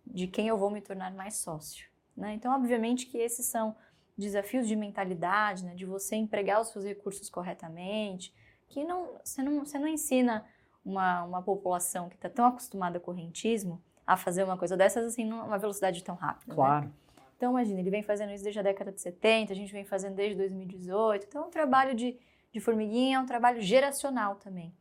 de 0.05 0.27
quem 0.27 0.47
eu 0.47 0.57
vou 0.57 0.69
me 0.69 0.81
tornar 0.81 1.11
mais 1.13 1.37
sócio, 1.37 1.87
né? 2.15 2.33
Então 2.33 2.53
obviamente 2.53 3.05
que 3.05 3.17
esses 3.17 3.45
são 3.45 3.75
desafios 4.17 4.67
de 4.67 4.75
mentalidade, 4.75 5.63
né? 5.63 5.73
De 5.73 5.85
você 5.85 6.15
empregar 6.15 6.59
os 6.61 6.67
seus 6.67 6.83
recursos 6.83 7.29
corretamente, 7.29 8.33
que 8.69 8.83
não 8.83 9.19
você 9.23 9.41
não, 9.43 9.65
você 9.65 9.77
não 9.77 9.87
ensina 9.87 10.45
uma, 10.85 11.23
uma 11.23 11.41
população 11.41 12.07
que 12.07 12.15
está 12.15 12.29
tão 12.29 12.45
acostumada 12.45 12.99
com 12.99 13.11
o 13.11 13.15
correntismo 13.15 13.81
a 14.05 14.15
fazer 14.15 14.43
uma 14.43 14.57
coisa 14.57 14.77
dessas 14.77 15.05
assim 15.05 15.25
numa 15.25 15.57
velocidade 15.57 16.03
tão 16.03 16.15
rápida. 16.15 16.51
Né? 16.51 16.55
Claro. 16.55 16.85
Né? 16.85 16.91
Então, 17.39 17.51
imagina, 17.51 17.79
ele 17.79 17.89
vem 17.89 18.03
fazendo 18.03 18.33
isso 18.33 18.43
desde 18.43 18.59
a 18.59 18.63
década 18.63 18.91
de 18.91 18.99
70, 18.99 19.53
a 19.53 19.55
gente 19.55 19.71
vem 19.71 19.85
fazendo 19.85 20.15
desde 20.15 20.35
2018. 20.35 21.25
Então, 21.25 21.43
é 21.43 21.45
um 21.45 21.49
trabalho 21.49 21.95
de, 21.95 22.17
de 22.51 22.59
formiguinha, 22.59 23.17
é 23.17 23.19
um 23.19 23.25
trabalho 23.25 23.61
geracional 23.61 24.35
também. 24.35 24.73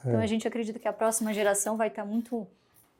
Então, 0.00 0.20
é. 0.20 0.22
a 0.22 0.26
gente 0.26 0.46
acredita 0.46 0.78
que 0.78 0.86
a 0.86 0.92
próxima 0.92 1.34
geração 1.34 1.76
vai 1.76 1.88
estar 1.88 2.04
muito 2.04 2.46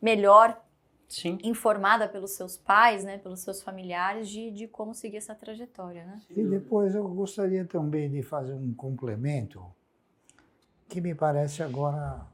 melhor 0.02 0.60
Sim. 1.08 1.38
informada 1.44 2.08
pelos 2.08 2.32
seus 2.32 2.56
pais, 2.56 3.04
né, 3.04 3.18
pelos 3.18 3.40
seus 3.40 3.62
familiares, 3.62 4.28
de, 4.28 4.50
de 4.50 4.66
como 4.66 4.92
seguir 4.92 5.18
essa 5.18 5.36
trajetória. 5.36 6.04
Né? 6.04 6.20
E 6.30 6.42
depois 6.42 6.94
eu 6.94 7.06
gostaria 7.06 7.64
também 7.64 8.10
de 8.10 8.22
fazer 8.22 8.54
um 8.54 8.74
complemento 8.74 9.64
que 10.88 11.00
me 11.00 11.14
parece 11.14 11.62
agora 11.62 12.26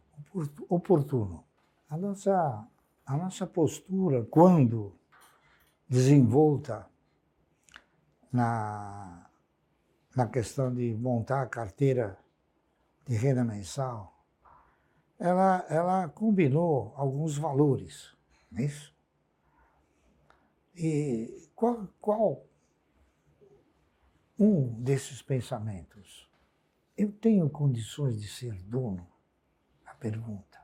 oportuno. 0.68 1.44
A 1.88 1.96
nossa, 1.96 2.66
a 3.06 3.16
nossa 3.16 3.46
postura, 3.46 4.24
quando 4.24 4.98
desenvolta 5.88 6.88
na, 8.32 9.30
na 10.16 10.26
questão 10.28 10.74
de 10.74 10.94
montar 10.94 11.42
a 11.42 11.46
carteira 11.46 12.18
de 13.06 13.14
renda 13.14 13.44
mensal, 13.44 14.24
ela, 15.18 15.64
ela 15.68 16.08
combinou 16.08 16.92
alguns 16.96 17.36
valores, 17.36 18.16
não 18.50 18.60
é 18.60 18.64
isso? 18.64 18.92
E 20.74 21.48
qual, 21.54 21.86
qual 22.00 22.46
um 24.38 24.82
desses 24.82 25.22
pensamentos? 25.22 26.28
Eu 27.02 27.10
tenho 27.10 27.50
condições 27.50 28.20
de 28.20 28.28
ser 28.28 28.54
dono? 28.62 29.04
A 29.84 29.92
pergunta. 29.92 30.56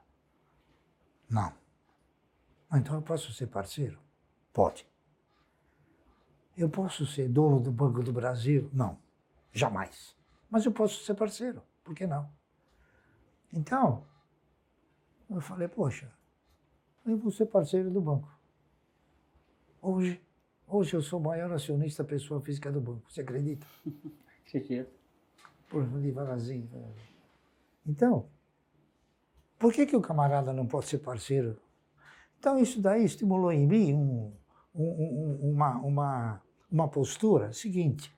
Não. 1.29 1.53
Então 2.75 2.95
eu 2.95 3.03
posso 3.03 3.33
ser 3.33 3.49
parceiro? 3.49 3.99
Pode. 4.53 4.87
Eu 6.57 6.69
posso 6.71 7.05
ser 7.07 7.29
dono 7.29 7.59
do 7.59 7.73
Banco 7.73 8.05
do 8.05 8.13
Brasil? 8.13 8.71
Não, 8.73 8.97
jamais. 9.51 10.15
Mas 10.49 10.65
eu 10.65 10.71
posso 10.71 11.03
ser 11.03 11.15
parceiro, 11.15 11.61
por 11.83 11.93
que 11.93 12.07
não? 12.07 12.31
Então, 13.53 14.07
eu 15.29 15.41
falei, 15.41 15.67
poxa, 15.67 16.09
eu 17.05 17.17
vou 17.17 17.33
ser 17.33 17.47
parceiro 17.47 17.91
do 17.91 18.01
banco. 18.01 18.33
Hoje, 19.83 20.23
hoje 20.69 20.95
eu 20.95 21.03
sou 21.03 21.19
o 21.19 21.25
maior 21.25 21.51
acionista 21.51 22.05
pessoa 22.05 22.41
física 22.41 22.71
do 22.71 22.81
banco. 22.81 23.11
Você 23.11 23.23
acredita? 23.23 23.67
Acredito. 24.47 24.98
Por 25.69 25.85
devagarzinho. 25.85 26.95
Então, 27.87 28.29
por 29.59 29.73
que, 29.73 29.87
que 29.87 29.97
o 29.97 30.01
camarada 30.01 30.53
não 30.53 30.67
pode 30.67 30.87
ser 30.87 30.99
parceiro? 30.99 31.61
Então, 32.39 32.59
isso 32.59 32.81
daí 32.81 33.05
estimulou 33.05 33.53
em 33.53 33.67
mim 33.67 33.93
um, 33.93 34.33
um, 34.75 34.85
um, 34.85 35.51
uma, 35.51 35.77
uma, 35.79 36.43
uma 36.71 36.89
postura 36.89 37.53
seguinte: 37.53 38.17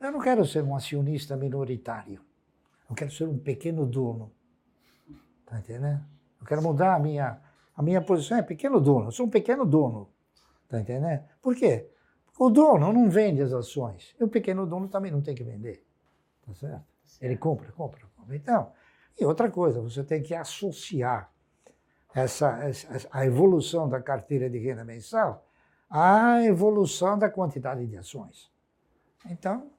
eu 0.00 0.10
não 0.10 0.20
quero 0.20 0.44
ser 0.44 0.64
um 0.64 0.74
acionista 0.74 1.36
minoritário, 1.36 2.20
eu 2.90 2.96
quero 2.96 3.10
ser 3.12 3.28
um 3.28 3.38
pequeno 3.38 3.86
dono. 3.86 4.32
Está 5.40 5.58
entendendo? 5.58 6.04
Eu 6.40 6.46
quero 6.46 6.62
mudar 6.62 6.96
a 6.96 6.98
minha, 6.98 7.40
a 7.76 7.82
minha 7.82 8.02
posição, 8.02 8.38
é 8.38 8.42
pequeno 8.42 8.80
dono, 8.80 9.06
eu 9.06 9.12
sou 9.12 9.26
um 9.26 9.30
pequeno 9.30 9.64
dono. 9.64 10.10
Está 10.64 10.80
entendendo? 10.80 11.22
Por 11.40 11.54
quê? 11.54 11.88
O 12.38 12.50
dono 12.50 12.92
não 12.92 13.08
vende 13.08 13.40
as 13.42 13.52
ações, 13.52 14.16
e 14.18 14.24
o 14.24 14.28
pequeno 14.28 14.66
dono 14.66 14.88
também 14.88 15.12
não 15.12 15.20
tem 15.20 15.34
que 15.34 15.44
vender. 15.44 15.86
Tá 16.46 16.54
certo? 16.54 16.84
Ele 17.20 17.36
compra, 17.36 17.70
compra, 17.72 18.00
compra. 18.16 18.36
Então, 18.36 18.72
e 19.18 19.24
outra 19.24 19.50
coisa, 19.50 19.80
você 19.80 20.02
tem 20.02 20.22
que 20.22 20.34
associar 20.34 21.30
essa, 22.14 22.58
essa, 22.64 23.08
a 23.10 23.24
evolução 23.24 23.88
da 23.88 24.00
carteira 24.00 24.48
de 24.50 24.58
renda 24.58 24.84
mensal 24.84 25.46
a 25.92 26.42
evolução 26.42 27.18
da 27.18 27.28
quantidade 27.28 27.86
de 27.86 27.98
ações. 27.98 28.50
Então, 29.26 29.70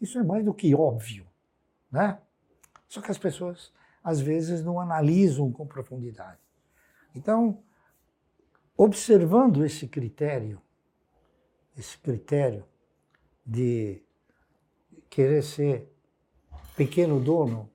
isso 0.00 0.16
é 0.16 0.22
mais 0.22 0.44
do 0.44 0.54
que 0.54 0.72
óbvio, 0.76 1.26
né? 1.90 2.20
Só 2.86 3.02
que 3.02 3.10
as 3.10 3.18
pessoas 3.18 3.72
às 4.02 4.20
vezes 4.20 4.62
não 4.62 4.78
analisam 4.78 5.50
com 5.50 5.66
profundidade. 5.66 6.38
Então, 7.16 7.60
observando 8.76 9.64
esse 9.64 9.88
critério, 9.88 10.62
esse 11.76 11.98
critério 11.98 12.64
de 13.44 14.00
querer 15.14 15.42
ser 15.42 15.90
pequeno 16.76 17.20
dono, 17.20 17.70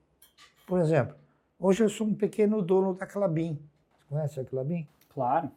por 0.66 0.80
exemplo, 0.80 1.16
hoje 1.58 1.82
eu 1.82 1.88
sou 1.88 2.06
um 2.06 2.14
pequeno 2.14 2.62
dono 2.62 2.94
da 2.94 3.06
Clabin. 3.06 3.54
Você 3.90 4.04
conhece 4.08 4.40
a 4.40 4.44
Clabin? 4.44 4.88
Claro 5.08 5.50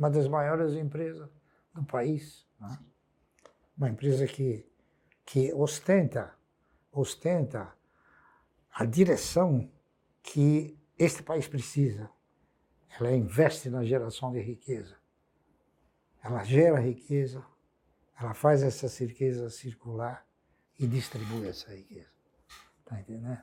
uma 0.00 0.10
das 0.10 0.26
maiores 0.26 0.72
empresas 0.72 1.28
do 1.74 1.84
país. 1.84 2.46
Né? 2.58 2.78
Uma 3.76 3.90
empresa 3.90 4.26
que, 4.26 4.66
que 5.26 5.52
ostenta, 5.52 6.34
ostenta 6.90 7.70
a 8.72 8.86
direção 8.86 9.70
que 10.22 10.74
este 10.98 11.22
país 11.22 11.46
precisa. 11.46 12.08
Ela 12.98 13.12
investe 13.12 13.68
na 13.68 13.84
geração 13.84 14.32
de 14.32 14.40
riqueza. 14.40 14.96
Ela 16.22 16.44
gera 16.44 16.80
riqueza, 16.80 17.44
ela 18.18 18.32
faz 18.32 18.62
essa 18.62 18.86
riqueza 19.04 19.50
circular 19.50 20.26
e 20.80 20.86
distribui 20.86 21.46
essa 21.46 21.70
riqueza. 21.70 22.08
Está 22.80 22.98
entendendo? 22.98 23.38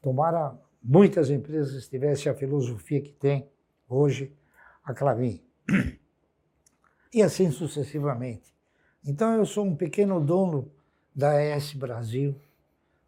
Tomara 0.00 0.58
muitas 0.82 1.28
empresas 1.28 1.86
tivessem 1.86 2.32
a 2.32 2.34
filosofia 2.34 3.02
que 3.02 3.12
tem 3.12 3.46
hoje 3.86 4.34
a 4.82 4.94
Clabin. 4.94 5.40
E 7.10 7.22
assim 7.22 7.50
sucessivamente. 7.50 8.54
Então 9.02 9.34
eu 9.34 9.46
sou 9.46 9.64
um 9.64 9.74
pequeno 9.74 10.20
dono 10.20 10.70
da 11.14 11.42
ES 11.42 11.72
Brasil, 11.72 12.38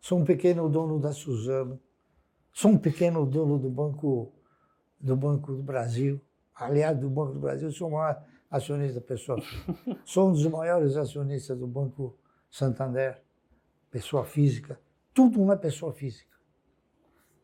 sou 0.00 0.20
um 0.20 0.24
pequeno 0.24 0.70
dono 0.70 0.98
da 0.98 1.12
Suzano, 1.12 1.78
sou 2.50 2.70
um 2.70 2.78
pequeno 2.78 3.26
dono 3.26 3.58
do 3.58 3.68
Banco 3.68 4.32
do 4.98 5.14
Banco 5.14 5.52
do 5.54 5.62
Brasil. 5.62 6.18
Aliás, 6.54 6.98
do 6.98 7.10
Banco 7.10 7.34
do 7.34 7.40
Brasil, 7.40 7.70
sou 7.72 7.88
o 7.88 7.92
maior 7.92 8.24
acionista 8.50 9.02
pessoa 9.02 9.38
física. 9.38 9.76
Sou 10.04 10.30
um 10.30 10.32
dos 10.32 10.46
maiores 10.46 10.96
acionistas 10.96 11.58
do 11.58 11.66
Banco 11.66 12.18
Santander, 12.50 13.22
pessoa 13.90 14.24
física. 14.24 14.80
Tudo 15.12 15.42
uma 15.42 15.56
pessoa 15.56 15.92
física. 15.92 16.30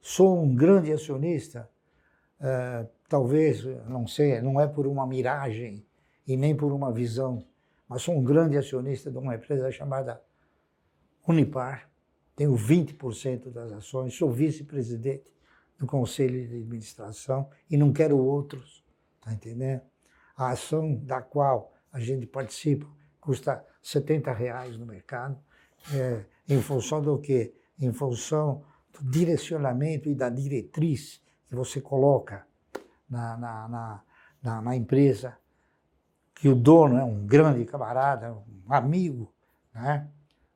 Sou 0.01 0.40
um 0.40 0.55
grande 0.55 0.92
acionista, 0.92 1.68
uh, 2.40 2.88
talvez, 3.09 3.64
não 3.88 4.07
sei, 4.07 4.40
não 4.40 4.61
é 4.61 4.66
por 4.66 4.86
uma 4.86 5.07
miragem 5.07 5.84
e 6.26 6.36
nem 6.36 6.57
por 6.57 6.72
uma 6.72 6.92
visão, 6.92 7.44
mas 7.88 8.03
sou 8.03 8.16
um 8.16 8.22
grande 8.22 8.57
acionista 8.57 9.11
de 9.11 9.18
uma 9.18 9.34
empresa 9.34 9.70
chamada 9.70 10.22
Unipar. 11.26 11.90
Tenho 12.36 12.55
20% 12.55 13.51
das 13.51 13.72
ações, 13.72 14.14
sou 14.14 14.30
vice-presidente 14.30 15.24
do 15.78 15.86
conselho 15.86 16.47
de 16.47 16.57
administração 16.57 17.51
e 17.68 17.76
não 17.76 17.92
quero 17.92 18.16
outros, 18.18 18.84
tá 19.20 19.32
entendendo? 19.32 19.82
A 20.36 20.51
ação 20.51 20.94
da 20.94 21.20
qual 21.20 21.72
a 21.92 21.99
gente 21.99 22.26
participa 22.26 22.86
custa 23.20 23.64
70 23.82 24.32
reais 24.32 24.76
no 24.76 24.86
mercado, 24.86 25.36
é, 25.92 26.24
em 26.49 26.61
função 26.61 27.03
do 27.03 27.18
quê? 27.18 27.55
Em 27.78 27.92
função 27.92 28.64
do 28.92 29.11
direcionamento 29.11 30.09
e 30.09 30.14
da 30.14 30.28
diretriz 30.28 31.20
que 31.47 31.55
você 31.55 31.80
coloca 31.80 32.47
na, 33.09 33.36
na, 33.36 33.68
na, 33.68 34.03
na, 34.42 34.62
na 34.62 34.76
empresa, 34.76 35.36
que 36.34 36.49
o 36.49 36.55
dono 36.55 36.99
é 36.99 37.05
um 37.05 37.26
grande 37.26 37.64
camarada, 37.64 38.34
um 38.34 38.72
amigo, 38.72 39.32
né? 39.74 40.09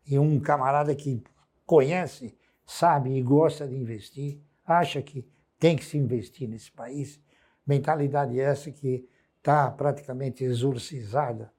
e 0.06 0.18
um 0.18 0.40
camarada 0.40 0.94
que 0.94 1.22
conhece, 1.64 2.36
sabe 2.66 3.16
e 3.16 3.22
gosta 3.22 3.66
de 3.66 3.76
investir 3.76 4.40
acha 4.72 5.02
que 5.02 5.28
tem 5.58 5.76
que 5.76 5.84
se 5.84 5.98
investir 5.98 6.48
nesse 6.48 6.70
país. 6.70 7.20
Mentalidade 7.66 8.38
essa 8.40 8.70
que 8.70 9.08
está 9.38 9.70
praticamente 9.70 10.44
exorcizada 10.44 11.52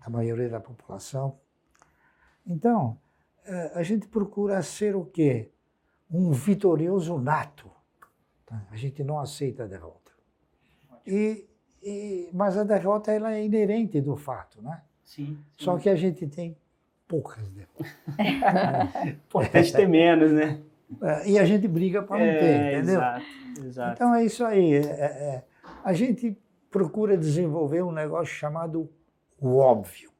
a 0.00 0.10
maioria 0.10 0.48
da 0.48 0.60
população. 0.60 1.38
Então, 2.46 2.98
a 3.74 3.82
gente 3.82 4.06
procura 4.06 4.62
ser 4.62 4.94
o 4.94 5.04
quê? 5.04 5.50
Um 6.10 6.30
vitorioso 6.30 7.18
nato. 7.18 7.70
Tá? 8.46 8.66
A 8.70 8.76
gente 8.76 9.02
não 9.02 9.18
aceita 9.18 9.64
a 9.64 9.66
derrota. 9.66 10.12
E, 11.06 11.46
e, 11.82 12.30
mas 12.32 12.56
a 12.56 12.64
derrota 12.64 13.10
ela 13.10 13.34
é 13.34 13.44
inerente 13.44 14.00
do 14.00 14.16
fato, 14.16 14.62
né? 14.62 14.82
Sim. 15.04 15.26
sim. 15.26 15.64
Só 15.64 15.78
que 15.78 15.88
a 15.88 15.96
gente 15.96 16.26
tem 16.26 16.56
poucas 17.08 17.48
derrotas. 17.48 17.96
é. 19.04 19.08
Importante 19.10 19.72
ter 19.72 19.88
menos, 19.88 20.32
né? 20.32 20.60
É, 21.00 21.30
e 21.30 21.38
a 21.38 21.44
gente 21.46 21.66
briga 21.66 22.02
para 22.02 22.18
não 22.18 22.26
é, 22.26 22.38
ter, 22.38 22.76
entendeu? 22.76 22.96
Exato, 22.96 23.24
exato. 23.64 23.92
Então 23.94 24.14
é 24.14 24.24
isso 24.26 24.44
aí. 24.44 24.74
É, 24.74 24.80
é, 24.80 25.04
é, 25.04 25.44
a 25.82 25.94
gente 25.94 26.36
procura 26.70 27.16
desenvolver 27.16 27.82
um 27.82 27.90
negócio 27.90 28.34
chamado 28.34 28.90
o 29.40 29.56
óbvio, 29.56 30.10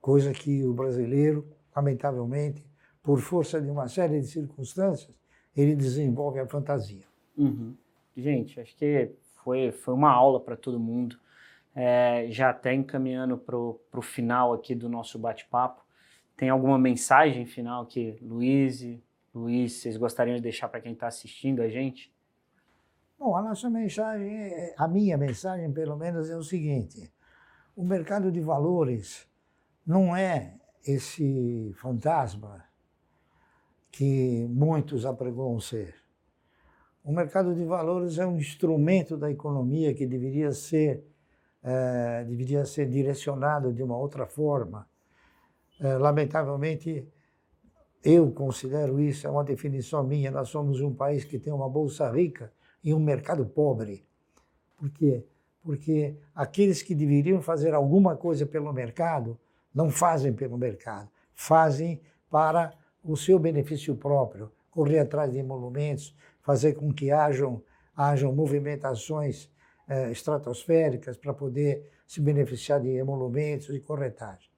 coisa 0.00 0.32
que 0.32 0.64
o 0.64 0.72
brasileiro, 0.72 1.46
lamentavelmente, 1.74 2.64
por 3.02 3.20
força 3.20 3.60
de 3.60 3.70
uma 3.70 3.88
série 3.88 4.20
de 4.20 4.26
circunstâncias, 4.26 5.14
ele 5.56 5.74
desenvolve 5.74 6.40
a 6.40 6.46
fantasia. 6.46 7.04
Uhum. 7.36 7.76
Gente, 8.16 8.60
acho 8.60 8.74
que 8.76 9.12
foi, 9.42 9.70
foi 9.70 9.94
uma 9.94 10.10
aula 10.10 10.40
para 10.40 10.56
todo 10.56 10.80
mundo. 10.80 11.18
É, 11.74 12.26
já 12.30 12.50
até 12.50 12.72
encaminhando 12.72 13.36
para 13.36 13.56
o 13.58 14.02
final 14.02 14.52
aqui 14.52 14.74
do 14.74 14.88
nosso 14.88 15.18
bate-papo, 15.18 15.84
tem 16.36 16.48
alguma 16.48 16.78
mensagem 16.78 17.44
final 17.46 17.86
que 17.86 18.16
Luiz, 18.22 18.82
Luiz, 19.34 19.74
vocês 19.74 19.96
gostariam 19.96 20.36
de 20.36 20.42
deixar 20.42 20.68
para 20.68 20.80
quem 20.80 20.92
está 20.92 21.08
assistindo 21.08 21.60
a 21.60 21.68
gente? 21.68 22.14
Bom, 23.18 23.36
a 23.36 23.42
nossa 23.42 23.68
mensagem, 23.68 24.72
a 24.76 24.86
minha 24.86 25.16
mensagem 25.16 25.72
pelo 25.72 25.96
menos 25.96 26.30
é 26.30 26.36
o 26.36 26.42
seguinte: 26.42 27.12
o 27.76 27.84
mercado 27.84 28.30
de 28.30 28.40
valores 28.40 29.28
não 29.86 30.14
é 30.16 30.56
esse 30.86 31.72
fantasma 31.76 32.64
que 33.90 34.46
muitos 34.50 35.06
apregoam 35.06 35.58
ser. 35.60 35.94
O 37.04 37.12
mercado 37.12 37.54
de 37.54 37.64
valores 37.64 38.18
é 38.18 38.26
um 38.26 38.36
instrumento 38.36 39.16
da 39.16 39.30
economia 39.30 39.94
que 39.94 40.06
deveria 40.06 40.52
ser, 40.52 41.04
é, 41.62 42.24
deveria 42.24 42.64
ser 42.64 42.88
direcionado 42.88 43.72
de 43.72 43.82
uma 43.82 43.96
outra 43.96 44.26
forma. 44.26 44.88
É, 45.80 45.96
lamentavelmente, 45.96 47.06
eu 48.02 48.30
considero 48.32 49.00
isso, 49.00 49.26
é 49.26 49.30
uma 49.30 49.44
definição 49.44 50.02
minha, 50.02 50.30
nós 50.30 50.48
somos 50.48 50.80
um 50.80 50.94
país 50.94 51.24
que 51.24 51.38
tem 51.38 51.52
uma 51.52 51.68
bolsa 51.68 52.10
rica 52.10 52.52
e 52.82 52.92
um 52.92 53.00
mercado 53.00 53.46
pobre. 53.46 54.04
Por 54.76 54.90
quê? 54.90 55.24
Porque 55.62 56.16
aqueles 56.34 56.82
que 56.82 56.94
deveriam 56.94 57.40
fazer 57.40 57.74
alguma 57.74 58.16
coisa 58.16 58.44
pelo 58.44 58.72
mercado 58.72 59.38
não 59.74 59.90
fazem 59.90 60.32
pelo 60.32 60.56
mercado, 60.56 61.10
fazem 61.34 62.00
para 62.30 62.72
o 63.02 63.16
seu 63.16 63.38
benefício 63.38 63.96
próprio, 63.96 64.52
correr 64.70 65.00
atrás 65.00 65.32
de 65.32 65.38
emolumentos, 65.38 66.16
fazer 66.40 66.74
com 66.74 66.92
que 66.92 67.10
hajam, 67.10 67.62
hajam 67.96 68.32
movimentações 68.34 69.50
eh, 69.88 70.10
estratosféricas 70.10 71.16
para 71.16 71.34
poder 71.34 71.90
se 72.06 72.20
beneficiar 72.20 72.80
de 72.80 72.88
emolumentos 72.88 73.70
e 73.70 73.80
corretagem. 73.80 74.50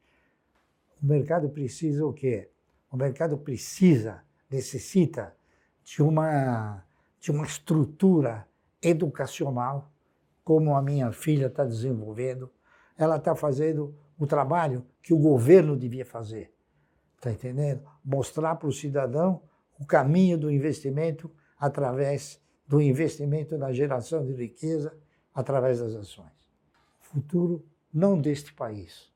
O 1.03 1.07
mercado 1.07 1.49
precisa 1.49 2.05
o 2.05 2.12
quê? 2.12 2.51
O 2.91 2.97
mercado 2.97 3.37
precisa, 3.37 4.23
necessita 4.51 5.35
de 5.85 6.03
uma, 6.03 6.85
de 7.21 7.31
uma 7.31 7.45
estrutura 7.45 8.47
educacional, 8.83 9.91
como 10.45 10.75
a 10.75 10.83
minha 10.83 11.12
filha 11.12 11.47
está 11.47 11.64
desenvolvendo. 11.64 12.51
Ela 12.97 13.17
está 13.17 13.35
fazendo 13.35 13.95
o 14.19 14.27
trabalho 14.27 14.87
que 15.03 15.12
o 15.12 15.19
governo 15.19 15.77
devia 15.77 16.05
fazer. 16.05 16.53
Está 17.17 17.31
entendendo? 17.31 17.83
Mostrar 18.05 18.57
para 18.57 18.69
o 18.69 18.73
cidadão 18.73 19.43
o 19.79 19.85
caminho 19.85 20.39
do 20.39 20.51
investimento 20.51 21.31
através 21.59 22.41
do 22.67 22.81
investimento 22.81 23.57
na 23.57 23.73
geração 23.73 24.25
de 24.25 24.35
riqueza 24.35 24.97
através 25.35 25.81
das 25.81 25.95
ações. 25.95 26.51
O 27.01 27.05
futuro 27.05 27.64
não 27.93 28.21
deste 28.21 28.53
país, 28.53 29.12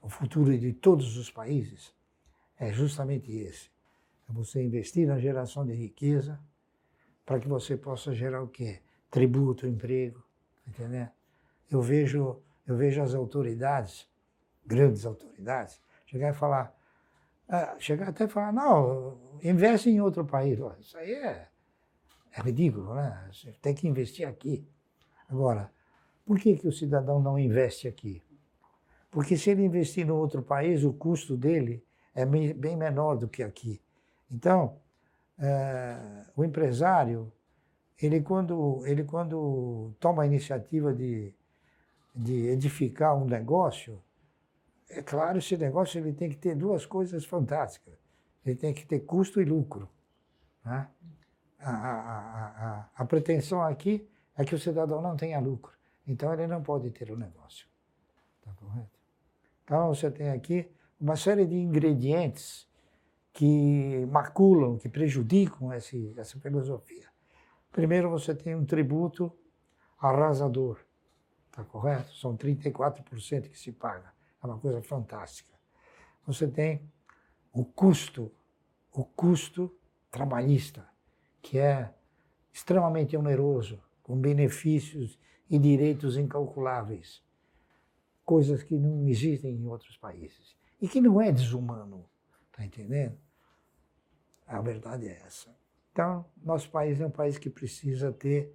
o 0.00 0.08
futuro 0.08 0.56
de 0.56 0.72
todos 0.72 1.16
os 1.16 1.30
países 1.30 1.92
é 2.58 2.72
justamente 2.72 3.30
esse. 3.32 3.70
É 4.28 4.32
você 4.32 4.62
investir 4.62 5.06
na 5.06 5.18
geração 5.18 5.64
de 5.66 5.72
riqueza 5.72 6.40
para 7.24 7.40
que 7.40 7.48
você 7.48 7.76
possa 7.76 8.14
gerar 8.14 8.42
o 8.42 8.48
quê? 8.48 8.80
Tributo, 9.10 9.66
emprego, 9.66 10.20
tá 10.64 10.70
entendeu? 10.70 11.08
Eu 11.70 11.82
vejo, 11.82 12.40
eu 12.66 12.76
vejo 12.76 13.02
as 13.02 13.14
autoridades, 13.14 14.08
grandes 14.66 15.06
autoridades, 15.06 15.80
chegar 16.06 16.30
e 16.30 16.34
falar, 16.34 16.74
ah, 17.48 17.76
chegar 17.78 18.08
até 18.08 18.26
falar, 18.26 18.52
não, 18.52 19.18
investe 19.42 19.88
em 19.88 20.00
outro 20.00 20.24
país. 20.24 20.58
Isso 20.80 20.96
aí 20.98 21.12
é, 21.12 21.48
é 22.36 22.40
ridículo, 22.40 22.94
né? 22.94 23.28
Você 23.32 23.52
tem 23.62 23.74
que 23.74 23.86
investir 23.86 24.26
aqui. 24.26 24.66
Agora, 25.28 25.70
por 26.24 26.38
que, 26.38 26.56
que 26.56 26.66
o 26.66 26.72
cidadão 26.72 27.20
não 27.20 27.38
investe 27.38 27.86
aqui? 27.86 28.22
Porque 29.10 29.36
se 29.36 29.50
ele 29.50 29.64
investir 29.64 30.06
no 30.06 30.16
outro 30.16 30.42
país, 30.42 30.84
o 30.84 30.92
custo 30.92 31.36
dele 31.36 31.82
é 32.14 32.26
bem 32.26 32.76
menor 32.76 33.16
do 33.16 33.28
que 33.28 33.42
aqui. 33.42 33.80
Então, 34.30 34.78
é, 35.38 36.24
o 36.36 36.44
empresário, 36.44 37.32
ele 38.00 38.20
quando, 38.20 38.84
ele 38.86 39.04
quando 39.04 39.94
toma 40.00 40.22
a 40.22 40.26
iniciativa 40.26 40.92
de, 40.92 41.32
de 42.14 42.48
edificar 42.48 43.16
um 43.16 43.24
negócio, 43.24 44.02
é 44.88 45.02
claro, 45.02 45.38
esse 45.38 45.56
negócio 45.56 45.98
ele 45.98 46.12
tem 46.12 46.30
que 46.30 46.36
ter 46.36 46.54
duas 46.54 46.86
coisas 46.86 47.24
fantásticas. 47.24 47.94
Ele 48.44 48.54
tem 48.54 48.72
que 48.72 48.86
ter 48.86 49.00
custo 49.00 49.40
e 49.40 49.44
lucro. 49.44 49.88
Né? 50.64 50.88
A, 51.58 51.70
a, 51.70 52.80
a, 52.80 52.90
a, 52.94 53.04
pretensão 53.04 53.62
aqui 53.62 54.08
é 54.36 54.44
que 54.44 54.54
o 54.54 54.58
cidadão 54.58 55.02
não 55.02 55.16
tenha 55.16 55.40
lucro. 55.40 55.72
Então, 56.06 56.32
ele 56.32 56.46
não 56.46 56.62
pode 56.62 56.90
ter 56.90 57.10
o 57.10 57.14
um 57.14 57.18
negócio. 57.18 57.66
Está 58.38 58.52
correto? 58.52 58.98
Então, 59.64 59.88
você 59.88 60.10
tem 60.10 60.30
aqui 60.30 60.70
uma 61.00 61.16
série 61.16 61.44
de 61.44 61.56
ingredientes 61.56 62.68
que 63.32 64.06
maculam, 64.06 64.78
que 64.78 64.88
prejudicam 64.88 65.72
esse, 65.74 66.14
essa 66.16 66.38
filosofia. 66.38 67.08
Primeiro 67.72 68.08
você 68.08 68.34
tem 68.34 68.54
um 68.54 68.64
tributo 68.64 69.30
arrasador, 70.00 70.78
tá 71.50 71.64
correto? 71.64 72.14
São 72.14 72.36
34% 72.36 73.50
que 73.50 73.58
se 73.58 73.72
paga. 73.72 74.15
É 74.46 74.52
uma 74.52 74.60
coisa 74.60 74.80
fantástica. 74.80 75.52
Você 76.26 76.46
tem 76.46 76.88
o 77.52 77.64
custo, 77.64 78.32
o 78.92 79.04
custo 79.04 79.74
trabalhista, 80.10 80.88
que 81.42 81.58
é 81.58 81.92
extremamente 82.52 83.16
oneroso, 83.16 83.82
com 84.02 84.16
benefícios 84.16 85.18
e 85.50 85.58
direitos 85.58 86.16
incalculáveis, 86.16 87.22
coisas 88.24 88.62
que 88.62 88.76
não 88.76 89.08
existem 89.08 89.54
em 89.54 89.66
outros 89.66 89.96
países 89.96 90.56
e 90.80 90.88
que 90.88 91.00
não 91.00 91.20
é 91.20 91.32
desumano, 91.32 92.08
tá 92.52 92.64
entendendo? 92.64 93.18
A 94.46 94.60
verdade 94.60 95.08
é 95.08 95.20
essa. 95.26 95.54
Então, 95.92 96.24
nosso 96.42 96.70
país 96.70 97.00
é 97.00 97.06
um 97.06 97.10
país 97.10 97.36
que 97.36 97.50
precisa 97.50 98.12
ter 98.12 98.54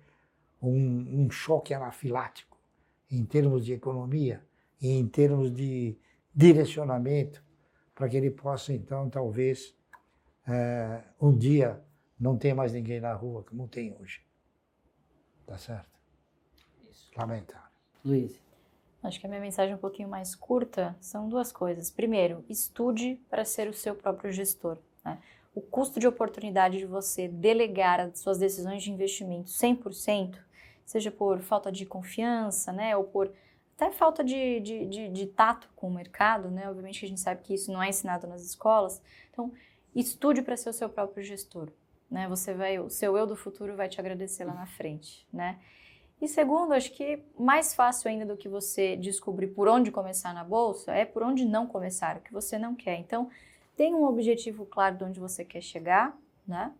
um, 0.61 1.23
um 1.23 1.29
choque 1.29 1.73
anafilático 1.73 2.57
em 3.09 3.25
termos 3.25 3.65
de 3.65 3.73
economia 3.73 4.45
e 4.81 4.89
em 4.89 5.07
termos 5.07 5.53
de 5.53 5.97
direcionamento, 6.33 7.43
para 7.93 8.09
que 8.09 8.17
ele 8.17 8.31
possa, 8.31 8.73
então, 8.73 9.09
talvez, 9.09 9.75
é, 10.47 11.03
um 11.21 11.37
dia 11.37 11.81
não 12.19 12.37
ter 12.37 12.53
mais 12.53 12.73
ninguém 12.73 12.99
na 12.99 13.13
rua, 13.13 13.43
como 13.43 13.67
tem 13.67 13.95
hoje. 13.99 14.21
Tá 15.45 15.57
certo? 15.57 15.99
Isso. 16.89 17.11
Lamentável. 17.15 17.69
Luiz. 18.03 18.41
Acho 19.03 19.19
que 19.19 19.25
a 19.25 19.29
minha 19.29 19.41
mensagem 19.41 19.73
é 19.73 19.75
um 19.75 19.79
pouquinho 19.79 20.07
mais 20.07 20.35
curta 20.35 20.95
são 21.01 21.27
duas 21.27 21.51
coisas. 21.51 21.89
Primeiro, 21.89 22.45
estude 22.47 23.19
para 23.29 23.43
ser 23.43 23.67
o 23.67 23.73
seu 23.73 23.95
próprio 23.95 24.31
gestor. 24.31 24.77
Né? 25.03 25.17
O 25.55 25.61
custo 25.61 25.99
de 25.99 26.07
oportunidade 26.07 26.77
de 26.77 26.85
você 26.85 27.27
delegar 27.27 27.99
as 27.99 28.19
suas 28.19 28.37
decisões 28.37 28.83
de 28.83 28.91
investimento 28.91 29.49
100%, 29.49 30.37
seja 30.85 31.11
por 31.11 31.39
falta 31.41 31.71
de 31.71 31.85
confiança, 31.85 32.71
né, 32.71 32.95
ou 32.95 33.03
por 33.03 33.31
até 33.75 33.91
falta 33.91 34.23
de, 34.23 34.59
de, 34.59 34.85
de, 34.85 35.09
de 35.09 35.25
tato 35.27 35.69
com 35.75 35.87
o 35.87 35.93
mercado, 35.93 36.49
né? 36.49 36.69
Obviamente 36.69 36.99
que 36.99 37.05
a 37.05 37.09
gente 37.09 37.21
sabe 37.21 37.41
que 37.41 37.53
isso 37.53 37.71
não 37.71 37.81
é 37.81 37.89
ensinado 37.89 38.27
nas 38.27 38.43
escolas. 38.43 39.01
Então, 39.31 39.51
estude 39.95 40.41
para 40.41 40.55
ser 40.55 40.69
o 40.69 40.73
seu 40.73 40.89
próprio 40.89 41.23
gestor, 41.23 41.69
né? 42.09 42.27
Você 42.27 42.53
vai, 42.53 42.79
o 42.79 42.89
seu 42.89 43.17
eu 43.17 43.25
do 43.25 43.35
futuro 43.35 43.75
vai 43.75 43.89
te 43.89 43.99
agradecer 43.99 44.45
lá 44.45 44.53
na 44.53 44.67
frente, 44.67 45.27
né? 45.31 45.59
E 46.21 46.27
segundo, 46.27 46.73
acho 46.73 46.91
que 46.91 47.23
mais 47.37 47.73
fácil 47.73 48.09
ainda 48.09 48.25
do 48.25 48.37
que 48.37 48.47
você 48.47 48.95
descobrir 48.95 49.47
por 49.47 49.67
onde 49.67 49.89
começar 49.89 50.33
na 50.33 50.43
bolsa 50.43 50.93
é 50.93 51.03
por 51.03 51.23
onde 51.23 51.43
não 51.43 51.65
começar, 51.65 52.17
o 52.17 52.21
que 52.21 52.31
você 52.31 52.59
não 52.59 52.75
quer. 52.75 52.99
Então, 52.99 53.27
tenha 53.75 53.97
um 53.97 54.05
objetivo 54.05 54.65
claro 54.65 54.97
de 54.97 55.03
onde 55.03 55.19
você 55.19 55.43
quer 55.43 55.61
chegar, 55.61 56.15
né? 56.47 56.71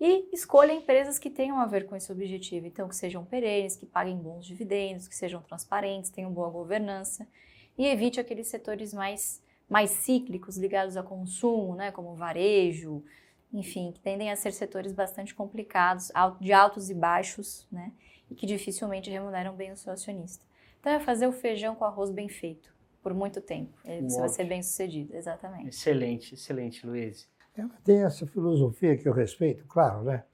E 0.00 0.28
escolha 0.32 0.72
empresas 0.72 1.18
que 1.18 1.28
tenham 1.28 1.58
a 1.58 1.66
ver 1.66 1.86
com 1.86 1.94
esse 1.94 2.10
objetivo. 2.10 2.66
Então, 2.66 2.88
que 2.88 2.96
sejam 2.96 3.24
perenes, 3.24 3.76
que 3.76 3.84
paguem 3.84 4.16
bons 4.16 4.46
dividendos, 4.46 5.06
que 5.06 5.14
sejam 5.14 5.42
transparentes, 5.42 6.10
tenham 6.10 6.32
boa 6.32 6.48
governança. 6.48 7.28
E 7.76 7.86
evite 7.86 8.18
aqueles 8.18 8.48
setores 8.48 8.94
mais, 8.94 9.42
mais 9.68 9.90
cíclicos 9.90 10.56
ligados 10.56 10.96
a 10.96 11.02
consumo, 11.02 11.74
né? 11.74 11.92
Como 11.92 12.14
varejo, 12.14 13.04
enfim, 13.52 13.92
que 13.92 14.00
tendem 14.00 14.30
a 14.30 14.36
ser 14.36 14.52
setores 14.52 14.92
bastante 14.92 15.34
complicados, 15.34 16.10
de 16.40 16.52
altos 16.52 16.88
e 16.88 16.94
baixos, 16.94 17.66
né? 17.70 17.92
e 18.30 18.34
que 18.34 18.46
dificilmente 18.46 19.10
remuneram 19.10 19.54
bem 19.54 19.72
o 19.72 19.76
seu 19.76 19.92
acionista. 19.92 20.44
Então 20.78 20.92
é 20.92 21.00
fazer 21.00 21.26
o 21.26 21.32
feijão 21.32 21.74
com 21.74 21.84
arroz 21.84 22.10
bem 22.10 22.28
feito 22.28 22.72
por 23.02 23.12
muito 23.12 23.40
tempo. 23.40 23.72
Você 24.02 24.20
vai 24.20 24.28
ser 24.28 24.44
bem 24.44 24.62
sucedido, 24.62 25.16
exatamente. 25.16 25.68
Excelente, 25.68 26.34
excelente, 26.34 26.86
Luiz. 26.86 27.28
Ela 27.56 27.76
tem 27.84 28.02
essa 28.02 28.26
filosofia 28.26 28.96
que 28.96 29.08
eu 29.08 29.12
respeito, 29.12 29.64
claro, 29.66 30.04
né? 30.04 30.24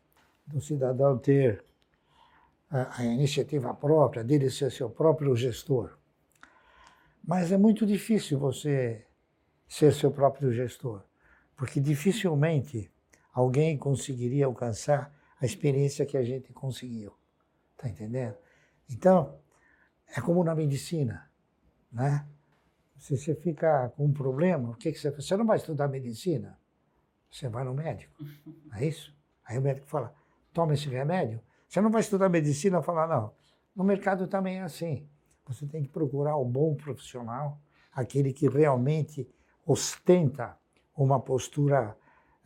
Do 0.47 0.61
cidadão 0.61 1.19
ter 1.19 1.65
a, 2.71 3.01
a 3.01 3.05
iniciativa 3.05 3.73
própria, 3.75 4.23
dele 4.23 4.51
ser 4.51 4.71
seu 4.71 4.89
próprio 4.89 5.35
gestor. 5.35 5.97
Mas 7.25 7.51
é 7.51 7.59
muito 7.59 7.85
difícil 7.85 8.39
você 8.39 9.05
ser 9.69 9.93
seu 9.93 10.13
próprio 10.13 10.53
gestor, 10.53 11.03
porque 11.57 11.81
dificilmente 11.81 12.91
alguém 13.33 13.77
conseguiria 13.77 14.47
alcançar 14.47 15.13
a 15.41 15.45
experiência 15.45 16.07
que 16.07 16.17
a 16.17 16.23
gente 16.23 16.53
conseguiu. 16.53 17.13
Tá 17.77 17.89
entendendo? 17.89 18.37
Então, 18.89 19.39
é 20.17 20.21
como 20.21 20.45
na 20.45 20.55
medicina, 20.55 21.29
né? 21.91 22.27
Se 22.97 23.17
você 23.17 23.35
fica 23.35 23.91
com 23.91 24.07
um 24.07 24.13
problema, 24.13 24.71
o 24.71 24.75
que, 24.75 24.91
que 24.91 24.99
você 24.99 25.11
faz? 25.11 25.27
Você 25.27 25.37
não 25.37 25.45
vai 25.45 25.59
estudar 25.59 25.89
medicina? 25.89 26.59
Você 27.37 27.51
vai 27.51 27.65
no 27.65 27.75
médico, 27.75 28.15
é 28.73 28.87
isso? 28.87 29.15
Aí 29.45 29.59
o 29.59 29.61
médico 29.61 29.87
fala, 29.87 30.15
toma 30.55 30.73
esse 30.73 30.89
remédio. 30.89 31.39
Você 31.69 31.83
não 31.83 31.91
vai 31.91 32.01
estudar 32.01 32.31
medicina 32.31 32.81
falar, 32.81 33.07
não. 33.07 33.31
No 33.75 33.85
mercado 33.85 34.27
também 34.27 34.61
é 34.61 34.63
assim. 34.63 35.07
Você 35.47 35.67
tem 35.67 35.83
que 35.83 35.91
procurar 35.91 36.39
o 36.39 36.47
bom 36.47 36.75
profissional, 36.75 37.61
aquele 37.93 38.33
que 38.33 38.49
realmente 38.49 39.29
ostenta 39.67 40.57
uma 40.97 41.21
postura, 41.21 41.95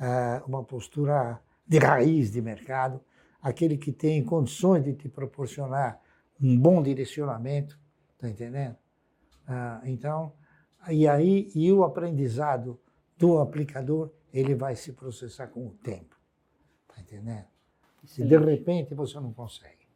uh, 0.01 0.45
uma 0.49 0.65
postura 0.65 1.41
de 1.65 1.79
raiz 1.79 2.33
de 2.33 2.43
mercado, 2.43 3.01
aquele 3.41 3.79
que 3.79 3.93
tem 3.93 4.25
condições 4.25 4.83
de 4.83 4.93
te 4.95 5.09
proporcionar 5.09 6.01
um 6.43 6.59
bom 6.59 6.83
direcionamento, 6.83 7.79
tá 8.19 8.29
entendendo? 8.29 8.77
Ah, 9.47 9.81
então, 9.85 10.33
e 10.89 11.07
aí 11.07 11.49
e 11.55 11.73
o 11.73 11.85
aprendizado 11.85 12.81
do 13.17 13.39
aplicador 13.39 14.11
ele 14.33 14.55
vai 14.55 14.77
se 14.77 14.93
processar 14.93 15.49
com 15.49 15.67
o 15.67 15.71
tempo, 15.71 16.17
tá 16.89 17.01
entendendo? 17.01 17.47
Se 18.05 18.25
de 18.25 18.37
repente 18.37 18.95
você 18.95 19.19
não 19.21 19.33
consegue. 19.33 19.89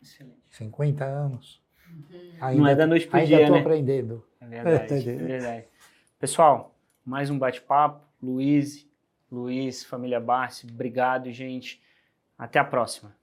Excelente. 0.00 0.40
50 0.50 1.04
anos. 1.04 1.62
Uhum. 1.88 2.32
Ainda, 2.40 2.60
não 2.60 2.66
é 2.68 2.74
da 2.74 2.86
noite 2.86 3.06
para 3.06 3.24
dia, 3.24 3.36
Ainda 3.36 3.42
estou 3.42 3.56
né? 3.56 3.60
aprendendo. 3.60 4.26
É 4.40 4.46
verdade, 4.46 5.10
é 5.10 5.16
verdade. 5.16 5.66
Pessoal, 6.18 6.74
mais 7.04 7.30
um 7.30 7.38
bate-papo. 7.38 8.06
Luiz, 8.22 8.88
Luiz, 9.30 9.84
família 9.84 10.20
Barsi, 10.20 10.66
obrigado, 10.66 11.30
gente. 11.30 11.82
Até 12.38 12.58
a 12.58 12.64
próxima. 12.64 13.14